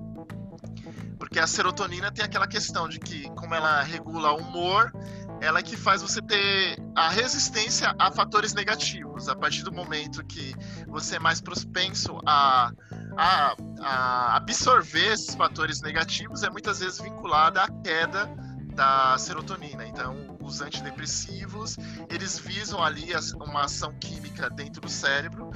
porque 1.18 1.38
a 1.38 1.46
serotonina 1.46 2.10
tem 2.10 2.24
aquela 2.24 2.46
questão 2.46 2.88
de 2.88 2.98
que, 2.98 3.28
como 3.30 3.54
ela 3.54 3.82
regula 3.82 4.32
o 4.32 4.38
humor, 4.38 4.92
ela 5.40 5.58
é 5.58 5.62
que 5.62 5.76
faz 5.76 6.02
você 6.02 6.20
ter 6.20 6.76
a 6.94 7.08
resistência 7.08 7.94
a 7.98 8.10
fatores 8.12 8.52
negativos. 8.52 9.28
A 9.28 9.34
partir 9.34 9.62
do 9.62 9.72
momento 9.72 10.24
que 10.24 10.54
você 10.86 11.16
é 11.16 11.18
mais 11.18 11.40
propenso 11.40 12.18
a, 12.26 12.70
a, 13.16 13.56
a 13.80 14.36
absorver 14.36 15.12
esses 15.12 15.34
fatores 15.34 15.80
negativos, 15.80 16.42
é 16.42 16.50
muitas 16.50 16.80
vezes 16.80 17.00
vinculada 17.00 17.62
à 17.62 17.68
queda 17.82 18.28
da 18.74 19.16
serotonina. 19.18 19.86
Então, 19.86 20.38
os 20.40 20.60
antidepressivos, 20.60 21.76
eles 22.08 22.38
visam 22.38 22.82
ali 22.82 23.12
uma 23.36 23.64
ação 23.64 23.92
química 23.98 24.50
dentro 24.50 24.80
do 24.80 24.88
cérebro 24.88 25.50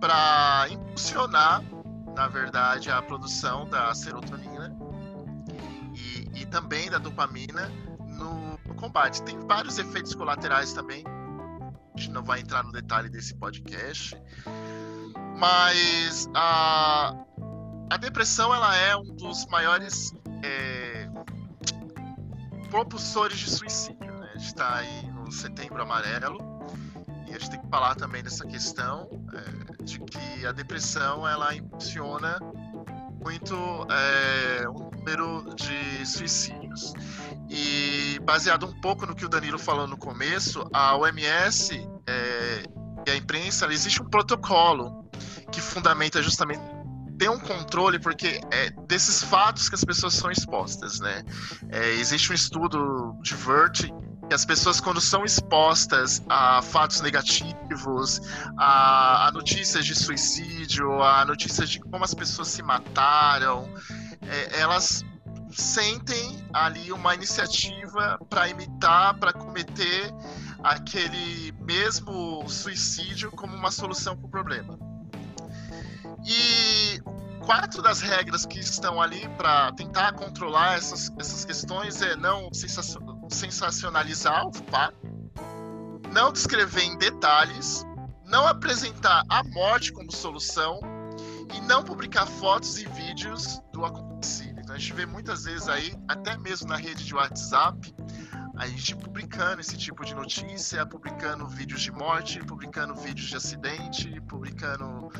para 0.00 0.66
impulsionar, 0.70 1.62
na 2.14 2.28
verdade, 2.28 2.90
a 2.90 3.02
produção 3.02 3.68
da 3.68 3.94
serotonina 3.94 4.76
e, 5.94 6.42
e 6.42 6.46
também 6.46 6.90
da 6.90 6.98
dopamina 6.98 7.70
no, 8.06 8.53
combate. 8.74 9.22
Tem 9.22 9.38
vários 9.40 9.78
efeitos 9.78 10.14
colaterais 10.14 10.72
também. 10.72 11.04
A 11.06 11.98
gente 11.98 12.10
não 12.10 12.22
vai 12.22 12.40
entrar 12.40 12.62
no 12.62 12.72
detalhe 12.72 13.08
desse 13.08 13.34
podcast, 13.34 14.20
mas 15.38 16.28
a, 16.34 17.14
a 17.90 17.96
depressão 17.96 18.52
ela 18.54 18.76
é 18.76 18.96
um 18.96 19.04
dos 19.04 19.46
maiores 19.46 20.12
é, 20.42 21.08
propulsores 22.70 23.38
de 23.38 23.50
suicídio. 23.50 24.12
Né? 24.12 24.30
A 24.34 24.38
gente 24.38 24.46
está 24.46 24.76
aí 24.76 25.06
no 25.12 25.30
setembro 25.30 25.80
amarelo 25.80 26.38
e 27.28 27.30
a 27.30 27.38
gente 27.38 27.50
tem 27.50 27.60
que 27.60 27.68
falar 27.68 27.94
também 27.94 28.22
dessa 28.22 28.44
questão 28.46 29.08
é, 29.32 29.82
de 29.84 30.00
que 30.00 30.44
a 30.44 30.50
depressão 30.50 31.26
ela 31.26 31.54
impulsiona 31.54 32.38
muito 33.24 33.56
é, 33.90 34.68
o 34.68 34.90
número 34.90 35.54
de 35.56 36.06
suicídios. 36.06 36.92
E 37.48 38.20
baseado 38.22 38.66
um 38.66 38.80
pouco 38.80 39.06
no 39.06 39.14
que 39.14 39.24
o 39.24 39.28
Danilo 39.28 39.58
falou 39.58 39.88
no 39.88 39.96
começo, 39.96 40.68
a 40.72 40.94
OMS 40.94 41.88
é, 42.06 42.62
e 43.06 43.10
a 43.10 43.16
imprensa, 43.16 43.66
existe 43.72 44.02
um 44.02 44.04
protocolo 44.04 45.08
que 45.50 45.60
fundamenta 45.60 46.22
justamente 46.22 46.60
ter 47.18 47.30
um 47.30 47.38
controle 47.38 47.98
porque 47.98 48.40
é 48.50 48.70
desses 48.86 49.22
fatos 49.22 49.68
que 49.68 49.74
as 49.74 49.84
pessoas 49.84 50.14
são 50.14 50.30
expostas, 50.30 51.00
né? 51.00 51.22
É, 51.70 51.90
existe 51.92 52.30
um 52.30 52.34
estudo 52.34 53.16
de 53.22 53.34
Vert 53.34 53.88
que 54.28 54.34
as 54.34 54.44
pessoas 54.44 54.80
quando 54.80 55.00
são 55.00 55.24
expostas 55.24 56.22
a 56.28 56.62
fatos 56.62 57.00
negativos, 57.00 58.20
a, 58.56 59.28
a 59.28 59.32
notícias 59.32 59.84
de 59.84 59.94
suicídio, 59.94 61.02
a 61.02 61.24
notícias 61.24 61.68
de 61.68 61.80
como 61.80 62.04
as 62.04 62.14
pessoas 62.14 62.48
se 62.48 62.62
mataram, 62.62 63.68
é, 64.22 64.60
elas 64.60 65.04
sentem 65.50 66.44
ali 66.52 66.92
uma 66.92 67.14
iniciativa 67.14 68.18
para 68.28 68.48
imitar, 68.48 69.14
para 69.18 69.32
cometer 69.32 70.12
aquele 70.62 71.52
mesmo 71.60 72.48
suicídio 72.48 73.30
como 73.30 73.54
uma 73.54 73.70
solução 73.70 74.16
para 74.16 74.26
o 74.26 74.30
problema. 74.30 74.78
E 76.26 77.00
quatro 77.44 77.82
das 77.82 78.00
regras 78.00 78.46
que 78.46 78.58
estão 78.58 79.00
ali 79.00 79.28
para 79.36 79.70
tentar 79.72 80.12
controlar 80.12 80.76
essas, 80.78 81.12
essas 81.18 81.44
questões 81.44 82.00
é 82.00 82.16
não 82.16 82.48
sensacionalizar 83.28 84.46
o 84.46 84.52
fato, 84.52 84.96
não 86.12 86.32
descrever 86.32 86.82
em 86.82 86.96
detalhes, 86.96 87.84
não 88.24 88.46
apresentar 88.46 89.22
a 89.28 89.42
morte 89.44 89.92
como 89.92 90.10
solução 90.12 90.80
e 91.54 91.60
não 91.62 91.82
publicar 91.82 92.26
fotos 92.26 92.78
e 92.78 92.86
vídeos 92.86 93.60
do 93.72 93.84
acontecido. 93.84 94.60
Então 94.60 94.74
a 94.74 94.78
gente 94.78 94.92
vê 94.92 95.06
muitas 95.06 95.44
vezes 95.44 95.68
aí, 95.68 95.94
até 96.08 96.36
mesmo 96.36 96.68
na 96.68 96.76
rede 96.76 97.04
de 97.04 97.14
WhatsApp, 97.14 97.94
a 98.56 98.66
gente 98.66 98.94
publicando 98.96 99.60
esse 99.60 99.76
tipo 99.76 100.04
de 100.04 100.14
notícia, 100.14 100.86
publicando 100.86 101.46
vídeos 101.46 101.82
de 101.82 101.90
morte, 101.90 102.38
publicando 102.40 102.94
vídeos 102.94 103.28
de 103.28 103.36
acidente, 103.36 104.20
publicando 104.22 105.10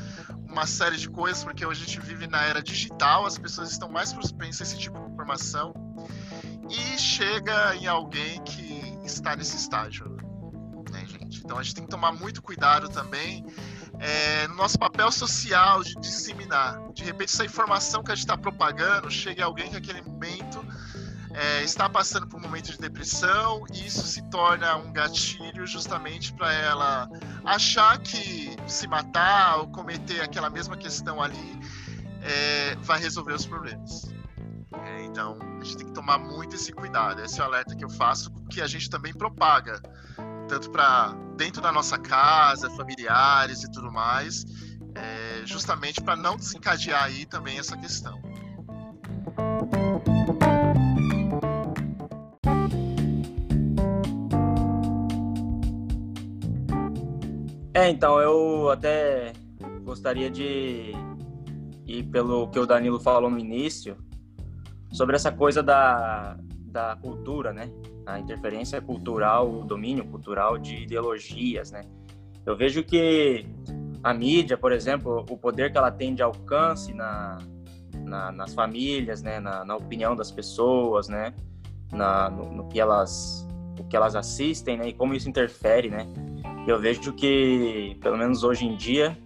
uma 0.49 0.65
série 0.65 0.97
de 0.97 1.09
coisas, 1.09 1.43
porque 1.43 1.65
hoje 1.65 1.83
a 1.83 1.85
gente 1.85 1.99
vive 1.99 2.27
na 2.27 2.41
era 2.43 2.63
digital, 2.63 3.25
as 3.25 3.37
pessoas 3.37 3.69
estão 3.71 3.89
mais 3.89 4.13
propensas 4.13 4.61
a 4.61 4.63
esse 4.63 4.79
tipo 4.79 4.97
de 4.99 5.11
informação 5.11 5.84
e 6.69 6.97
chega 6.97 7.75
em 7.75 7.87
alguém 7.87 8.41
que 8.43 8.99
está 9.03 9.35
nesse 9.35 9.55
estágio, 9.57 10.17
né, 10.91 11.05
gente? 11.05 11.39
Então 11.43 11.57
a 11.57 11.63
gente 11.63 11.75
tem 11.75 11.83
que 11.83 11.89
tomar 11.89 12.11
muito 12.11 12.41
cuidado 12.41 12.89
também 12.89 13.45
é, 13.99 14.47
no 14.47 14.55
nosso 14.55 14.77
papel 14.77 15.11
social 15.11 15.83
de 15.83 15.95
disseminar. 15.95 16.79
De 16.93 17.03
repente, 17.03 17.33
essa 17.33 17.45
informação 17.45 18.03
que 18.03 18.11
a 18.11 18.15
gente 18.15 18.25
está 18.25 18.37
propagando 18.37 19.09
chega 19.09 19.43
a 19.43 19.45
alguém 19.45 19.67
que 19.67 19.73
naquele 19.73 20.01
momento 20.01 20.65
é, 21.33 21.63
está 21.63 21.89
passando 21.89 22.27
por 22.27 22.39
um 22.39 22.43
momento 22.43 22.71
de 22.71 22.77
depressão 22.77 23.65
e 23.73 23.85
isso 23.85 24.05
se 24.07 24.21
torna 24.29 24.75
um 24.77 24.91
gatilho 24.91 25.67
justamente 25.67 26.33
para 26.33 26.51
ela 26.53 27.09
achar 27.43 27.97
que 27.99 28.55
se 28.67 28.87
matar 28.87 29.57
ou 29.57 29.67
cometer 29.67 30.21
aquela 30.21 30.49
mesma 30.49 30.77
questão 30.77 31.21
ali 31.21 31.59
é, 32.21 32.75
vai 32.81 32.99
resolver 32.99 33.33
os 33.33 33.45
problemas. 33.45 34.14
É, 34.83 35.03
então 35.03 35.37
a 35.59 35.63
gente 35.63 35.77
tem 35.77 35.87
que 35.87 35.93
tomar 35.93 36.17
muito 36.17 36.55
esse 36.55 36.71
cuidado. 36.71 37.21
Esse 37.21 37.39
é 37.39 37.43
o 37.43 37.47
alerta 37.47 37.75
que 37.75 37.83
eu 37.83 37.89
faço, 37.89 38.31
que 38.49 38.61
a 38.61 38.67
gente 38.67 38.89
também 38.89 39.13
propaga, 39.13 39.81
tanto 40.47 40.69
para 40.69 41.13
dentro 41.37 41.61
da 41.61 41.71
nossa 41.71 41.97
casa, 41.97 42.69
familiares 42.71 43.63
e 43.63 43.71
tudo 43.71 43.91
mais, 43.91 44.45
é, 44.95 45.45
justamente 45.45 46.01
para 46.01 46.15
não 46.15 46.37
desencadear 46.37 47.03
aí 47.03 47.25
também 47.25 47.57
essa 47.57 47.77
questão. 47.77 48.21
É, 57.73 57.89
então, 57.89 58.21
eu 58.21 58.69
até 58.69 59.33
gostaria 59.83 60.31
de 60.31 60.93
ir 61.85 62.03
pelo 62.03 62.47
que 62.49 62.57
o 62.57 62.65
Danilo 62.65 62.99
falou 63.01 63.29
no 63.29 63.37
início, 63.37 63.97
sobre 64.95 65.17
essa 65.17 65.29
coisa 65.29 65.61
da, 65.61 66.37
da 66.67 66.95
cultura, 66.95 67.51
né? 67.51 67.69
A 68.05 68.17
interferência 68.17 68.79
cultural, 68.79 69.51
o 69.51 69.65
domínio 69.65 70.05
cultural 70.05 70.57
de 70.57 70.83
ideologias, 70.83 71.69
né? 71.69 71.81
Eu 72.45 72.55
vejo 72.55 72.81
que 72.81 73.45
a 74.01 74.13
mídia, 74.13 74.57
por 74.57 74.71
exemplo, 74.71 75.25
o 75.29 75.37
poder 75.37 75.69
que 75.71 75.77
ela 75.77 75.91
tem 75.91 76.15
de 76.15 76.23
alcance 76.23 76.93
na, 76.93 77.39
na 78.05 78.31
nas 78.31 78.53
famílias, 78.53 79.21
né? 79.21 79.41
Na, 79.41 79.65
na, 79.65 79.75
opinião 79.75 80.15
das 80.15 80.31
pessoas, 80.31 81.09
né? 81.09 81.33
Na, 81.91 82.29
no, 82.29 82.49
no, 82.53 82.67
que 82.69 82.79
elas, 82.79 83.45
o 83.77 83.83
que 83.83 83.97
elas 83.97 84.15
assistem, 84.15 84.77
né? 84.77 84.87
E 84.87 84.93
como 84.93 85.13
isso 85.13 85.27
interfere, 85.27 85.89
né? 85.89 86.07
Eu 86.65 86.79
vejo 86.79 87.11
que, 87.11 87.97
pelo 88.01 88.17
menos 88.17 88.45
hoje 88.45 88.65
em 88.65 88.77
dia, 88.77 89.17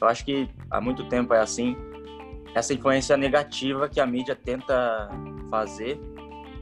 eu 0.00 0.08
acho 0.08 0.24
que 0.24 0.48
há 0.68 0.80
muito 0.80 1.04
tempo 1.08 1.32
é 1.34 1.40
assim, 1.40 1.76
essa 2.54 2.72
influência 2.72 3.16
negativa 3.16 3.88
que 3.88 4.00
a 4.00 4.06
mídia 4.06 4.36
tenta 4.36 5.10
fazer 5.50 6.00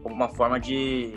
como 0.03 0.15
uma 0.15 0.29
forma 0.29 0.59
de, 0.59 1.13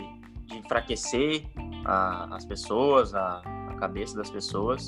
de 0.45 0.57
enfraquecer 0.57 1.45
a, 1.85 2.35
as 2.35 2.45
pessoas, 2.45 3.13
a, 3.13 3.41
a, 3.69 3.75
cabeça 3.75 4.15
das 4.15 4.29
pessoas 4.29 4.87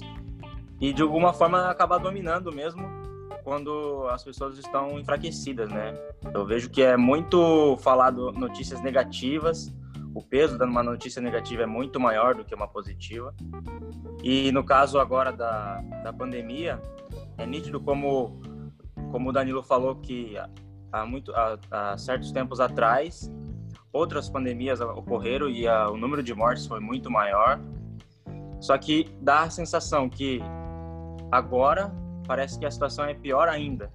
e 0.80 0.94
de 0.94 1.02
alguma 1.02 1.34
forma 1.34 1.70
acabar 1.70 1.98
dominando 1.98 2.52
mesmo 2.52 2.88
quando 3.44 4.08
as 4.10 4.24
pessoas 4.24 4.58
estão 4.58 5.00
enfraquecidas, 5.00 5.70
né? 5.70 5.98
Eu 6.34 6.46
vejo 6.46 6.70
que 6.70 6.82
é 6.82 6.98
muito 6.98 7.78
falado 7.78 8.32
notícias 8.34 8.82
negativas 8.82 9.74
o 10.18 10.22
peso 10.24 10.58
de 10.58 10.64
uma 10.64 10.82
notícia 10.82 11.22
negativa 11.22 11.62
é 11.62 11.66
muito 11.68 12.00
maior 12.00 12.34
do 12.34 12.44
que 12.44 12.56
uma 12.56 12.68
positiva. 12.68 13.36
E 14.24 14.52
no 14.52 14.64
caso 14.64 15.00
agora 15.00 15.32
da, 15.32 15.80
da 16.04 16.12
pandemia, 16.12 16.82
é 17.38 17.46
nítido 17.46 17.80
como, 17.80 18.42
como 19.18 19.32
o 19.32 19.34
Danilo 19.34 19.64
falou 19.64 19.96
que 19.96 20.36
há, 20.92 21.04
muito, 21.04 21.34
há, 21.34 21.58
há 21.72 21.98
certos 21.98 22.32
tempos 22.32 22.60
atrás, 22.60 23.32
outras 23.92 24.30
pandemias 24.30 24.80
ocorreram 24.80 25.50
e 25.50 25.68
a, 25.68 25.90
o 25.90 25.98
número 25.98 26.22
de 26.22 26.36
mortes 26.36 26.68
foi 26.68 26.80
muito 26.80 27.10
maior. 27.10 27.60
Só 28.62 28.78
que 28.78 29.10
dá 29.20 29.42
a 29.42 29.50
sensação 29.50 30.08
que 30.08 30.40
agora 31.32 31.92
parece 32.28 32.60
que 32.60 32.66
a 32.68 32.70
situação 32.70 33.06
é 33.06 33.16
pior 33.16 33.50
ainda, 33.50 33.92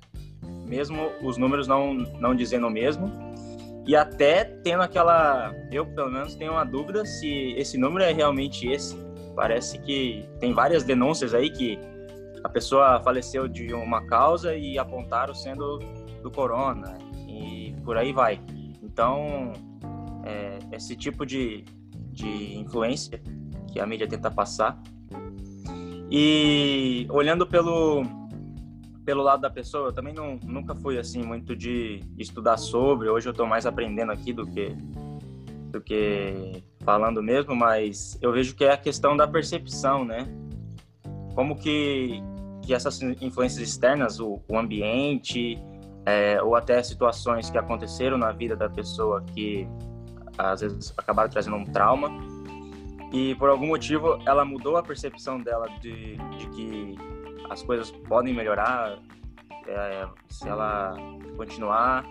mesmo 0.67 1.13
os 1.23 1.37
números 1.37 1.69
não, 1.69 1.95
não 1.95 2.35
dizendo 2.35 2.67
o 2.67 2.71
mesmo 2.71 3.09
e 3.87 3.95
até 3.95 4.43
tendo 4.43 4.83
aquela. 4.83 5.55
Eu, 5.71 5.87
pelo 5.87 6.11
menos, 6.11 6.35
tenho 6.35 6.51
uma 6.51 6.65
dúvida 6.65 7.07
se 7.07 7.55
esse 7.57 7.79
número 7.79 8.03
é 8.03 8.13
realmente 8.13 8.67
esse. 8.67 8.97
Parece 9.37 9.79
que 9.79 10.29
tem 10.41 10.53
várias 10.53 10.83
denúncias 10.83 11.33
aí 11.33 11.49
que 11.49 11.79
a 12.43 12.49
pessoa 12.49 13.01
faleceu 13.03 13.47
de 13.49 13.73
uma 13.73 14.05
causa 14.07 14.55
e 14.55 14.79
apontaram 14.79 15.35
sendo 15.35 15.79
do 16.23 16.31
corona. 16.31 16.99
E 17.29 17.75
por 17.85 17.97
aí 17.97 18.13
vai. 18.13 18.41
Então, 18.83 19.53
é, 20.25 20.59
esse 20.73 20.97
tipo 20.97 21.25
de, 21.25 21.65
de 22.11 22.59
influência 22.59 23.23
que 23.73 23.81
a 23.81 23.87
mídia 23.87 24.07
tenta 24.07 24.31
passar. 24.31 24.81
E 26.11 27.07
olhando 27.11 27.47
pelo, 27.47 28.03
pelo 29.05 29.23
lado 29.23 29.41
da 29.41 29.51
pessoa, 29.51 29.89
eu 29.89 29.93
também 29.93 30.13
não, 30.13 30.39
nunca 30.45 30.75
fui 30.75 30.99
assim 30.99 31.23
muito 31.23 31.57
de, 31.57 32.01
estudar 32.19 32.57
sobre. 32.57 33.09
Hoje 33.09 33.29
eu 33.29 33.33
estou 33.33 33.47
mais 33.47 33.67
aprendendo 33.67 34.13
aqui 34.13 34.33
do 34.33 34.47
que 34.47 34.77
do 35.71 35.81
que 35.81 36.63
falando 36.85 37.23
mesmo, 37.23 37.57
mas 37.57 38.19
eu 38.21 38.31
vejo 38.31 38.55
que 38.55 38.63
é 38.63 38.73
a 38.73 38.77
questão 38.77 39.17
da 39.17 39.27
percepção, 39.27 40.05
né? 40.05 40.29
Como 41.35 41.57
que, 41.57 42.23
que 42.63 42.73
essas 42.73 43.01
influências 43.03 43.69
externas, 43.69 44.21
o, 44.21 44.41
o 44.49 44.59
ambiente, 44.59 45.59
é, 46.07 46.43
ou 46.43 46.55
até 46.57 46.83
situações 46.83 47.51
que 47.51 47.59
aconteceram 47.59 48.17
na 48.17 48.33
vida 48.33 48.57
da 48.57 48.69
pessoa 48.69 49.23
que 49.35 49.69
às 50.39 50.61
vezes 50.61 50.95
acabaram 50.97 51.29
trazendo 51.29 51.57
um 51.57 51.65
trauma, 51.65 52.09
e 53.13 53.35
por 53.35 53.51
algum 53.51 53.67
motivo 53.67 54.19
ela 54.27 54.45
mudou 54.45 54.77
a 54.77 54.83
percepção 54.83 55.39
dela 55.39 55.67
de, 55.81 56.17
de 56.39 56.47
que 56.51 56.97
as 57.51 57.63
coisas 57.63 57.91
podem 58.09 58.33
melhorar 58.33 58.99
é, 59.69 60.09
se 60.29 60.49
ela 60.49 60.95
continuar, 61.37 62.05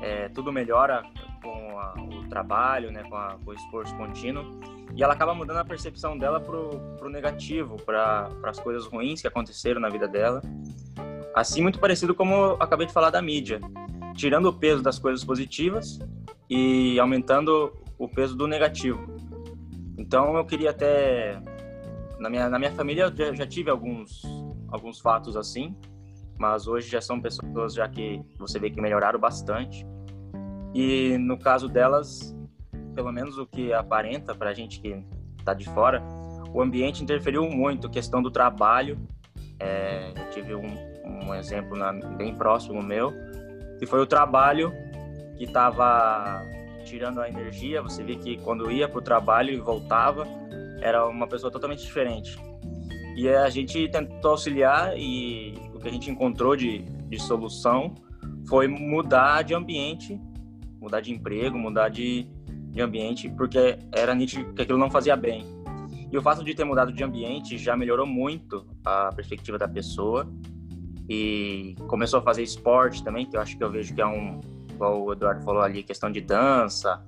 é, 0.00 0.28
tudo 0.30 0.50
melhora 0.52 1.02
com 1.42 1.78
a, 1.78 1.94
o 1.98 2.28
trabalho, 2.28 2.90
né, 2.90 3.02
com, 3.04 3.16
a, 3.16 3.36
com, 3.44 3.50
o 3.50 3.54
esforço 3.54 3.94
contínuo, 3.96 4.44
e 4.94 5.02
ela 5.02 5.14
acaba 5.14 5.34
mudando 5.34 5.58
a 5.58 5.64
percepção 5.64 6.16
dela 6.18 6.40
pro, 6.40 6.80
pro 6.98 7.08
negativo, 7.08 7.76
para 7.76 8.28
as 8.44 8.58
coisas 8.58 8.86
ruins 8.86 9.20
que 9.20 9.26
aconteceram 9.26 9.80
na 9.80 9.88
vida 9.88 10.06
dela. 10.08 10.42
Assim, 11.34 11.62
muito 11.62 11.78
parecido 11.78 12.14
como 12.14 12.34
eu 12.34 12.56
acabei 12.60 12.86
de 12.86 12.92
falar 12.92 13.10
da 13.10 13.22
mídia, 13.22 13.60
tirando 14.14 14.46
o 14.46 14.52
peso 14.52 14.82
das 14.82 14.98
coisas 14.98 15.24
positivas 15.24 15.98
e 16.48 16.98
aumentando 16.98 17.72
o 17.96 18.08
peso 18.08 18.36
do 18.36 18.46
negativo. 18.46 19.00
Então, 19.96 20.36
eu 20.36 20.44
queria 20.44 20.70
até 20.70 21.40
na 22.18 22.28
minha 22.28 22.48
na 22.48 22.58
minha 22.58 22.72
família 22.72 23.04
eu 23.04 23.16
já, 23.16 23.34
já 23.34 23.46
tive 23.46 23.70
alguns 23.70 24.22
alguns 24.68 25.00
fatos 25.00 25.36
assim, 25.36 25.74
mas 26.38 26.66
hoje 26.66 26.90
já 26.90 27.00
são 27.00 27.20
pessoas 27.20 27.74
já 27.74 27.88
que 27.88 28.22
você 28.38 28.58
vê 28.58 28.70
que 28.70 28.80
melhoraram 28.80 29.18
bastante. 29.18 29.86
E 30.74 31.18
no 31.18 31.38
caso 31.38 31.68
delas, 31.68 32.36
pelo 32.94 33.12
menos 33.12 33.38
o 33.38 33.46
que 33.46 33.72
aparenta 33.72 34.34
para 34.34 34.50
a 34.50 34.54
gente 34.54 34.80
que 34.80 35.02
está 35.38 35.54
de 35.54 35.64
fora, 35.66 36.02
o 36.52 36.60
ambiente 36.60 37.02
interferiu 37.02 37.48
muito, 37.48 37.88
questão 37.88 38.22
do 38.22 38.30
trabalho. 38.30 38.98
É, 39.58 40.12
eu 40.16 40.30
tive 40.30 40.54
um, 40.54 40.66
um 41.04 41.34
exemplo 41.34 41.76
na, 41.76 41.92
bem 41.92 42.34
próximo 42.34 42.82
meu, 42.82 43.12
que 43.78 43.86
foi 43.86 44.00
o 44.00 44.06
trabalho 44.06 44.72
que 45.36 45.44
estava 45.44 46.42
tirando 46.84 47.20
a 47.20 47.28
energia. 47.28 47.82
Você 47.82 48.02
vê 48.02 48.16
que 48.16 48.36
quando 48.38 48.70
ia 48.70 48.88
para 48.88 48.98
o 48.98 49.02
trabalho 49.02 49.50
e 49.50 49.56
voltava, 49.56 50.26
era 50.80 51.06
uma 51.06 51.26
pessoa 51.26 51.50
totalmente 51.50 51.82
diferente. 51.82 52.38
E 53.16 53.28
a 53.28 53.48
gente 53.50 53.88
tentou 53.88 54.32
auxiliar 54.32 54.96
e 54.96 55.54
o 55.74 55.78
que 55.78 55.88
a 55.88 55.92
gente 55.92 56.10
encontrou 56.10 56.56
de, 56.56 56.78
de 56.78 57.18
solução 57.20 57.94
foi 58.48 58.66
mudar 58.66 59.42
de 59.42 59.54
ambiente 59.54 60.18
mudar 60.80 61.00
de 61.00 61.12
emprego, 61.12 61.58
mudar 61.58 61.88
de, 61.88 62.26
de 62.70 62.80
ambiente, 62.80 63.28
porque 63.28 63.78
era 63.92 64.14
nítido 64.14 64.52
que 64.54 64.62
aquilo 64.62 64.78
não 64.78 64.90
fazia 64.90 65.14
bem. 65.14 65.44
E 66.10 66.18
o 66.18 66.22
fato 66.22 66.42
de 66.42 66.54
ter 66.54 66.64
mudado 66.64 66.92
de 66.92 67.04
ambiente 67.04 67.56
já 67.56 67.76
melhorou 67.76 68.06
muito 68.06 68.66
a 68.84 69.10
perspectiva 69.14 69.58
da 69.58 69.68
pessoa 69.68 70.28
e 71.08 71.76
começou 71.86 72.20
a 72.20 72.22
fazer 72.22 72.42
esporte 72.42 73.04
também, 73.04 73.26
que 73.26 73.36
eu 73.36 73.40
acho 73.40 73.56
que 73.56 73.62
eu 73.62 73.70
vejo 73.70 73.94
que 73.94 74.00
é 74.00 74.06
um, 74.06 74.40
igual 74.70 75.02
o 75.02 75.12
Eduardo 75.12 75.44
falou 75.44 75.62
ali, 75.62 75.82
questão 75.82 76.10
de 76.10 76.20
dança, 76.20 77.04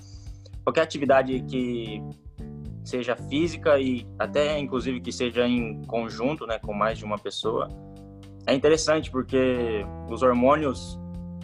qualquer 0.63 0.83
atividade 0.83 1.41
que 1.49 2.03
seja 2.85 3.17
física 3.17 3.79
e 3.79 4.07
até 4.19 4.59
inclusive 4.59 5.01
que 5.01 5.13
seja 5.13 5.47
em 5.47 5.83
conjunto, 5.83 6.47
né, 6.47 6.59
com 6.59 6.73
mais 6.73 6.99
de 6.99 7.05
uma 7.05 7.17
pessoa, 7.17 7.69
é 8.47 8.55
interessante 8.55 9.11
porque 9.11 9.85
os 10.11 10.23
hormônios 10.23 10.99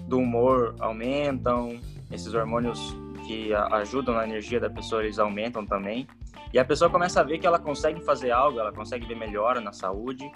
do 0.07 0.19
humor 0.19 0.75
aumentam, 0.81 1.79
esses 2.11 2.33
hormônios 2.35 2.97
que 3.27 3.53
ajudam 3.55 4.15
na 4.15 4.25
energia 4.25 4.59
da 4.59 4.71
pessoa, 4.71 5.03
eles 5.03 5.19
aumentam 5.19 5.65
também. 5.67 6.07
E 6.53 6.59
a 6.59 6.65
pessoa 6.65 6.91
começa 6.91 7.21
a 7.21 7.23
ver 7.23 7.39
que 7.39 7.47
ela 7.47 7.59
consegue 7.59 8.01
fazer 8.01 8.31
algo, 8.31 8.59
ela 8.59 8.73
consegue 8.73 9.07
ver 9.07 9.17
melhora 9.17 9.61
na 9.61 9.73
saúde. 9.73 10.31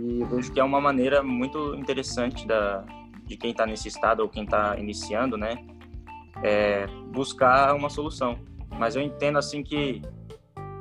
E 0.00 0.20
eu 0.20 0.26
vejo 0.26 0.52
que 0.52 0.60
é 0.60 0.64
uma 0.64 0.80
maneira 0.80 1.22
muito 1.22 1.74
interessante 1.74 2.46
da, 2.46 2.84
de 3.24 3.36
quem 3.36 3.50
está 3.50 3.66
nesse 3.66 3.88
estado 3.88 4.20
ou 4.20 4.28
quem 4.28 4.44
está 4.44 4.76
iniciando, 4.78 5.36
né? 5.36 5.58
É 6.42 6.86
buscar 7.12 7.74
uma 7.74 7.90
solução. 7.90 8.38
Mas 8.78 8.94
eu 8.94 9.02
entendo 9.02 9.38
assim 9.38 9.62
que 9.62 10.00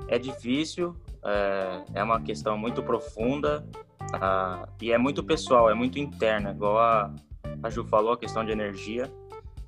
é 0.08 0.20
difícil, 0.20 0.96
é, 1.26 1.84
é 1.96 2.04
uma 2.04 2.22
questão 2.22 2.58
muito 2.58 2.84
profunda 2.84 3.66
uh, 4.14 4.68
e 4.82 4.92
é 4.92 4.98
muito 4.98 5.24
pessoal, 5.24 5.70
é 5.70 5.74
muito 5.74 5.98
interna, 6.00 6.52
igual 6.52 6.78
a, 6.78 7.14
a 7.64 7.70
Ju 7.70 7.84
falou, 7.86 8.14
a 8.14 8.18
questão 8.18 8.46
de 8.46 8.52
energia. 8.52 9.12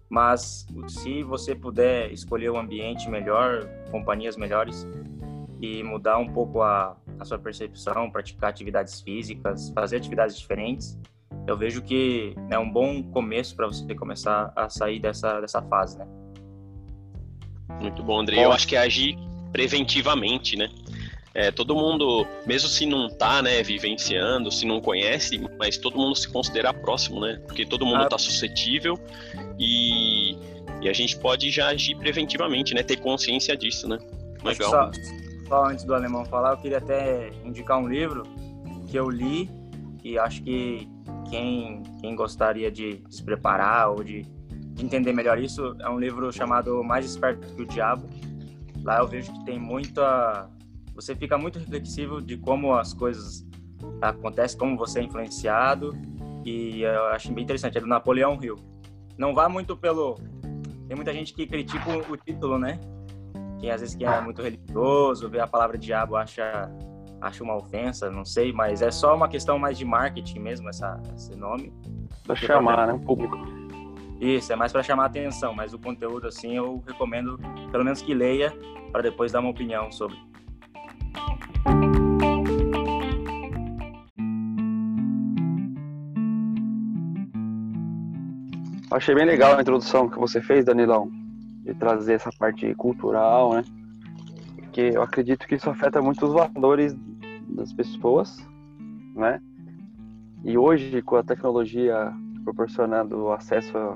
Mas 0.10 0.66
se 0.88 1.22
você 1.22 1.54
puder 1.54 2.12
escolher 2.12 2.50
um 2.50 2.58
ambiente 2.58 3.08
melhor, 3.08 3.70
companhias 3.92 4.36
melhores 4.36 4.88
e 5.62 5.84
mudar 5.84 6.18
um 6.18 6.28
pouco 6.34 6.62
a, 6.62 6.98
a 7.20 7.26
sua 7.26 7.38
percepção, 7.38 8.10
praticar 8.10 8.50
atividades 8.50 9.02
físicas, 9.02 9.70
fazer 9.70 9.98
atividades 9.98 10.38
diferentes, 10.38 10.98
eu 11.46 11.58
vejo 11.58 11.82
que 11.82 12.36
é 12.50 12.58
um 12.58 12.70
bom 12.70 13.04
começo 13.04 13.56
para 13.56 13.68
você 13.68 13.94
começar 13.94 14.52
a 14.56 14.70
sair 14.70 15.00
dessa, 15.00 15.40
dessa 15.40 15.62
fase, 15.62 15.98
né? 15.98 16.08
Muito 17.80 18.04
bom, 18.04 18.20
André. 18.20 18.44
Eu 18.44 18.52
acho 18.52 18.68
que 18.68 18.76
é 18.76 18.80
agir 18.80 19.18
preventivamente, 19.52 20.58
né? 20.58 20.70
É, 21.34 21.52
todo 21.52 21.76
mundo, 21.76 22.26
mesmo 22.46 22.68
se 22.68 22.86
não 22.86 23.08
tá, 23.08 23.42
né, 23.42 23.62
vivenciando, 23.62 24.52
se 24.52 24.66
não 24.66 24.82
conhece, 24.82 25.40
mas 25.60 25.78
todo 25.78 25.98
mundo 25.98 26.16
se 26.16 26.28
considera 26.28 26.74
próximo, 26.74 27.22
né? 27.22 27.40
Porque 27.46 27.66
todo 27.66 27.86
mundo 27.86 28.04
está 28.04 28.16
ah. 28.16 28.20
suscetível 28.20 29.00
e, 29.60 30.36
e, 30.82 30.90
a 30.90 30.94
gente 30.94 31.18
pode 31.18 31.52
já 31.52 31.68
agir 31.68 31.96
preventivamente, 31.96 32.74
né? 32.74 32.82
Ter 32.82 32.98
consciência 32.98 33.56
disso, 33.56 33.88
né? 33.88 34.00
Legal. 34.44 34.70
Só, 34.70 34.92
só 35.48 35.66
antes 35.66 35.86
do 35.86 35.94
alemão 35.94 36.26
falar, 36.26 36.54
eu 36.54 36.58
queria 36.58 36.80
até 36.80 37.30
indicar 37.46 37.78
um 37.78 37.88
livro 37.88 38.24
que 38.88 38.98
eu 38.98 39.08
li 39.08 39.50
e 40.04 40.18
acho 40.18 40.42
que 40.42 40.90
quem, 41.30 41.84
quem 42.02 42.16
gostaria 42.16 42.72
de 42.72 43.04
se 43.08 43.24
preparar 43.24 43.92
ou 43.92 44.04
de, 44.04 44.24
de 44.24 44.84
entender 44.84 45.14
melhor 45.14 45.38
isso 45.38 45.76
é 45.80 45.90
um 45.90 46.00
livro 46.00 46.32
chamado 46.34 46.84
Mais 46.84 47.06
Esperto 47.06 47.48
que 47.56 47.62
o 47.62 47.66
Diabo. 47.68 48.10
Lá 48.84 49.00
eu 49.00 49.08
vejo 49.08 49.32
que 49.32 49.46
tem 49.46 49.60
muita 49.60 50.50
você 51.02 51.16
fica 51.16 51.38
muito 51.38 51.60
reflexivo 51.60 52.22
de 52.22 52.38
como 52.38 52.74
as 52.74 52.94
coisas 52.94 53.48
acontecem, 54.02 54.58
como 54.58 54.78
você 54.78 55.00
é 55.00 55.04
influenciado, 55.04 55.96
e 56.46 56.82
eu 56.82 57.06
acho 57.08 57.32
bem 57.34 57.44
interessante, 57.44 57.78
é 57.78 57.82
do 57.82 57.88
Napoleão 57.88 58.38
Hill. 58.42 58.56
Não 59.18 59.34
vá 59.34 59.48
muito 59.48 59.76
pelo... 59.76 60.16
Tem 60.88 60.96
muita 60.96 61.14
gente 61.14 61.34
que 61.34 61.46
critica 61.46 61.90
o 61.90 62.18
título, 62.18 62.58
né? 62.58 62.80
Quem 63.60 63.70
às 63.72 63.82
vezes 63.82 63.96
que 63.96 64.06
é 64.06 64.22
muito 64.22 64.42
religioso, 64.42 65.30
vê 65.30 65.40
a 65.40 65.48
palavra 65.48 65.78
diabo, 65.78 66.16
acha, 66.16 66.72
acha 67.22 67.44
uma 67.44 67.56
ofensa, 67.56 68.10
não 68.10 68.26
sei, 68.26 68.52
mas 68.52 68.82
é 68.82 68.90
só 68.90 69.16
uma 69.16 69.28
questão 69.28 69.60
mais 69.60 69.78
de 69.78 69.86
marketing 69.86 70.40
mesmo, 70.40 70.70
essa, 70.70 71.00
esse 71.16 71.36
nome. 71.36 71.74
Pra 72.26 72.36
chamar, 72.36 72.88
né, 72.88 72.94
o 72.94 73.00
público. 73.00 73.38
Isso, 74.20 74.52
é 74.52 74.56
mais 74.56 74.72
para 74.72 74.84
chamar 74.84 75.04
a 75.04 75.06
atenção, 75.08 75.54
mas 75.54 75.74
o 75.74 75.80
conteúdo, 75.80 76.28
assim, 76.28 76.56
eu 76.56 76.84
recomendo, 76.86 77.38
pelo 77.72 77.84
menos 77.84 78.02
que 78.02 78.14
leia, 78.14 78.54
para 78.92 79.02
depois 79.02 79.32
dar 79.32 79.40
uma 79.40 79.50
opinião 79.50 79.92
sobre. 79.92 80.18
Achei 88.92 89.14
bem 89.14 89.26
legal 89.26 89.56
a 89.56 89.62
introdução 89.62 90.10
que 90.10 90.18
você 90.18 90.42
fez, 90.42 90.66
Danilão, 90.66 91.12
de 91.64 91.76
trazer 91.76 92.14
essa 92.14 92.32
parte 92.32 92.74
cultural, 92.74 93.54
né? 93.54 93.64
Porque 94.56 94.82
eu 94.82 95.04
acredito 95.04 95.48
que 95.48 95.56
isso 95.56 95.70
afeta 95.70 96.02
muito 96.02 96.26
os 96.26 96.34
valores 96.34 96.96
das 97.50 97.72
pessoas, 97.72 98.38
né? 99.16 99.40
E 100.44 100.58
hoje, 100.58 101.04
com 101.04 101.18
a 101.18 101.24
tecnologia 101.24 102.12
proporcionando 102.44 103.32
acesso 103.32 103.78
a 103.78 103.96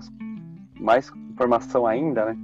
mais 0.79 1.11
informação 1.31 1.87
ainda, 1.87 2.25
né? 2.25 2.37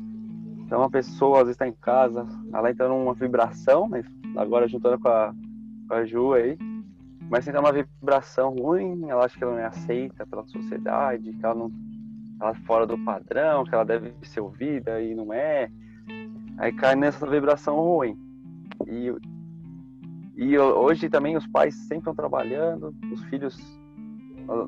Então, 0.66 0.82
a 0.82 0.90
pessoa 0.90 1.38
às 1.38 1.44
vezes 1.44 1.56
está 1.56 1.68
em 1.68 1.74
casa, 1.74 2.26
ela 2.52 2.72
entra 2.72 2.88
numa 2.88 3.14
vibração, 3.14 3.88
né? 3.88 4.04
agora 4.36 4.68
juntando 4.68 5.00
com 5.00 5.08
a, 5.08 5.34
com 5.88 5.94
a 5.94 6.06
Ju 6.06 6.34
aí, 6.34 6.58
mas 7.30 7.46
tem 7.46 7.56
uma 7.56 7.72
vibração 7.72 8.56
ruim, 8.56 9.08
ela 9.08 9.26
acha 9.26 9.38
que 9.38 9.44
ela 9.44 9.54
não 9.54 9.60
é 9.60 9.66
aceita 9.66 10.26
pela 10.26 10.46
sociedade, 10.48 11.34
que 11.34 11.46
ela 11.46 11.56
não 11.56 11.72
ela 12.40 12.56
fora 12.66 12.88
do 12.88 12.98
padrão, 12.98 13.64
que 13.66 13.76
ela 13.76 13.86
deve 13.86 14.14
ser 14.24 14.40
ouvida 14.40 15.02
e 15.02 15.14
não 15.14 15.34
é. 15.34 15.70
Aí 16.58 16.72
cai 16.72 16.96
nessa 16.96 17.28
vibração 17.28 17.76
ruim. 17.76 18.18
E, 18.88 19.14
e 20.36 20.58
hoje 20.58 21.10
também 21.10 21.36
os 21.36 21.46
pais 21.48 21.76
sempre 21.76 21.98
estão 21.98 22.16
trabalhando, 22.16 22.96
os 23.12 23.22
filhos, 23.26 23.58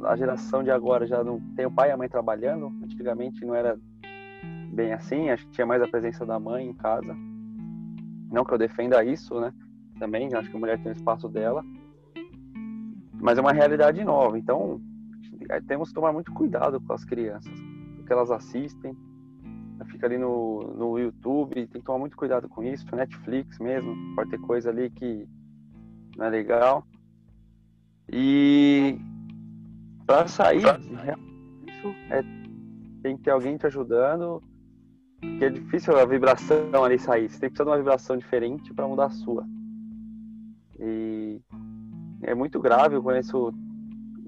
a 0.05 0.15
geração 0.15 0.63
de 0.63 0.71
agora 0.71 1.07
já 1.07 1.23
não 1.23 1.39
tem 1.55 1.65
o 1.65 1.71
pai 1.71 1.89
e 1.89 1.91
a 1.91 1.97
mãe 1.97 2.09
trabalhando. 2.09 2.71
Antigamente 2.83 3.45
não 3.45 3.55
era 3.55 3.79
bem 4.73 4.93
assim, 4.93 5.29
acho 5.29 5.45
que 5.45 5.51
tinha 5.53 5.65
mais 5.67 5.81
a 5.81 5.87
presença 5.87 6.25
da 6.25 6.39
mãe 6.39 6.67
em 6.67 6.73
casa. 6.73 7.15
Não 8.31 8.45
que 8.45 8.53
eu 8.53 8.57
defenda 8.57 9.03
isso, 9.03 9.39
né? 9.39 9.53
Também, 9.99 10.33
acho 10.33 10.49
que 10.49 10.55
a 10.55 10.59
mulher 10.59 10.81
tem 10.81 10.91
o 10.91 10.95
espaço 10.95 11.27
dela. 11.29 11.63
Mas 13.13 13.37
é 13.37 13.41
uma 13.41 13.51
realidade 13.51 14.03
nova, 14.03 14.37
então 14.37 14.81
temos 15.59 15.89
que 15.89 15.95
tomar 15.95 16.13
muito 16.13 16.31
cuidado 16.31 16.79
com 16.79 16.93
as 16.93 17.03
crianças, 17.03 17.53
o 17.99 18.05
que 18.05 18.13
elas 18.13 18.31
assistem. 18.31 18.95
Fica 19.87 20.05
ali 20.05 20.17
no, 20.17 20.61
no 20.75 20.99
YouTube, 20.99 21.55
tem 21.55 21.81
que 21.81 21.81
tomar 21.81 21.97
muito 21.97 22.15
cuidado 22.15 22.47
com 22.47 22.63
isso, 22.63 22.85
Netflix 22.95 23.57
mesmo, 23.57 23.95
pode 24.15 24.29
ter 24.29 24.39
coisa 24.39 24.69
ali 24.69 24.91
que 24.91 25.27
não 26.15 26.25
é 26.27 26.29
legal. 26.29 26.85
E 28.07 28.99
para 30.05 30.27
sair 30.27 30.59
isso 31.67 31.95
é, 32.11 32.21
tem 33.01 33.17
que 33.17 33.23
ter 33.23 33.31
alguém 33.31 33.57
te 33.57 33.65
ajudando, 33.65 34.41
porque 35.19 35.45
é 35.45 35.49
difícil 35.49 35.97
a 35.97 36.05
vibração 36.05 36.83
ali 36.83 36.99
sair. 36.99 37.29
Você 37.29 37.39
tem 37.39 37.49
que 37.49 37.55
precisar 37.55 37.63
de 37.63 37.69
uma 37.69 37.77
vibração 37.77 38.17
diferente 38.17 38.73
para 38.73 38.87
mudar 38.87 39.05
a 39.05 39.09
sua. 39.09 39.45
E 40.79 41.39
é 42.23 42.35
muito 42.35 42.59
grave. 42.59 42.95
Eu 42.95 43.03
conheço 43.03 43.53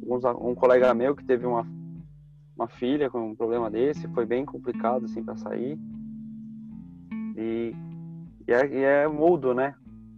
um 0.07 0.55
colega 0.55 0.93
meu 0.93 1.15
que 1.15 1.23
teve 1.23 1.45
uma, 1.45 1.65
uma 2.55 2.67
filha 2.67 3.09
com 3.09 3.29
um 3.29 3.35
problema 3.35 3.69
desse, 3.69 4.07
foi 4.09 4.25
bem 4.25 4.45
complicado 4.45 5.05
assim 5.05 5.23
para 5.23 5.35
sair. 5.35 5.77
E, 7.35 7.73
e, 8.47 8.51
é, 8.51 8.67
e 8.67 8.83
é 8.83 9.07
mudo, 9.07 9.53
né? 9.53 9.75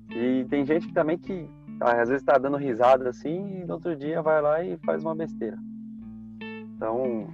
E 0.09 0.45
tem 0.49 0.65
gente 0.65 0.93
também 0.93 1.17
que 1.17 1.49
ah, 1.79 2.01
às 2.01 2.09
vezes 2.09 2.21
está 2.21 2.37
dando 2.37 2.57
risada 2.57 3.09
assim 3.09 3.61
e 3.61 3.65
no 3.65 3.73
outro 3.73 3.95
dia 3.95 4.21
vai 4.21 4.41
lá 4.41 4.63
e 4.63 4.77
faz 4.77 5.03
uma 5.03 5.15
besteira. 5.15 5.57
Então, 6.75 7.27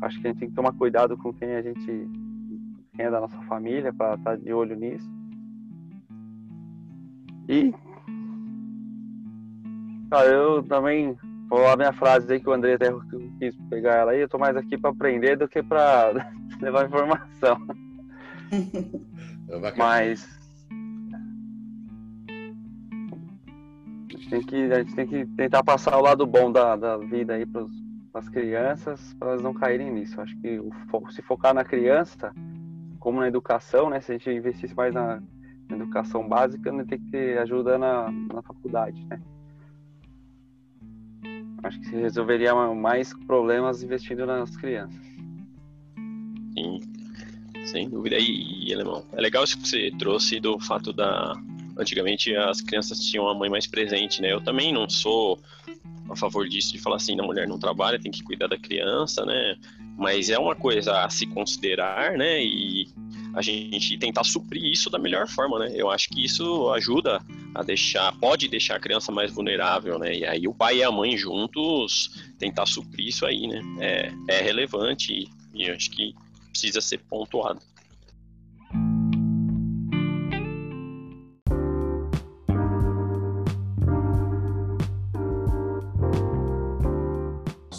acho 0.00 0.20
que 0.20 0.26
a 0.26 0.30
gente 0.30 0.40
tem 0.40 0.48
que 0.48 0.54
tomar 0.54 0.72
cuidado 0.72 1.16
com 1.16 1.32
quem 1.32 1.54
a 1.54 1.62
gente, 1.62 2.08
quem 2.94 3.06
é 3.06 3.10
da 3.10 3.20
nossa 3.20 3.40
família, 3.42 3.92
para 3.92 4.14
estar 4.14 4.30
tá 4.30 4.36
de 4.36 4.52
olho 4.52 4.76
nisso. 4.76 5.08
E, 7.48 7.72
cara, 10.10 10.28
eu 10.28 10.62
também 10.62 11.16
vou 11.48 11.58
falar 11.58 11.72
a 11.72 11.76
minha 11.76 11.92
frase 11.92 12.32
aí 12.32 12.40
que 12.40 12.48
o 12.48 12.52
André 12.52 12.74
até 12.74 12.92
quis 13.38 13.54
pegar 13.70 13.94
ela 13.94 14.12
aí. 14.12 14.20
Eu 14.20 14.28
tô 14.28 14.38
mais 14.38 14.56
aqui 14.56 14.76
para 14.78 14.90
aprender 14.90 15.36
do 15.36 15.48
que 15.48 15.62
para 15.62 16.12
levar 16.60 16.86
informação. 16.86 17.58
Mas 19.76 20.36
gente 24.26 24.30
tem 24.30 24.42
que, 24.42 24.72
a 24.72 24.78
gente 24.78 24.94
tem 24.94 25.06
que 25.06 25.26
tentar 25.36 25.62
passar 25.62 25.96
o 25.96 26.02
lado 26.02 26.26
bom 26.26 26.50
da, 26.50 26.76
da 26.76 26.96
vida 26.96 27.34
aí 27.34 27.46
para 27.46 27.64
as 28.14 28.28
crianças, 28.28 29.14
para 29.14 29.30
elas 29.30 29.42
não 29.42 29.54
caírem 29.54 29.90
nisso. 29.90 30.20
Acho 30.20 30.36
que 30.38 30.58
o, 30.58 30.70
se 31.10 31.22
focar 31.22 31.54
na 31.54 31.64
criança, 31.64 32.32
como 32.98 33.20
na 33.20 33.28
educação, 33.28 33.88
né? 33.88 34.00
Se 34.00 34.12
a 34.12 34.14
gente 34.16 34.30
investisse 34.30 34.74
mais 34.74 34.92
na, 34.92 35.22
na 35.68 35.76
educação 35.76 36.28
básica, 36.28 36.72
não 36.72 36.84
tem 36.84 36.98
que 36.98 37.10
ter 37.10 37.38
ajuda 37.38 37.78
na, 37.78 38.10
na 38.10 38.42
faculdade, 38.42 39.04
né? 39.06 39.20
Acho 41.66 41.80
que 41.80 41.86
se 41.86 41.96
resolveria 41.96 42.54
mais 42.54 43.12
problemas 43.26 43.82
investindo 43.82 44.24
nas 44.24 44.56
crianças. 44.56 45.00
Sim, 46.56 46.80
sem 47.66 47.88
dúvida. 47.88 48.16
E, 48.18 48.68
e 48.68 48.74
Alemão, 48.74 49.04
é 49.12 49.20
legal 49.20 49.44
isso 49.44 49.58
que 49.58 49.68
você 49.68 49.90
trouxe 49.98 50.40
do 50.40 50.58
fato 50.60 50.92
da 50.92 51.34
antigamente 51.78 52.34
as 52.34 52.60
crianças 52.60 52.98
tinham 53.00 53.28
a 53.28 53.34
mãe 53.34 53.50
mais 53.50 53.66
presente, 53.66 54.22
né? 54.22 54.32
Eu 54.32 54.40
também 54.40 54.72
não 54.72 54.88
sou 54.88 55.38
a 56.08 56.16
favor 56.16 56.48
disso 56.48 56.72
de 56.72 56.78
falar 56.78 56.96
assim, 56.96 57.18
a 57.20 57.22
mulher 57.22 57.46
não 57.46 57.58
trabalha, 57.58 57.98
tem 57.98 58.10
que 58.10 58.22
cuidar 58.22 58.46
da 58.46 58.56
criança, 58.56 59.24
né? 59.26 59.56
Mas 59.98 60.30
é 60.30 60.38
uma 60.38 60.54
coisa 60.54 61.04
a 61.04 61.10
se 61.10 61.26
considerar, 61.26 62.12
né? 62.12 62.42
E 62.42 62.88
a 63.34 63.42
gente 63.42 63.98
tentar 63.98 64.24
suprir 64.24 64.64
isso 64.64 64.88
da 64.88 64.98
melhor 64.98 65.28
forma, 65.28 65.58
né? 65.58 65.72
Eu 65.74 65.90
acho 65.90 66.08
que 66.08 66.24
isso 66.24 66.70
ajuda 66.70 67.20
a 67.56 67.62
deixar, 67.62 68.12
pode 68.18 68.48
deixar 68.48 68.76
a 68.76 68.80
criança 68.80 69.10
mais 69.10 69.32
vulnerável, 69.32 69.98
né? 69.98 70.14
E 70.14 70.26
aí 70.26 70.46
o 70.46 70.54
pai 70.54 70.78
e 70.78 70.82
a 70.82 70.90
mãe 70.90 71.16
juntos 71.16 72.10
tentar 72.38 72.66
suprir 72.66 73.08
isso 73.08 73.24
aí, 73.24 73.46
né? 73.46 73.60
É, 73.80 74.12
é 74.28 74.42
relevante 74.42 75.12
e, 75.12 75.28
e 75.54 75.70
acho 75.70 75.90
que 75.90 76.14
precisa 76.50 76.80
ser 76.80 76.98
pontuado. 76.98 77.60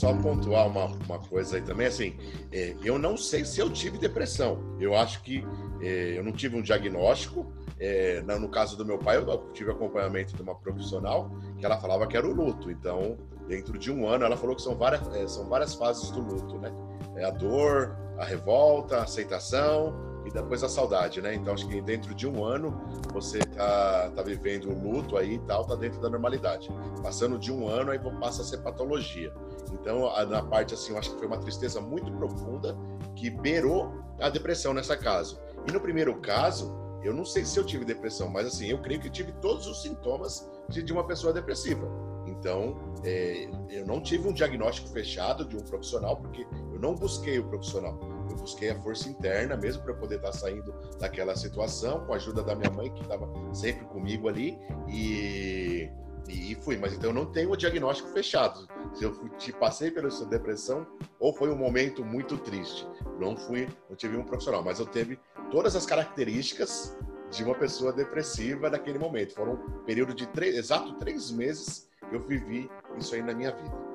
Só 0.07 0.13
pontuar 0.13 0.67
uma, 0.67 0.85
uma 0.85 1.19
coisa 1.19 1.57
aí 1.57 1.61
também, 1.61 1.87
assim, 1.87 2.15
é, 2.51 2.75
eu 2.81 2.97
não 2.97 3.17
sei 3.17 3.43
se 3.43 3.59
eu 3.59 3.69
tive 3.69 3.97
depressão. 3.97 4.77
Eu 4.79 4.95
acho 4.95 5.21
que 5.21 5.45
é, 5.81 6.17
eu 6.17 6.23
não 6.23 6.31
tive 6.31 6.55
um 6.55 6.61
diagnóstico. 6.61 7.51
É, 7.79 8.21
no 8.21 8.49
caso 8.49 8.75
do 8.77 8.85
meu 8.85 8.97
pai, 8.97 9.17
eu 9.17 9.51
tive 9.53 9.69
acompanhamento 9.69 10.35
de 10.35 10.41
uma 10.41 10.55
profissional 10.55 11.29
que 11.59 11.65
ela 11.65 11.77
falava 11.77 12.07
que 12.07 12.15
era 12.15 12.25
o 12.25 12.33
luto. 12.33 12.71
Então, 12.71 13.17
dentro 13.47 13.77
de 13.77 13.91
um 13.91 14.07
ano, 14.07 14.23
ela 14.23 14.37
falou 14.37 14.55
que 14.55 14.61
são 14.61 14.75
várias, 14.75 15.05
é, 15.13 15.27
são 15.27 15.47
várias 15.49 15.75
fases 15.75 16.09
do 16.09 16.21
luto, 16.21 16.57
né? 16.57 16.71
É 17.17 17.25
a 17.25 17.29
dor, 17.29 17.97
a 18.17 18.23
revolta, 18.23 18.97
a 18.97 19.03
aceitação 19.03 19.93
e 20.27 20.31
depois 20.31 20.61
a 20.61 20.67
saudade, 20.67 21.21
né? 21.21 21.33
Então 21.33 21.53
acho 21.53 21.67
que 21.67 21.81
dentro 21.81 22.13
de 22.13 22.27
um 22.27 22.43
ano 22.43 22.79
você 23.13 23.39
tá, 23.39 24.11
tá 24.13 24.21
vivendo 24.21 24.69
o 24.69 24.77
luto 24.77 25.15
aí 25.15 25.35
e 25.35 25.39
tal, 25.39 25.65
tá 25.65 25.73
dentro 25.75 26.01
da 26.01 26.09
normalidade. 26.09 26.69
Passando 27.01 27.39
de 27.39 27.51
um 27.51 27.67
ano 27.67 27.91
aí 27.91 27.99
passa 28.19 28.41
a 28.41 28.45
ser 28.45 28.57
patologia. 28.57 29.33
Então 29.71 30.01
na 30.25 30.43
parte 30.43 30.73
assim, 30.73 30.91
eu 30.91 30.97
acho 30.97 31.11
que 31.11 31.17
foi 31.17 31.27
uma 31.27 31.37
tristeza 31.37 31.79
muito 31.79 32.11
profunda 32.11 32.77
que 33.15 33.29
beirou 33.29 33.93
a 34.19 34.29
depressão 34.29 34.73
nessa 34.73 34.97
caso. 34.97 35.39
E 35.65 35.71
no 35.71 35.79
primeiro 35.79 36.19
caso, 36.19 36.75
eu 37.03 37.13
não 37.13 37.23
sei 37.23 37.45
se 37.45 37.57
eu 37.57 37.65
tive 37.65 37.85
depressão, 37.85 38.29
mas 38.29 38.47
assim, 38.47 38.67
eu 38.67 38.79
creio 38.79 38.99
que 38.99 39.09
tive 39.09 39.31
todos 39.33 39.65
os 39.65 39.81
sintomas 39.81 40.49
de, 40.67 40.83
de 40.83 40.91
uma 40.91 41.05
pessoa 41.05 41.31
depressiva. 41.31 41.87
Então, 42.25 42.75
é, 43.05 43.49
eu 43.69 43.85
não 43.85 44.01
tive 44.01 44.27
um 44.27 44.33
diagnóstico 44.33 44.89
fechado 44.89 45.45
de 45.45 45.55
um 45.55 45.61
profissional, 45.61 46.17
porque 46.17 46.45
eu 46.73 46.79
não 46.79 46.93
busquei 46.93 47.39
o 47.39 47.45
profissional 47.45 47.97
eu 48.33 48.37
busquei 48.37 48.69
a 48.69 48.81
força 48.81 49.09
interna 49.09 49.55
mesmo 49.55 49.83
para 49.83 49.93
poder 49.93 50.15
estar 50.15 50.31
tá 50.31 50.37
saindo 50.37 50.73
daquela 50.99 51.35
situação, 51.35 52.05
com 52.05 52.13
a 52.13 52.15
ajuda 52.15 52.43
da 52.43 52.55
minha 52.55 52.71
mãe, 52.71 52.93
que 52.93 53.01
estava 53.01 53.27
sempre 53.53 53.85
comigo 53.85 54.27
ali, 54.27 54.57
e, 54.87 55.89
e 56.27 56.55
fui. 56.61 56.77
Mas 56.77 56.93
então 56.93 57.09
eu 57.09 57.13
não 57.13 57.25
tenho 57.25 57.51
o 57.51 57.55
diagnóstico 57.55 58.09
fechado. 58.09 58.67
Se 58.93 59.03
eu 59.03 59.13
te 59.37 59.51
passei 59.53 59.91
pela 59.91 60.09
sua 60.09 60.27
depressão, 60.27 60.85
ou 61.19 61.33
foi 61.33 61.49
um 61.49 61.57
momento 61.57 62.03
muito 62.03 62.37
triste. 62.37 62.87
Não 63.19 63.35
fui, 63.35 63.67
não 63.89 63.95
tive 63.95 64.17
um 64.17 64.23
profissional, 64.23 64.63
mas 64.63 64.79
eu 64.79 64.85
teve 64.85 65.19
todas 65.51 65.75
as 65.75 65.85
características 65.85 66.97
de 67.31 67.43
uma 67.43 67.55
pessoa 67.55 67.91
depressiva 67.91 68.69
naquele 68.69 68.97
momento. 68.99 69.33
Foram 69.33 69.53
um 69.53 69.83
período 69.83 70.13
de 70.13 70.27
três, 70.27 70.55
exato 70.55 70.93
três 70.95 71.31
meses 71.31 71.89
que 72.09 72.15
eu 72.15 72.19
vivi 72.21 72.69
isso 72.97 73.13
aí 73.15 73.21
na 73.21 73.33
minha 73.33 73.51
vida. 73.51 73.86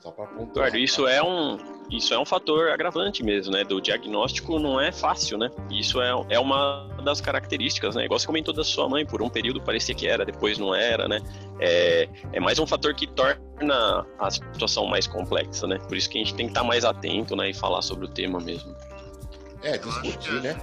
Só 0.00 0.10
para 0.10 0.26
pontuar. 0.26 0.68
Eduardo, 0.68 0.78
isso 0.78 1.06
é 1.06 1.22
um 1.22 1.58
isso 1.90 2.14
é 2.14 2.18
um 2.18 2.24
fator 2.24 2.70
agravante 2.70 3.22
mesmo, 3.22 3.52
né? 3.52 3.64
Do 3.64 3.80
diagnóstico 3.80 4.58
não 4.58 4.80
é 4.80 4.90
fácil, 4.90 5.36
né? 5.36 5.50
Isso 5.70 6.00
é, 6.00 6.10
é 6.30 6.40
uma 6.40 6.88
das 7.04 7.20
características, 7.20 7.94
né? 7.94 8.06
Igual 8.06 8.18
você 8.18 8.26
comentou 8.26 8.54
da 8.54 8.64
sua 8.64 8.88
mãe, 8.88 9.04
por 9.04 9.20
um 9.20 9.28
período 9.28 9.60
parecia 9.60 9.94
que 9.94 10.06
era, 10.06 10.24
depois 10.24 10.56
não 10.58 10.74
era, 10.74 11.06
né? 11.06 11.20
É, 11.60 12.08
é 12.32 12.40
mais 12.40 12.58
um 12.58 12.66
fator 12.66 12.94
que 12.94 13.06
torna 13.06 14.06
a 14.18 14.30
situação 14.30 14.86
mais 14.86 15.06
complexa, 15.06 15.66
né? 15.66 15.78
Por 15.86 15.96
isso 15.96 16.08
que 16.08 16.18
a 16.18 16.24
gente 16.24 16.34
tem 16.34 16.46
que 16.46 16.52
estar 16.52 16.64
mais 16.64 16.84
atento, 16.84 17.36
né? 17.36 17.50
E 17.50 17.54
falar 17.54 17.82
sobre 17.82 18.06
o 18.06 18.08
tema 18.08 18.40
mesmo. 18.40 18.74
É, 19.62 19.76
discutir, 19.76 20.40
né? 20.40 20.56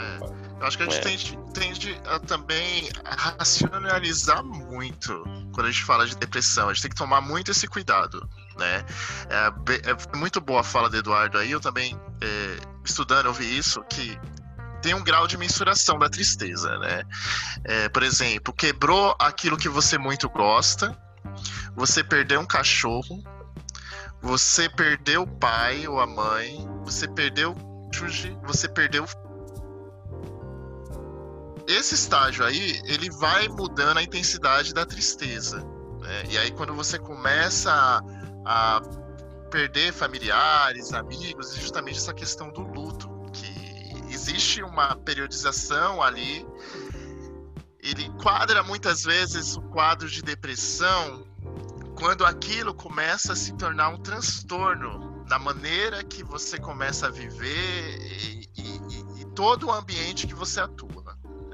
É. 0.00 0.46
Eu 0.60 0.66
acho 0.66 0.76
que 0.76 0.82
a 0.82 0.86
gente 0.86 0.98
é. 0.98 1.02
tende, 1.02 1.38
tende, 1.52 2.00
a 2.06 2.18
também 2.18 2.88
racionalizar 3.04 4.42
muito 4.42 5.22
quando 5.56 5.68
a 5.68 5.70
gente 5.70 5.84
fala 5.84 6.06
de 6.06 6.14
depressão. 6.14 6.68
A 6.68 6.74
gente 6.74 6.82
tem 6.82 6.90
que 6.90 6.96
tomar 6.96 7.22
muito 7.22 7.50
esse 7.50 7.66
cuidado, 7.66 8.28
né? 8.58 8.84
É, 9.30 9.90
é 9.90 10.16
muito 10.18 10.38
boa 10.38 10.60
a 10.60 10.62
fala 10.62 10.90
do 10.90 10.98
Eduardo 10.98 11.38
aí. 11.38 11.50
Eu 11.50 11.60
também, 11.60 11.98
é, 12.20 12.56
estudando, 12.84 13.28
ouvi 13.28 13.56
isso, 13.56 13.82
que 13.88 14.20
tem 14.82 14.92
um 14.92 15.02
grau 15.02 15.26
de 15.26 15.38
mensuração 15.38 15.98
da 15.98 16.10
tristeza, 16.10 16.78
né? 16.78 17.04
É, 17.64 17.88
por 17.88 18.02
exemplo, 18.02 18.52
quebrou 18.52 19.16
aquilo 19.18 19.56
que 19.56 19.66
você 19.66 19.96
muito 19.96 20.28
gosta, 20.28 20.94
você 21.74 22.04
perdeu 22.04 22.38
um 22.38 22.46
cachorro, 22.46 23.24
você 24.20 24.68
perdeu 24.68 25.22
o 25.22 25.26
pai 25.26 25.88
ou 25.88 25.98
a 25.98 26.06
mãe, 26.06 26.68
você 26.84 27.08
perdeu 27.08 27.56
você 28.44 28.68
perdeu 28.68 29.06
esse 31.66 31.94
estágio 31.94 32.44
aí, 32.44 32.80
ele 32.84 33.10
vai 33.10 33.48
mudando 33.48 33.98
a 33.98 34.02
intensidade 34.02 34.72
da 34.72 34.86
tristeza. 34.86 35.58
Né? 36.00 36.24
E 36.30 36.38
aí, 36.38 36.50
quando 36.52 36.74
você 36.74 36.98
começa 36.98 37.72
a, 37.72 38.02
a 38.44 38.80
perder 39.50 39.92
familiares, 39.92 40.92
amigos, 40.92 41.56
é 41.56 41.60
justamente 41.60 41.98
essa 41.98 42.14
questão 42.14 42.50
do 42.50 42.60
luto, 42.60 43.08
que 43.32 44.12
existe 44.12 44.62
uma 44.62 44.96
periodização 44.96 46.02
ali. 46.02 46.46
Ele 47.80 48.10
quadra 48.22 48.62
muitas 48.62 49.02
vezes 49.02 49.56
o 49.56 49.62
quadro 49.62 50.08
de 50.08 50.22
depressão 50.22 51.26
quando 51.96 52.26
aquilo 52.26 52.74
começa 52.74 53.32
a 53.32 53.36
se 53.36 53.52
tornar 53.54 53.88
um 53.88 53.98
transtorno 53.98 55.24
na 55.28 55.38
maneira 55.38 56.04
que 56.04 56.22
você 56.22 56.58
começa 56.58 57.06
a 57.06 57.10
viver 57.10 57.98
e, 57.98 58.48
e, 58.56 59.20
e 59.22 59.24
todo 59.34 59.68
o 59.68 59.72
ambiente 59.72 60.26
que 60.26 60.34
você 60.34 60.60
atua. 60.60 60.95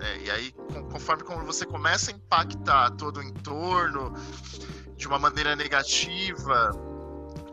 É, 0.03 0.19
e 0.19 0.31
aí, 0.31 0.53
conforme 0.91 1.23
você 1.47 1.65
começa 1.65 2.11
a 2.11 2.15
impactar 2.15 2.91
todo 2.91 3.19
o 3.19 3.23
entorno 3.23 4.13
de 4.97 5.07
uma 5.07 5.19
maneira 5.19 5.55
negativa, 5.55 6.73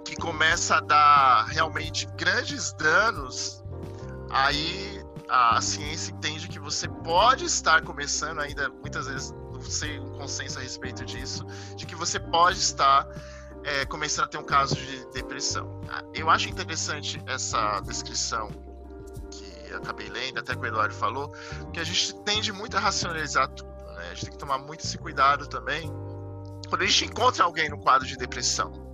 que 0.04 0.16
começa 0.16 0.78
a 0.78 0.80
dar 0.80 1.46
realmente 1.46 2.08
grandes 2.18 2.74
danos, 2.74 3.64
aí 4.32 5.04
a 5.30 5.62
ciência 5.62 6.12
entende 6.12 6.48
que 6.48 6.58
você 6.58 6.88
pode 6.88 7.46
estar 7.46 7.84
começando 7.84 8.40
ainda, 8.40 8.68
muitas 8.70 9.06
vezes 9.06 9.32
não 9.32 9.62
sei 9.62 10.00
um 10.00 10.10
consenso 10.14 10.58
a 10.58 10.62
respeito 10.64 11.06
disso, 11.06 11.46
de 11.76 11.86
que 11.86 11.94
você 11.94 12.20
pode 12.20 12.58
estar 12.58 13.08
é, 13.64 13.86
começando 13.86 14.26
a 14.26 14.28
ter 14.28 14.38
um 14.40 14.44
caso 14.44 14.76
de 14.76 15.06
depressão. 15.12 15.82
Eu 16.16 16.32
acho 16.32 16.50
interessante 16.50 17.22
essa 17.28 17.80
descrição 17.82 18.69
acabei 19.74 20.10
lendo, 20.10 20.40
até 20.40 20.56
que 20.56 20.62
o 20.62 20.66
Eduardo 20.66 20.94
falou, 20.94 21.32
que 21.74 21.80
a 21.80 21.84
gente 21.84 22.16
tende 22.24 22.52
muito 22.52 22.78
a 22.78 22.80
racionalizar 22.80 23.48
tudo. 23.50 23.70
Né? 23.96 24.10
A 24.12 24.14
gente 24.14 24.26
tem 24.26 24.32
que 24.32 24.38
tomar 24.38 24.58
muito 24.58 24.86
esse 24.86 24.98
cuidado 24.98 25.48
também 25.48 25.92
quando 26.68 26.84
a 26.84 26.86
gente 26.86 27.06
encontra 27.06 27.44
alguém 27.44 27.68
no 27.68 27.80
quadro 27.80 28.08
de 28.08 28.16
depressão 28.16 28.90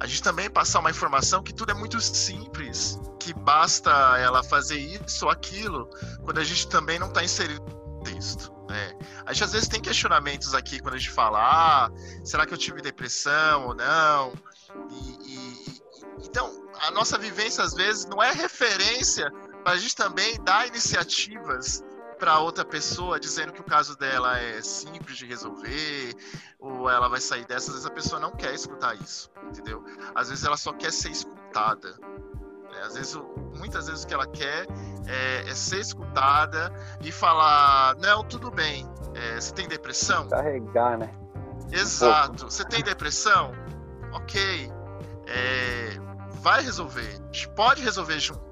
a 0.00 0.06
gente 0.06 0.22
também 0.22 0.48
passar 0.48 0.80
uma 0.80 0.90
informação 0.90 1.42
que 1.42 1.52
tudo 1.52 1.72
é 1.72 1.74
muito 1.74 2.00
simples, 2.00 2.98
que 3.18 3.34
basta 3.34 3.90
ela 4.18 4.42
fazer 4.42 4.78
isso 4.78 5.26
ou 5.26 5.30
aquilo, 5.30 5.90
quando 6.24 6.38
a 6.38 6.44
gente 6.44 6.66
também 6.68 6.98
não 6.98 7.08
está 7.08 7.22
inserido 7.22 7.62
no 7.62 8.02
texto. 8.02 8.50
Né? 8.66 8.98
A 9.26 9.34
gente 9.34 9.44
às 9.44 9.52
vezes 9.52 9.68
tem 9.68 9.78
questionamentos 9.78 10.54
aqui 10.54 10.80
quando 10.80 10.94
a 10.94 10.98
gente 10.98 11.10
fala: 11.10 11.38
ah, 11.38 11.90
será 12.24 12.46
que 12.46 12.54
eu 12.54 12.58
tive 12.58 12.80
depressão 12.80 13.66
ou 13.66 13.74
não? 13.74 14.32
E, 14.90 15.18
e, 15.28 15.82
então, 16.24 16.50
a 16.80 16.90
nossa 16.90 17.18
vivência 17.18 17.62
às 17.62 17.74
vezes 17.74 18.06
não 18.06 18.22
é 18.22 18.32
referência 18.32 19.30
para 19.62 19.72
a 19.72 19.76
gente 19.76 19.94
também 19.94 20.42
dar 20.42 20.66
iniciativas 20.66 21.84
para 22.18 22.38
outra 22.38 22.64
pessoa 22.64 23.18
dizendo 23.18 23.52
que 23.52 23.60
o 23.60 23.64
caso 23.64 23.96
dela 23.96 24.38
é 24.38 24.60
simples 24.60 25.16
de 25.16 25.24
resolver 25.24 26.14
ou 26.58 26.88
ela 26.88 27.08
vai 27.08 27.20
sair 27.20 27.46
dessa, 27.46 27.68
às 27.68 27.76
vezes 27.76 27.86
a 27.86 27.90
pessoa 27.90 28.20
não 28.20 28.30
quer 28.30 28.54
escutar 28.54 28.94
isso, 28.94 29.30
entendeu? 29.48 29.82
Às 30.14 30.28
vezes 30.28 30.44
ela 30.44 30.56
só 30.56 30.72
quer 30.72 30.92
ser 30.92 31.10
escutada. 31.10 31.96
Né? 32.70 32.82
Às 32.84 32.94
vezes, 32.94 33.18
muitas 33.56 33.86
vezes 33.86 34.04
o 34.04 34.06
que 34.06 34.12
ela 34.12 34.26
quer 34.26 34.66
é, 35.06 35.48
é 35.48 35.54
ser 35.54 35.80
escutada 35.80 36.70
e 37.00 37.10
falar, 37.10 37.96
não, 37.96 38.22
tudo 38.22 38.50
bem, 38.50 38.86
é, 39.14 39.40
você 39.40 39.54
tem 39.54 39.66
depressão? 39.66 40.28
Carregar, 40.28 40.98
né? 40.98 41.10
Exato. 41.72 42.50
Você 42.50 42.64
tem 42.64 42.82
depressão? 42.82 43.52
Ok. 44.12 44.70
É, 45.26 45.96
vai 46.42 46.62
resolver. 46.62 47.08
A 47.08 47.32
gente 47.32 47.48
pode 47.50 47.82
resolver 47.82 48.18
junto. 48.18 48.49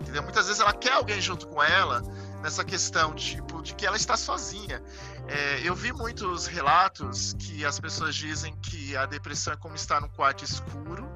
Entendeu? 0.00 0.22
Muitas 0.22 0.46
vezes 0.46 0.60
ela 0.60 0.72
quer 0.72 0.92
alguém 0.92 1.20
junto 1.20 1.46
com 1.46 1.62
ela 1.62 2.02
nessa 2.40 2.64
questão 2.64 3.14
tipo 3.14 3.62
de 3.62 3.74
que 3.74 3.86
ela 3.86 3.96
está 3.96 4.16
sozinha. 4.16 4.82
É, 5.28 5.60
eu 5.62 5.74
vi 5.74 5.92
muitos 5.92 6.46
relatos 6.46 7.34
que 7.38 7.64
as 7.64 7.78
pessoas 7.78 8.14
dizem 8.14 8.56
que 8.56 8.96
a 8.96 9.06
depressão 9.06 9.52
é 9.52 9.56
como 9.56 9.74
estar 9.74 10.00
num 10.00 10.08
quarto 10.08 10.42
escuro, 10.42 11.08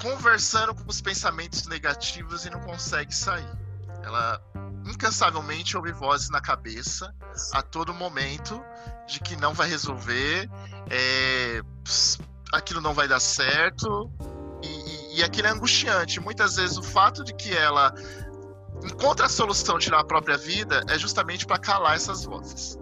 conversando 0.00 0.74
com 0.74 0.88
os 0.88 1.00
pensamentos 1.00 1.66
negativos 1.66 2.46
e 2.46 2.50
não 2.50 2.60
consegue 2.60 3.14
sair. 3.14 3.50
Ela 4.02 4.40
incansavelmente 4.84 5.76
ouve 5.76 5.90
vozes 5.90 6.30
na 6.30 6.40
cabeça 6.40 7.12
a 7.52 7.60
todo 7.60 7.92
momento 7.92 8.62
de 9.08 9.18
que 9.18 9.34
não 9.34 9.52
vai 9.52 9.68
resolver, 9.68 10.48
é, 10.88 11.60
aquilo 12.52 12.80
não 12.80 12.94
vai 12.94 13.08
dar 13.08 13.18
certo 13.18 14.10
e, 15.16 15.22
aquilo 15.22 15.48
é 15.48 15.50
angustiante. 15.50 16.20
Muitas 16.20 16.56
vezes 16.56 16.76
o 16.76 16.82
fato 16.82 17.24
de 17.24 17.34
que 17.34 17.54
ela 17.54 17.94
encontra 18.84 19.26
a 19.26 19.28
solução 19.28 19.78
de 19.78 19.84
tirar 19.84 20.00
a 20.00 20.04
própria 20.04 20.36
vida 20.36 20.84
é 20.88 20.98
justamente 20.98 21.46
para 21.46 21.58
calar 21.58 21.96
essas 21.96 22.24
vozes. 22.24 22.78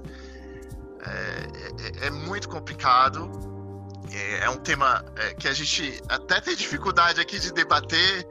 É, 1.06 2.04
é, 2.04 2.06
é 2.06 2.10
muito 2.10 2.48
complicado. 2.48 3.30
É, 4.10 4.44
é 4.44 4.50
um 4.50 4.56
tema 4.56 5.04
é, 5.16 5.34
que 5.34 5.48
a 5.48 5.52
gente 5.52 6.00
até 6.08 6.40
tem 6.40 6.56
dificuldade 6.56 7.20
aqui 7.20 7.38
de 7.38 7.52
debater. 7.52 8.26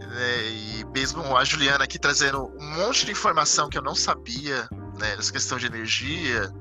Né, 0.00 0.42
e 0.50 0.84
mesmo 0.92 1.36
a 1.36 1.44
Juliana 1.44 1.84
aqui 1.84 1.98
trazendo 1.98 2.52
um 2.58 2.70
monte 2.76 3.06
de 3.06 3.12
informação 3.12 3.68
que 3.68 3.78
eu 3.78 3.82
não 3.82 3.94
sabia 3.94 4.68
né, 4.98 5.16
nessa 5.16 5.32
questão 5.32 5.58
de 5.58 5.66
energia. 5.66 6.52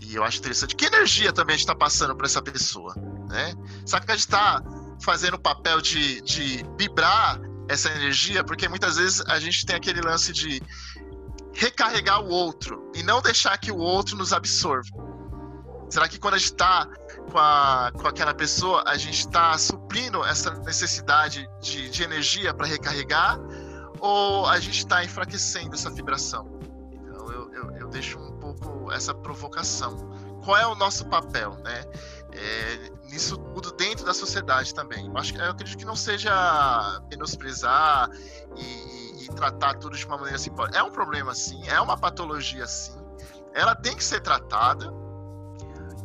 E 0.00 0.14
eu 0.14 0.24
acho 0.24 0.38
interessante. 0.38 0.74
Que 0.74 0.86
energia 0.86 1.32
também 1.32 1.54
a 1.54 1.56
gente 1.56 1.66
está 1.66 1.74
passando 1.74 2.16
para 2.16 2.26
essa 2.26 2.42
pessoa? 2.42 2.94
Né? 3.28 3.54
Será 3.84 4.00
que 4.00 4.10
a 4.10 4.14
gente 4.14 4.24
está 4.24 4.62
fazendo 5.00 5.34
o 5.34 5.38
papel 5.38 5.80
de, 5.80 6.20
de 6.22 6.64
vibrar 6.78 7.40
essa 7.68 7.90
energia, 7.90 8.44
porque 8.44 8.68
muitas 8.68 8.96
vezes 8.96 9.22
a 9.26 9.38
gente 9.38 9.64
tem 9.64 9.76
aquele 9.76 10.00
lance 10.00 10.32
de 10.32 10.62
recarregar 11.52 12.20
o 12.22 12.28
outro 12.28 12.90
e 12.94 13.02
não 13.02 13.22
deixar 13.22 13.56
que 13.58 13.70
o 13.70 13.78
outro 13.78 14.16
nos 14.16 14.32
absorva. 14.32 14.88
Será 15.88 16.08
que 16.08 16.18
quando 16.18 16.34
a 16.34 16.38
gente 16.38 16.50
está 16.50 16.88
com, 17.30 18.00
com 18.00 18.08
aquela 18.08 18.34
pessoa, 18.34 18.82
a 18.86 18.96
gente 18.96 19.20
está 19.20 19.56
suprindo 19.56 20.24
essa 20.24 20.50
necessidade 20.62 21.48
de, 21.60 21.88
de 21.88 22.02
energia 22.02 22.52
para 22.52 22.66
recarregar 22.66 23.38
ou 24.00 24.46
a 24.46 24.58
gente 24.58 24.78
está 24.78 25.04
enfraquecendo 25.04 25.74
essa 25.74 25.90
vibração? 25.90 26.58
Então 26.92 27.30
eu, 27.30 27.52
eu, 27.54 27.76
eu 27.76 27.88
deixo 27.88 28.18
um 28.18 28.32
pouco 28.38 28.90
essa 28.92 29.14
provocação. 29.14 29.96
Qual 30.44 30.56
é 30.56 30.66
o 30.66 30.74
nosso 30.74 31.06
papel, 31.06 31.56
né? 31.62 31.84
É, 32.32 32.90
nisso 33.14 33.38
tudo 33.38 33.70
dentro 33.72 34.04
da 34.04 34.12
sociedade 34.12 34.74
também. 34.74 35.06
Eu, 35.06 35.16
acho, 35.16 35.36
eu 35.36 35.50
acredito 35.50 35.78
que 35.78 35.84
não 35.84 35.96
seja 35.96 36.32
menosprezar 37.08 38.10
e, 38.56 38.62
e, 38.62 39.24
e, 39.24 39.28
tratar 39.28 39.74
tudo 39.74 39.96
de 39.96 40.04
uma 40.04 40.16
maneira 40.16 40.36
assim. 40.36 40.50
É 40.72 40.82
um 40.82 40.90
problema 40.90 41.34
sim, 41.34 41.66
é 41.68 41.80
uma 41.80 41.96
patologia 41.96 42.66
sim, 42.66 42.98
ela 43.54 43.74
tem 43.74 43.96
que 43.96 44.02
ser 44.02 44.20
tratada 44.20 44.92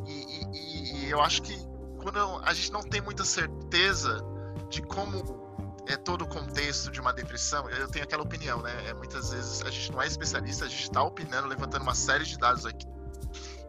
e, 0.05 1.05
e 1.05 1.09
eu 1.09 1.19
acho 1.21 1.41
que 1.41 1.57
quando 2.01 2.19
a 2.43 2.53
gente 2.53 2.71
não 2.71 2.81
tem 2.81 3.01
muita 3.01 3.25
certeza 3.25 4.23
de 4.69 4.81
como 4.83 5.39
é 5.87 5.97
todo 5.97 6.21
o 6.21 6.27
contexto 6.27 6.91
de 6.91 7.01
uma 7.01 7.11
depressão, 7.11 7.67
eu 7.71 7.87
tenho 7.89 8.05
aquela 8.05 8.21
opinião, 8.21 8.61
né? 8.61 8.89
É, 8.89 8.93
muitas 8.93 9.31
vezes 9.31 9.63
a 9.63 9.71
gente 9.71 9.91
não 9.91 9.99
é 9.99 10.05
especialista, 10.05 10.65
a 10.65 10.67
gente 10.67 10.83
está 10.83 11.01
opinando, 11.01 11.47
levantando 11.47 11.81
uma 11.81 11.95
série 11.95 12.23
de 12.23 12.37
dados 12.37 12.63
aqui 12.67 12.85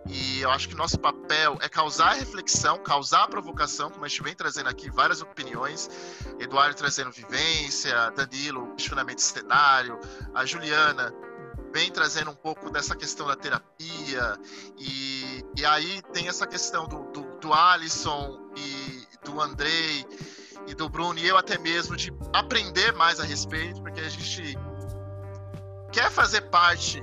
e 0.06 0.40
eu 0.40 0.50
acho 0.50 0.68
que 0.68 0.74
nosso 0.74 0.98
papel 0.98 1.58
é 1.60 1.68
causar 1.68 2.14
reflexão, 2.14 2.78
causar 2.78 3.28
provocação, 3.28 3.90
como 3.90 4.04
a 4.04 4.08
gente 4.08 4.22
vem 4.22 4.34
trazendo 4.34 4.68
aqui 4.68 4.90
várias 4.90 5.20
opiniões. 5.20 5.90
Eduardo 6.38 6.74
trazendo 6.74 7.10
vivência, 7.10 8.10
Danilo, 8.10 8.74
questionamento 8.74 9.18
de 9.18 9.24
cenário, 9.24 9.98
a 10.34 10.44
Juliana 10.44 11.12
vem 11.72 11.90
trazendo 11.90 12.30
um 12.30 12.34
pouco 12.34 12.70
dessa 12.70 12.96
questão 12.96 13.26
da 13.26 13.36
terapia. 13.36 14.38
E, 14.78 15.44
e 15.56 15.64
aí 15.64 16.02
tem 16.12 16.28
essa 16.28 16.46
questão 16.46 16.88
do, 16.88 17.04
do, 17.12 17.38
do 17.38 17.52
Alisson 17.52 18.50
e 18.56 19.06
do 19.24 19.40
Andrei 19.40 20.04
e 20.66 20.74
do 20.74 20.88
Bruno, 20.88 21.18
e 21.18 21.26
eu 21.26 21.36
até 21.36 21.58
mesmo, 21.58 21.96
de 21.96 22.12
aprender 22.32 22.92
mais 22.92 23.18
a 23.20 23.24
respeito, 23.24 23.80
porque 23.82 24.00
a 24.00 24.08
gente 24.08 24.56
quer 25.92 26.10
fazer 26.10 26.42
parte 26.42 27.02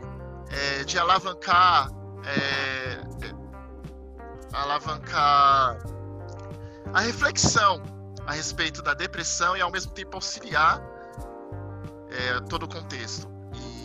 é, 0.50 0.84
de 0.84 0.98
alavancar 0.98 1.90
é, 2.26 3.02
alavancar 4.54 5.78
a 6.94 7.00
reflexão 7.02 7.82
a 8.26 8.34
respeito 8.34 8.82
da 8.82 8.94
depressão 8.94 9.56
e 9.56 9.62
ao 9.62 9.72
mesmo 9.72 9.92
tempo 9.94 10.16
auxiliar 10.16 10.82
é, 12.10 12.40
todo 12.42 12.64
o 12.64 12.68
contexto. 12.68 13.28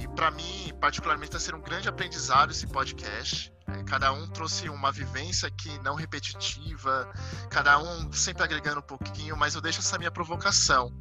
E 0.01 0.09
para 0.09 0.31
mim, 0.31 0.73
particularmente, 0.81 1.29
está 1.29 1.39
sendo 1.39 1.59
um 1.59 1.63
grande 1.63 1.89
aprendizado 1.89 2.51
esse 2.51 2.67
podcast. 2.67 3.53
É, 3.69 3.85
cada 3.85 4.13
um 4.13 4.29
trouxe 4.29 4.69
uma 4.69 4.91
vivência 4.91 5.47
aqui 5.47 5.79
não 5.85 5.95
repetitiva, 5.95 7.09
cada 7.51 7.79
um 7.79 8.13
sempre 8.13 8.43
agregando 8.43 8.81
um 8.81 8.83
pouquinho, 8.83 9.37
mas 9.37 9.55
eu 9.55 9.61
deixo 9.61 9.81
essa 9.81 9.97
minha 9.97 10.11
provocação. 10.11 10.93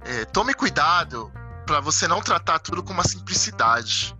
É, 0.00 0.24
tome 0.26 0.52
cuidado 0.52 1.32
para 1.64 1.80
você 1.80 2.06
não 2.06 2.20
tratar 2.20 2.58
tudo 2.58 2.82
com 2.82 2.92
uma 2.92 3.04
simplicidade. 3.04 4.14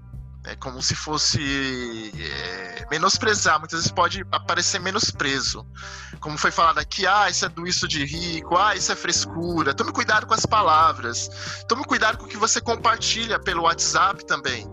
É 0.47 0.55
como 0.55 0.81
se 0.81 0.95
fosse 0.95 2.13
é, 2.17 2.87
menosprezar, 2.89 3.59
muitas 3.59 3.81
vezes 3.81 3.91
pode 3.91 4.25
aparecer 4.31 4.81
menosprezo. 4.81 5.67
Como 6.21 6.39
foi 6.39 6.53
falado 6.53 6.79
aqui, 6.79 7.05
ah, 7.05 7.29
isso 7.29 7.45
é 7.45 7.49
do 7.49 7.67
isso 7.67 7.89
de 7.89 8.05
rico, 8.05 8.57
ah, 8.57 8.77
isso 8.77 8.93
é 8.93 8.95
frescura. 8.95 9.75
Tome 9.75 9.91
cuidado 9.91 10.25
com 10.25 10.35
as 10.35 10.47
palavras. 10.47 11.29
Tome 11.69 11.85
cuidado 11.85 12.17
com 12.17 12.27
o 12.27 12.29
que 12.29 12.37
você 12.37 12.61
compartilha 12.61 13.41
pelo 13.41 13.63
WhatsApp 13.63 14.25
também. 14.25 14.67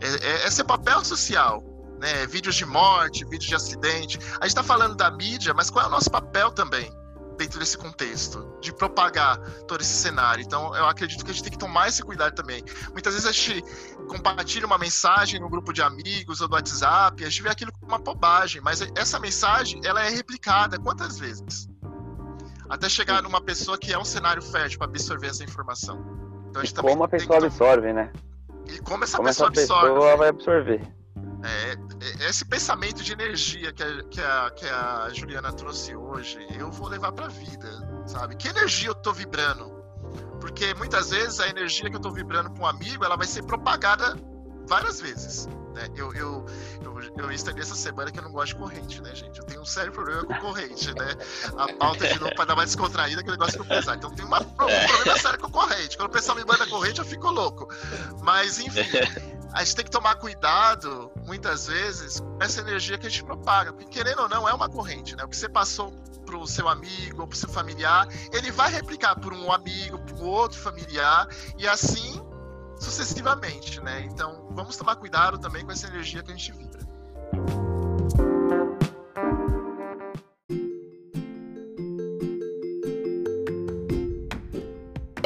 É, 0.00 0.08
é, 0.08 0.46
esse 0.48 0.60
é 0.60 0.64
papel 0.64 1.04
social. 1.04 1.62
Né? 2.00 2.26
Vídeos 2.26 2.56
de 2.56 2.66
morte, 2.66 3.24
vídeos 3.24 3.48
de 3.48 3.54
acidente. 3.54 4.18
A 4.18 4.46
gente 4.46 4.48
está 4.48 4.64
falando 4.64 4.96
da 4.96 5.12
mídia, 5.12 5.54
mas 5.54 5.70
qual 5.70 5.84
é 5.84 5.88
o 5.88 5.92
nosso 5.92 6.10
papel 6.10 6.50
também? 6.50 6.92
Dentro 7.36 7.58
desse 7.58 7.76
contexto, 7.76 8.58
de 8.60 8.72
propagar 8.72 9.38
todo 9.66 9.80
esse 9.80 9.94
cenário. 9.94 10.42
Então, 10.42 10.74
eu 10.76 10.86
acredito 10.86 11.24
que 11.24 11.30
a 11.30 11.34
gente 11.34 11.42
tem 11.42 11.52
que 11.52 11.58
tomar 11.58 11.88
esse 11.88 12.02
cuidado 12.02 12.34
também. 12.34 12.62
Muitas 12.92 13.14
vezes 13.14 13.28
a 13.28 13.32
gente 13.32 13.62
compartilha 14.08 14.66
uma 14.66 14.78
mensagem 14.78 15.40
no 15.40 15.48
grupo 15.48 15.72
de 15.72 15.82
amigos 15.82 16.40
ou 16.40 16.48
do 16.48 16.54
WhatsApp, 16.54 17.24
a 17.24 17.28
gente 17.28 17.42
vê 17.42 17.48
aquilo 17.48 17.72
como 17.72 17.86
uma 17.86 17.98
bobagem, 17.98 18.60
mas 18.60 18.80
essa 18.96 19.18
mensagem, 19.18 19.80
ela 19.84 20.04
é 20.04 20.08
replicada 20.08 20.78
quantas 20.78 21.18
vezes? 21.18 21.68
até 22.68 22.88
chegar 22.88 23.22
numa 23.22 23.40
pessoa 23.40 23.78
que 23.78 23.92
é 23.92 23.98
um 23.98 24.04
cenário 24.04 24.42
fértil 24.42 24.78
para 24.78 24.88
absorver 24.88 25.28
essa 25.28 25.44
informação. 25.44 26.04
Então, 26.50 26.62
a 26.62 26.64
e 26.64 26.72
como 26.72 27.04
a 27.04 27.08
pessoa 27.08 27.38
absorve, 27.38 27.92
né? 27.92 28.12
E 28.66 28.78
como 28.80 29.04
essa 29.04 29.16
como 29.16 29.28
pessoa 29.28 29.50
essa 29.50 29.60
absorve. 29.60 29.94
pessoa 29.94 30.16
vai 30.16 30.28
absorver. 30.28 30.80
É, 31.44 32.24
é, 32.24 32.28
esse 32.28 32.44
pensamento 32.44 33.02
de 33.02 33.12
energia 33.12 33.72
que 33.72 33.82
a, 33.82 34.02
que, 34.04 34.20
a, 34.20 34.50
que 34.50 34.66
a 34.66 35.08
Juliana 35.12 35.52
trouxe 35.52 35.94
hoje, 35.94 36.38
eu 36.58 36.70
vou 36.70 36.88
levar 36.88 37.12
para 37.12 37.26
a 37.26 37.28
vida, 37.28 37.68
sabe? 38.06 38.34
Que 38.36 38.48
energia 38.48 38.88
eu 38.88 38.94
tô 38.94 39.12
vibrando? 39.12 39.74
Porque 40.40 40.72
muitas 40.74 41.10
vezes 41.10 41.40
a 41.40 41.48
energia 41.48 41.90
que 41.90 41.96
eu 41.96 42.00
tô 42.00 42.10
vibrando 42.10 42.50
com 42.50 42.62
um 42.62 42.66
amigo, 42.66 43.04
ela 43.04 43.16
vai 43.16 43.26
ser 43.26 43.42
propagada 43.44 44.16
várias 44.66 45.00
vezes. 45.00 45.46
Né? 45.74 45.88
Eu, 45.96 46.14
eu, 46.14 46.46
eu, 46.82 47.00
eu 47.18 47.30
essa 47.30 47.74
semana 47.74 48.10
que 48.10 48.18
eu 48.18 48.22
não 48.22 48.32
gosto 48.32 48.54
de 48.54 48.56
corrente, 48.56 49.02
né, 49.02 49.14
gente? 49.14 49.38
Eu 49.38 49.44
tenho 49.44 49.60
um 49.60 49.66
sério 49.66 49.92
problema 49.92 50.24
com 50.24 50.34
corrente, 50.36 50.94
né? 50.94 51.16
A 51.56 51.72
pauta 51.74 52.06
de 52.06 52.18
novo 52.18 52.34
para 52.34 52.44
dar 52.44 52.56
mais 52.56 52.70
descontraída, 52.70 53.22
que 53.22 53.28
o 53.28 53.32
negócio 53.32 53.52
fica 53.52 53.64
pesado. 53.64 53.98
Então 53.98 54.14
tem 54.14 54.24
uma, 54.24 54.40
um 54.40 54.50
problema 54.50 55.18
sério 55.18 55.38
com 55.38 55.50
corrente. 55.50 55.96
Quando 55.96 56.08
o 56.08 56.12
pessoal 56.12 56.36
me 56.36 56.44
manda 56.44 56.66
corrente, 56.66 57.00
eu 57.00 57.04
fico 57.04 57.28
louco. 57.30 57.68
Mas, 58.22 58.60
enfim, 58.60 58.86
a 59.54 59.62
gente 59.62 59.76
tem 59.76 59.84
que 59.84 59.90
tomar 59.90 60.16
cuidado, 60.16 61.12
muitas 61.24 61.68
vezes, 61.68 62.18
com 62.18 62.38
essa 62.40 62.60
energia 62.60 62.98
que 62.98 63.06
a 63.06 63.08
gente 63.08 63.22
propaga. 63.22 63.72
Porque, 63.72 63.88
querendo 63.88 64.22
ou 64.22 64.28
não, 64.28 64.48
é 64.48 64.52
uma 64.52 64.68
corrente, 64.68 65.14
né? 65.14 65.22
O 65.22 65.28
que 65.28 65.36
você 65.36 65.48
passou 65.48 65.92
pro 66.26 66.44
seu 66.44 66.68
amigo 66.68 67.20
ou 67.22 67.28
pro 67.28 67.38
seu 67.38 67.48
familiar, 67.48 68.08
ele 68.32 68.50
vai 68.50 68.72
replicar 68.72 69.14
por 69.14 69.32
um 69.32 69.52
amigo, 69.52 69.98
pro 70.00 70.24
outro 70.24 70.58
familiar, 70.58 71.28
e 71.56 71.68
assim 71.68 72.20
sucessivamente, 72.80 73.80
né? 73.80 74.00
Então, 74.00 74.48
vamos 74.50 74.76
tomar 74.76 74.96
cuidado 74.96 75.38
também 75.38 75.64
com 75.64 75.70
essa 75.70 75.86
energia 75.86 76.20
que 76.20 76.32
a 76.32 76.34
gente 76.34 76.50
vibra. 76.50 76.80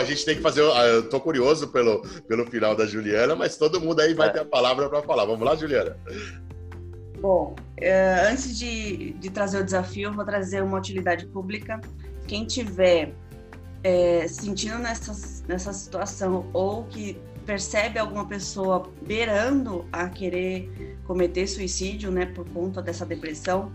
Gente 0.09 0.25
tem 0.25 0.37
que 0.37 0.43
fazer. 0.43 0.63
Ah, 0.73 0.87
eu 0.87 1.09
tô 1.09 1.21
curioso 1.21 1.69
pelo, 1.69 2.03
pelo 2.27 2.47
final 2.47 2.75
da 2.75 2.87
Juliana, 2.87 3.35
mas 3.35 3.57
todo 3.57 3.81
mundo 3.81 4.01
aí 4.01 4.15
vai 4.15 4.29
é. 4.29 4.33
ter 4.33 4.41
a 4.41 4.45
palavra 4.45 4.89
para 4.89 5.03
falar. 5.03 5.25
Vamos 5.25 5.47
lá, 5.47 5.55
Juliana. 5.55 5.97
Bom, 7.21 7.57
é, 7.77 8.29
antes 8.31 8.57
de, 8.59 9.13
de 9.15 9.31
trazer 9.31 9.61
o 9.61 9.65
desafio, 9.65 10.09
eu 10.09 10.13
vou 10.13 10.25
trazer 10.25 10.63
uma 10.63 10.79
utilidade 10.79 11.27
pública. 11.27 11.81
Quem 12.27 12.47
tiver 12.47 13.13
é, 13.83 14.27
sentindo 14.29 14.79
nessa, 14.79 15.13
nessa 15.47 15.73
situação 15.73 16.49
ou 16.53 16.85
que 16.85 17.21
percebe 17.45 17.99
alguma 17.99 18.27
pessoa 18.27 18.91
beirando 19.07 19.87
a 19.91 20.09
querer 20.09 20.99
cometer 21.05 21.47
suicídio, 21.47 22.11
né, 22.11 22.27
por 22.27 22.47
conta 22.51 22.83
dessa 22.83 23.07
depressão, 23.07 23.73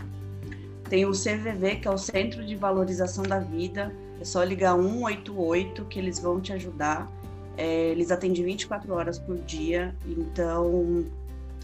tem 0.94 1.04
o 1.06 1.10
CVV, 1.10 1.80
que 1.80 1.88
é 1.88 1.90
o 1.90 1.98
Centro 1.98 2.46
de 2.46 2.54
Valorização 2.54 3.24
da 3.24 3.40
Vida. 3.40 3.92
É 4.20 4.24
só 4.24 4.44
ligar 4.44 4.76
188 4.76 5.84
que 5.86 5.98
eles 5.98 6.20
vão 6.20 6.40
te 6.40 6.52
ajudar. 6.52 7.10
É, 7.56 7.88
eles 7.88 8.12
atendem 8.12 8.44
24 8.44 8.94
horas 8.94 9.18
por 9.18 9.36
dia, 9.38 9.92
então 10.06 11.04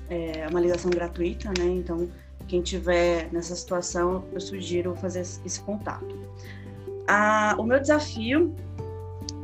é 0.08 0.48
uma 0.48 0.60
ligação 0.60 0.90
gratuita, 0.90 1.48
né? 1.56 1.64
Então, 1.64 2.08
quem 2.48 2.60
tiver 2.60 3.28
nessa 3.32 3.54
situação, 3.54 4.24
eu 4.32 4.40
sugiro 4.40 4.96
fazer 4.96 5.20
esse 5.20 5.60
contato. 5.60 6.18
Ah, 7.06 7.54
o 7.56 7.62
meu 7.62 7.78
desafio 7.78 8.52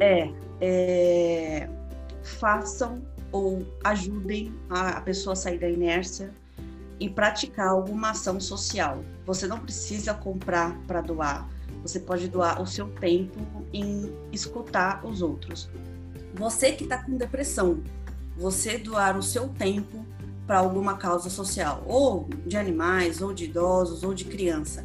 é, 0.00 0.32
é 0.60 1.68
façam 2.24 3.02
ou 3.30 3.64
ajudem 3.84 4.52
a, 4.68 5.00
pessoa 5.00 5.34
a 5.34 5.36
sair 5.36 5.58
da 5.58 5.68
inércia 5.68 6.34
e 6.98 7.08
praticar 7.08 7.68
alguma 7.68 8.10
ação 8.10 8.40
social. 8.40 9.04
Você 9.24 9.46
não 9.46 9.58
precisa 9.58 10.14
comprar 10.14 10.76
para 10.86 11.00
doar, 11.00 11.48
você 11.82 12.00
pode 12.00 12.28
doar 12.28 12.60
o 12.60 12.66
seu 12.66 12.88
tempo 12.88 13.38
em 13.72 14.12
escutar 14.32 15.04
os 15.04 15.22
outros. 15.22 15.70
Você 16.34 16.72
que 16.72 16.84
está 16.84 17.02
com 17.02 17.16
depressão, 17.16 17.82
você 18.36 18.76
doar 18.76 19.16
o 19.16 19.22
seu 19.22 19.48
tempo 19.48 20.04
para 20.46 20.58
alguma 20.58 20.96
causa 20.96 21.28
social, 21.28 21.82
ou 21.86 22.28
de 22.46 22.56
animais, 22.56 23.20
ou 23.20 23.32
de 23.32 23.44
idosos, 23.44 24.02
ou 24.02 24.14
de 24.14 24.24
criança, 24.24 24.84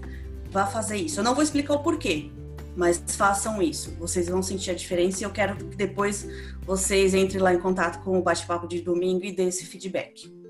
vá 0.50 0.66
fazer 0.66 0.98
isso. 0.98 1.20
Eu 1.20 1.24
não 1.24 1.36
vou 1.36 1.44
explicar 1.44 1.76
o 1.76 1.80
porquê, 1.80 2.32
mas 2.76 3.02
façam 3.08 3.62
isso. 3.62 3.92
Vocês 4.00 4.28
vão 4.28 4.42
sentir 4.42 4.72
a 4.72 4.74
diferença 4.74 5.22
e 5.22 5.24
eu 5.24 5.32
quero 5.32 5.56
que 5.56 5.76
depois 5.76 6.28
vocês 6.66 7.14
entrem 7.14 7.42
lá 7.42 7.54
em 7.54 7.60
contato 7.60 8.04
com 8.04 8.18
o 8.18 8.22
bate-papo 8.24 8.68
de 8.68 8.82
domingo 8.82 9.24
e 9.24 9.32
dê 9.32 9.44
esse 9.44 9.66
feedback. 9.66 10.41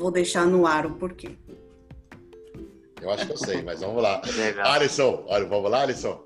Vou 0.00 0.10
deixar 0.10 0.46
no 0.46 0.66
ar 0.66 0.86
o 0.86 0.92
porquê. 0.92 1.36
Eu 3.02 3.10
acho 3.10 3.26
que 3.26 3.32
eu 3.32 3.36
sei, 3.36 3.60
mas 3.60 3.82
vamos 3.82 4.02
lá. 4.02 4.22
Alisson, 4.64 5.24
olha, 5.28 5.44
vamos 5.44 5.70
lá, 5.70 5.82
Alisson? 5.82 6.18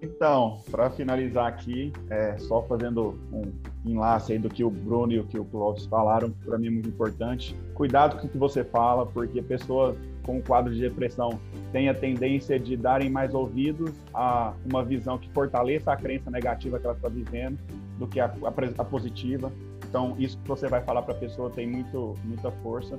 Então, 0.00 0.60
para 0.70 0.88
finalizar 0.88 1.48
aqui, 1.48 1.92
é, 2.08 2.38
só 2.38 2.62
fazendo 2.62 3.18
um 3.32 3.52
enlace 3.84 4.32
aí 4.32 4.38
do 4.38 4.48
que 4.48 4.62
o 4.62 4.70
Bruno 4.70 5.12
e 5.12 5.18
o 5.18 5.24
que 5.24 5.36
o 5.36 5.44
Clóvis 5.44 5.84
falaram, 5.86 6.30
para 6.44 6.56
mim 6.56 6.68
é 6.68 6.70
muito 6.70 6.88
importante. 6.88 7.56
Cuidado 7.74 8.20
com 8.20 8.26
o 8.28 8.30
que 8.30 8.38
você 8.38 8.62
fala, 8.62 9.04
porque 9.04 9.42
pessoas 9.42 9.96
com 10.22 10.40
quadro 10.40 10.72
de 10.72 10.80
depressão 10.80 11.40
têm 11.72 11.88
a 11.88 11.94
tendência 11.94 12.56
de 12.56 12.76
darem 12.76 13.10
mais 13.10 13.34
ouvidos 13.34 13.90
a 14.14 14.54
uma 14.64 14.84
visão 14.84 15.18
que 15.18 15.28
fortaleça 15.30 15.92
a 15.92 15.96
crença 15.96 16.30
negativa 16.30 16.78
que 16.78 16.86
ela 16.86 16.94
está 16.94 17.08
vivendo 17.08 17.58
do 17.98 18.06
que 18.06 18.20
a, 18.20 18.26
a, 18.26 18.80
a 18.82 18.84
positiva. 18.84 19.52
Então, 19.92 20.14
isso 20.18 20.38
que 20.38 20.48
você 20.48 20.68
vai 20.68 20.80
falar 20.80 21.02
para 21.02 21.12
a 21.12 21.18
pessoa 21.18 21.50
tem 21.50 21.66
muito, 21.66 22.14
muita 22.24 22.50
força. 22.50 22.98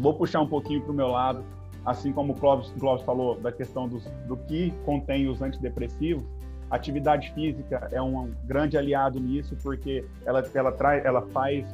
Vou 0.00 0.14
puxar 0.14 0.40
um 0.40 0.48
pouquinho 0.48 0.80
para 0.80 0.90
o 0.90 0.94
meu 0.94 1.08
lado 1.08 1.44
assim 1.84 2.12
como 2.12 2.34
o 2.34 2.36
Clóvis, 2.36 2.70
Clóvis 2.78 3.04
falou 3.04 3.38
da 3.40 3.50
questão 3.50 3.88
dos, 3.88 4.04
do 4.26 4.36
que 4.36 4.72
contém 4.84 5.26
os 5.26 5.40
antidepressivos, 5.40 6.22
atividade 6.70 7.32
física 7.32 7.88
é 7.90 8.00
um 8.00 8.30
grande 8.44 8.76
aliado 8.76 9.18
nisso, 9.18 9.56
porque 9.62 10.04
ela, 10.26 10.44
ela, 10.52 10.70
traz, 10.70 11.02
ela 11.04 11.22
faz 11.28 11.64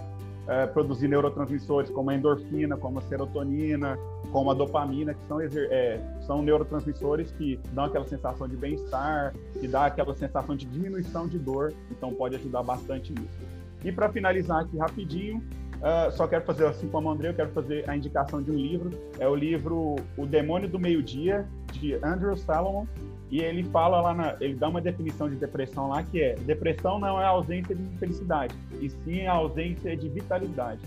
é, 0.47 0.67
produzir 0.67 1.09
neurotransmissores 1.09 1.91
como 1.91 2.11
a 2.11 2.15
endorfina, 2.15 2.77
como 2.77 3.01
a 3.01 3.03
serotonina, 3.03 3.99
como 4.31 4.53
a 4.53 4.55
dopamina, 4.55 5.15
que 5.15 5.27
são, 5.27 5.41
é, 5.41 6.01
são 6.27 6.43
neurotransmissores 6.43 7.33
que 7.33 7.59
dão 7.73 7.87
aquela 7.87 8.05
sensação 8.05 8.47
de 8.47 8.57
bem-estar, 8.57 9.35
que 9.59 9.67
dá 9.67 9.87
aquela 9.87 10.15
sensação 10.15 10.55
de 10.55 10.65
diminuição 10.67 11.27
de 11.27 11.41
dor, 11.41 11.73
então 11.91 12.15
pode 12.15 12.37
ajudar 12.37 12.63
bastante 12.63 13.13
nisso. 13.13 13.64
E 13.85 13.93
para 13.93 14.11
finalizar 14.11 14.63
aqui 14.63 14.77
rapidinho, 14.77 15.43
Uh, 15.85 16.11
só 16.13 16.27
quero 16.27 16.43
fazer, 16.47 16.65
assim 16.65 16.89
como 16.89 17.11
o 17.11 17.13
André, 17.13 17.29
eu 17.29 17.35
quero 17.35 17.51
fazer 17.51 17.87
a 17.89 17.95
indicação 17.95 18.43
de 18.43 18.51
um 18.51 18.55
livro. 18.55 18.91
É 19.19 19.29
o 19.29 19.35
livro 19.35 19.97
O 20.17 20.25
Demônio 20.25 20.67
do 20.67 20.79
Meio-Dia, 20.79 21.47
de 21.73 21.95
Andrew 21.97 22.35
Salomon. 22.39 22.87
E 23.31 23.41
ele 23.41 23.65
fala 23.65 24.01
lá, 24.01 24.15
na, 24.15 24.37
ele 24.41 24.55
dá 24.55 24.69
uma 24.69 24.81
definição 24.81 25.29
de 25.29 25.37
depressão 25.37 25.89
lá 25.89 26.03
que 26.03 26.23
é: 26.23 26.37
depressão 26.37 26.99
não 26.99 27.21
é 27.21 27.25
a 27.25 27.29
ausência 27.29 27.75
de 27.75 27.99
felicidade, 27.99 28.55
e 28.81 28.89
sim 28.89 29.27
a 29.27 29.33
ausência 29.33 29.95
de 29.95 30.09
vitalidade. 30.09 30.81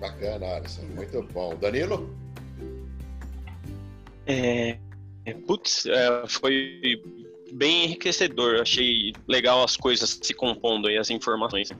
Bacana, 0.00 0.56
Alisson. 0.56 0.82
Muito 0.96 1.22
bom. 1.32 1.54
Danilo? 1.56 2.12
É, 4.26 4.78
putz, 5.46 5.86
é, 5.86 6.26
foi 6.26 6.80
bem 7.52 7.84
enriquecedor. 7.84 8.60
achei 8.60 9.12
legal 9.26 9.62
as 9.62 9.76
coisas 9.76 10.18
se 10.22 10.34
compondo 10.34 10.88
aí, 10.88 10.96
as 10.96 11.10
informações. 11.10 11.70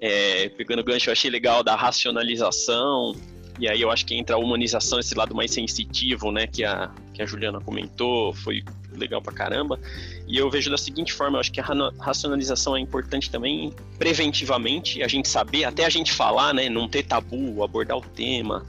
É, 0.00 0.48
pegando 0.50 0.80
o 0.80 0.84
gancho, 0.84 1.10
eu 1.10 1.12
achei 1.12 1.30
legal 1.30 1.62
da 1.62 1.74
racionalização, 1.74 3.14
e 3.58 3.68
aí 3.68 3.80
eu 3.80 3.90
acho 3.90 4.06
que 4.06 4.14
entra 4.14 4.36
a 4.36 4.38
humanização, 4.38 4.98
esse 4.98 5.14
lado 5.14 5.34
mais 5.34 5.50
sensitivo, 5.50 6.32
né, 6.32 6.46
que 6.46 6.64
a, 6.64 6.90
que 7.12 7.20
a 7.20 7.26
Juliana 7.26 7.60
comentou, 7.60 8.32
foi 8.32 8.64
legal 8.92 9.20
pra 9.20 9.32
caramba. 9.32 9.78
E 10.26 10.38
eu 10.38 10.48
vejo 10.50 10.70
da 10.70 10.78
seguinte 10.78 11.12
forma, 11.12 11.36
eu 11.36 11.40
acho 11.40 11.52
que 11.52 11.60
a 11.60 11.64
racionalização 11.98 12.76
é 12.76 12.80
importante 12.80 13.30
também 13.30 13.72
preventivamente, 13.98 15.02
a 15.02 15.08
gente 15.08 15.28
saber, 15.28 15.64
até 15.64 15.84
a 15.84 15.90
gente 15.90 16.12
falar, 16.12 16.54
né, 16.54 16.70
não 16.70 16.88
ter 16.88 17.02
tabu, 17.02 17.62
abordar 17.62 17.98
o 17.98 18.00
tema, 18.00 18.64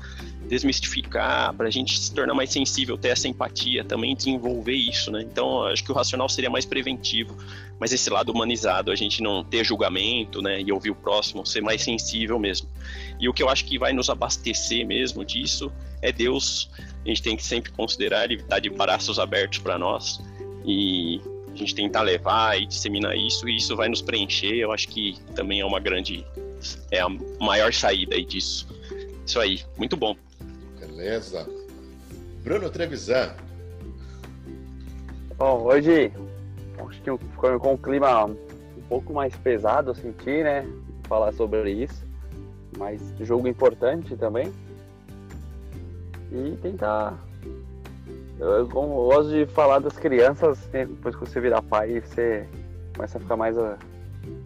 desmistificar, 0.51 1.53
para 1.53 1.67
a 1.67 1.71
gente 1.71 1.97
se 1.97 2.13
tornar 2.13 2.33
mais 2.33 2.49
sensível, 2.49 2.97
ter 2.97 3.07
essa 3.07 3.25
empatia 3.25 3.85
também, 3.85 4.13
desenvolver 4.13 4.75
isso, 4.75 5.09
né? 5.09 5.21
Então, 5.21 5.63
acho 5.63 5.81
que 5.81 5.89
o 5.93 5.95
racional 5.95 6.27
seria 6.27 6.49
mais 6.49 6.65
preventivo, 6.65 7.37
mas 7.79 7.93
esse 7.93 8.09
lado 8.09 8.33
humanizado, 8.33 8.91
a 8.91 8.95
gente 8.95 9.23
não 9.23 9.45
ter 9.45 9.63
julgamento, 9.63 10.41
né? 10.41 10.59
E 10.59 10.69
ouvir 10.69 10.89
o 10.89 10.95
próximo, 10.95 11.45
ser 11.45 11.61
mais 11.61 11.81
sensível 11.81 12.37
mesmo. 12.37 12.67
E 13.17 13.29
o 13.29 13.33
que 13.33 13.41
eu 13.41 13.47
acho 13.47 13.63
que 13.63 13.79
vai 13.79 13.93
nos 13.93 14.09
abastecer 14.09 14.85
mesmo 14.85 15.23
disso 15.23 15.71
é 16.01 16.11
Deus. 16.11 16.69
A 17.05 17.07
gente 17.07 17.21
tem 17.21 17.37
que 17.37 17.45
sempre 17.45 17.71
considerar 17.71 18.25
Ele 18.25 18.33
estar 18.33 18.47
tá 18.47 18.59
de 18.59 18.69
braços 18.69 19.19
abertos 19.19 19.59
para 19.59 19.79
nós 19.79 20.19
e 20.65 21.21
a 21.53 21.55
gente 21.55 21.73
tentar 21.73 22.01
levar 22.01 22.59
e 22.59 22.65
disseminar 22.65 23.15
isso 23.15 23.47
e 23.47 23.55
isso 23.55 23.73
vai 23.73 23.87
nos 23.87 24.01
preencher. 24.01 24.55
Eu 24.55 24.73
acho 24.73 24.89
que 24.89 25.15
também 25.33 25.61
é 25.61 25.65
uma 25.65 25.79
grande, 25.79 26.25
é 26.91 26.99
a 26.99 27.07
maior 27.39 27.71
saída 27.71 28.15
aí 28.15 28.25
disso. 28.25 28.67
Isso 29.25 29.39
aí, 29.39 29.61
muito 29.77 29.95
bom. 29.95 30.13
Beleza. 31.01 31.47
Bruno 32.43 32.69
Trevisan. 32.69 33.33
Bom, 35.35 35.63
hoje 35.63 36.13
acho 36.77 37.01
que 37.01 37.17
ficou 37.29 37.59
com 37.59 37.73
um 37.73 37.77
clima 37.77 38.25
um 38.25 38.35
pouco 38.87 39.11
mais 39.11 39.35
pesado, 39.35 39.89
eu 39.89 39.95
senti, 39.95 40.43
né? 40.43 40.63
Falar 41.05 41.31
sobre 41.33 41.71
isso. 41.71 42.05
Mas 42.77 43.01
jogo 43.21 43.47
importante 43.47 44.15
também. 44.15 44.53
E 46.31 46.55
tentar 46.57 47.17
eu 48.39 48.67
gosto 48.67 49.31
de 49.31 49.47
falar 49.47 49.79
das 49.79 49.97
crianças, 49.97 50.69
né, 50.71 50.85
depois 50.85 51.15
que 51.15 51.21
você 51.21 51.39
virar 51.41 51.63
pai, 51.63 51.99
você 51.99 52.47
começa 52.95 53.17
a 53.17 53.21
ficar 53.21 53.37
mais 53.37 53.57
uh, 53.57 53.75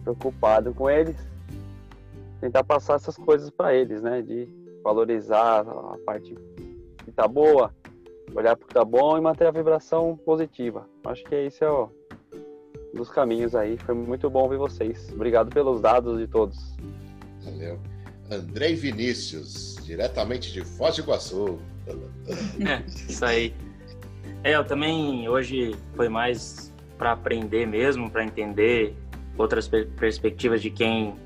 preocupado 0.04 0.72
com 0.72 0.88
eles. 0.88 1.16
Tentar 2.40 2.64
passar 2.64 2.94
essas 2.94 3.16
coisas 3.16 3.50
para 3.50 3.74
eles, 3.74 4.00
né? 4.00 4.22
De 4.22 4.65
valorizar 4.86 5.62
a 5.62 5.98
parte 6.06 6.32
que 7.04 7.10
tá 7.10 7.26
boa, 7.26 7.74
olhar 8.32 8.56
pro 8.56 8.68
que 8.68 8.74
tá 8.74 8.84
bom 8.84 9.18
e 9.18 9.20
manter 9.20 9.48
a 9.48 9.50
vibração 9.50 10.16
positiva. 10.24 10.88
Acho 11.04 11.24
que 11.24 11.34
esse 11.34 11.64
é 11.64 11.68
o 11.68 11.90
dos 12.94 13.10
caminhos 13.10 13.56
aí. 13.56 13.76
Foi 13.78 13.96
muito 13.96 14.30
bom 14.30 14.48
ver 14.48 14.58
vocês. 14.58 15.10
Obrigado 15.12 15.50
pelos 15.50 15.80
dados 15.80 16.18
de 16.18 16.28
todos. 16.28 16.76
Valeu. 17.44 17.80
Andrei 18.30 18.76
Vinícius, 18.76 19.76
diretamente 19.84 20.52
de 20.52 20.64
Foz 20.64 20.94
do 20.94 21.02
Iguaçu. 21.02 21.58
É, 22.60 22.82
isso 22.86 23.24
aí. 23.24 23.52
É, 24.44 24.54
eu 24.54 24.64
também 24.64 25.28
hoje 25.28 25.74
foi 25.96 26.08
mais 26.08 26.72
para 26.96 27.12
aprender 27.12 27.66
mesmo, 27.66 28.08
para 28.08 28.24
entender 28.24 28.96
outras 29.36 29.66
per 29.66 29.88
perspectivas 29.98 30.62
de 30.62 30.70
quem 30.70 31.16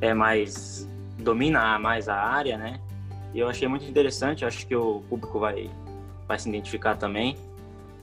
é 0.00 0.14
mais 0.14 0.88
domina 1.18 1.78
mais 1.78 2.08
a 2.08 2.14
área, 2.14 2.56
né? 2.56 2.80
E 3.34 3.38
eu 3.38 3.48
achei 3.48 3.68
muito 3.68 3.84
interessante, 3.84 4.44
acho 4.44 4.66
que 4.66 4.74
o 4.74 5.02
público 5.08 5.38
vai 5.38 5.70
vai 6.26 6.38
se 6.38 6.48
identificar 6.48 6.96
também. 6.96 7.36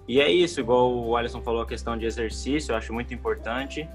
E 0.07 0.19
é 0.19 0.31
isso, 0.31 0.59
igual 0.59 0.91
o 0.93 1.15
Alisson 1.15 1.41
falou, 1.41 1.61
a 1.61 1.65
questão 1.65 1.97
de 1.97 2.05
exercício, 2.05 2.71
eu 2.71 2.75
acho 2.75 2.91
muito 2.91 3.13
importante. 3.13 3.87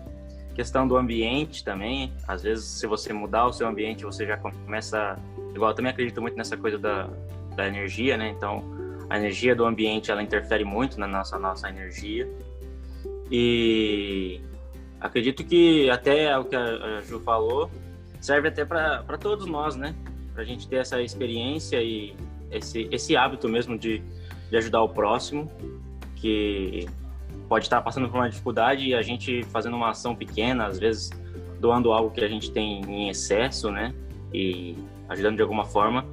Questão 0.54 0.86
do 0.86 0.96
ambiente 0.96 1.64
também, 1.64 2.12
às 2.26 2.42
vezes 2.42 2.64
se 2.64 2.86
você 2.86 3.12
mudar 3.12 3.46
o 3.46 3.52
seu 3.52 3.66
ambiente, 3.66 4.04
você 4.04 4.26
já 4.26 4.36
começa, 4.36 5.18
igual 5.54 5.70
eu 5.70 5.74
também 5.74 5.90
acredito 5.90 6.20
muito 6.20 6.36
nessa 6.36 6.56
coisa 6.56 6.78
da, 6.78 7.08
da 7.56 7.66
energia, 7.66 8.16
né? 8.16 8.28
Então, 8.28 8.64
a 9.08 9.18
energia 9.18 9.54
do 9.54 9.64
ambiente, 9.64 10.10
ela 10.10 10.22
interfere 10.22 10.64
muito 10.64 10.98
na 10.98 11.06
nossa 11.06 11.38
nossa 11.38 11.68
energia. 11.68 12.28
E 13.30 14.40
acredito 15.00 15.44
que 15.44 15.88
até 15.90 16.36
o 16.36 16.44
que 16.44 16.56
a 16.56 17.00
Ju 17.02 17.20
falou, 17.20 17.70
serve 18.20 18.48
até 18.48 18.64
para 18.64 19.18
todos 19.18 19.46
nós, 19.46 19.76
né? 19.76 19.94
Para 20.32 20.42
a 20.42 20.46
gente 20.46 20.68
ter 20.68 20.76
essa 20.76 21.00
experiência 21.00 21.82
e 21.82 22.14
esse, 22.50 22.88
esse 22.90 23.16
hábito 23.16 23.48
mesmo 23.48 23.78
de, 23.78 24.02
de 24.50 24.56
ajudar 24.56 24.82
o 24.82 24.88
próximo, 24.88 25.50
que 26.16 26.86
pode 27.48 27.64
estar 27.64 27.80
passando 27.80 28.08
por 28.08 28.16
uma 28.16 28.28
dificuldade 28.28 28.86
e 28.86 28.94
a 28.94 29.02
gente 29.02 29.42
fazendo 29.44 29.76
uma 29.76 29.90
ação 29.90 30.14
pequena, 30.14 30.66
às 30.66 30.78
vezes 30.78 31.10
doando 31.58 31.92
algo 31.92 32.10
que 32.10 32.22
a 32.22 32.28
gente 32.28 32.50
tem 32.50 32.80
em 32.82 33.08
excesso, 33.08 33.70
né? 33.70 33.94
E 34.32 34.76
ajudando 35.08 35.36
de 35.36 35.42
alguma 35.42 35.64
forma, 35.64 36.06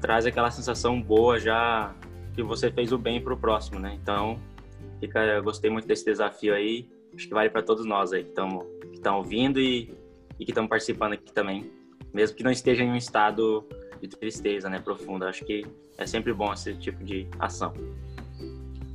traz 0.00 0.26
aquela 0.26 0.50
sensação 0.50 1.00
boa 1.00 1.38
já 1.38 1.94
que 2.34 2.42
você 2.42 2.70
fez 2.70 2.92
o 2.92 2.98
bem 2.98 3.20
para 3.20 3.32
o 3.32 3.36
próximo, 3.36 3.78
né? 3.78 3.96
Então, 4.02 4.38
fica, 5.00 5.40
gostei 5.40 5.70
muito 5.70 5.86
desse 5.86 6.04
desafio 6.04 6.54
aí. 6.54 6.88
Acho 7.14 7.28
que 7.28 7.34
vale 7.34 7.48
para 7.48 7.62
todos 7.62 7.86
nós 7.86 8.12
aí 8.12 8.24
que 8.24 8.30
estão 8.30 8.66
que 8.82 9.08
ouvindo 9.08 9.60
e, 9.60 9.94
e 10.38 10.44
que 10.44 10.50
estão 10.50 10.66
participando 10.66 11.14
aqui 11.14 11.32
também, 11.32 11.70
mesmo 12.12 12.36
que 12.36 12.42
não 12.42 12.50
esteja 12.50 12.82
em 12.82 12.90
um 12.90 12.96
estado 12.96 13.66
de 14.00 14.08
tristeza, 14.08 14.68
né, 14.68 14.78
profunda. 14.78 15.28
Acho 15.28 15.44
que 15.44 15.64
é 15.98 16.06
sempre 16.06 16.32
bom 16.32 16.52
esse 16.52 16.74
tipo 16.74 17.02
de 17.04 17.26
ação. 17.38 17.72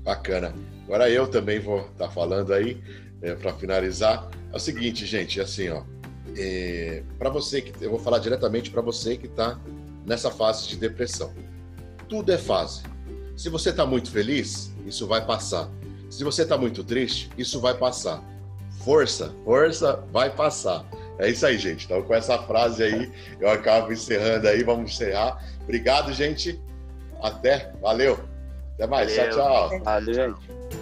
Bacana. 0.03 0.53
Agora 0.85 1.09
eu 1.09 1.27
também 1.27 1.59
vou 1.59 1.81
estar 1.81 2.07
tá 2.07 2.09
falando 2.09 2.53
aí 2.53 2.81
é, 3.21 3.35
para 3.35 3.53
finalizar. 3.53 4.29
É 4.51 4.55
o 4.55 4.59
seguinte, 4.59 5.05
gente, 5.05 5.39
assim, 5.39 5.69
ó, 5.69 5.83
é, 6.37 7.03
para 7.17 7.29
você 7.29 7.61
que 7.61 7.83
eu 7.83 7.89
vou 7.89 7.99
falar 7.99 8.19
diretamente 8.19 8.71
para 8.71 8.81
você 8.81 9.17
que 9.17 9.27
está 9.27 9.59
nessa 10.05 10.31
fase 10.31 10.67
de 10.67 10.77
depressão. 10.77 11.33
Tudo 12.07 12.31
é 12.31 12.37
fase. 12.37 12.83
Se 13.35 13.49
você 13.49 13.69
está 13.69 13.85
muito 13.85 14.11
feliz, 14.11 14.73
isso 14.85 15.07
vai 15.07 15.25
passar. 15.25 15.69
Se 16.09 16.23
você 16.23 16.41
está 16.41 16.57
muito 16.57 16.83
triste, 16.83 17.29
isso 17.37 17.59
vai 17.61 17.77
passar. 17.77 18.23
Força, 18.83 19.33
força, 19.45 20.03
vai 20.11 20.33
passar. 20.33 20.85
É 21.20 21.30
isso 21.30 21.45
aí, 21.45 21.57
gente. 21.57 21.86
Então, 21.86 22.01
com 22.01 22.15
essa 22.15 22.38
frase 22.38 22.82
aí, 22.82 23.11
eu 23.39 23.49
acabo 23.49 23.91
encerrando 23.91 24.47
aí. 24.47 24.63
Vamos 24.63 24.93
encerrar. 24.93 25.43
Obrigado, 25.61 26.13
gente. 26.13 26.59
Até. 27.22 27.72
Valeu. 27.82 28.17
Até 28.76 28.88
mais. 28.88 29.15
Valeu. 29.15 29.32
Tchau, 29.32 29.70
tchau. 29.70 29.84
Valeu, 29.84 30.13
gente. 30.13 30.78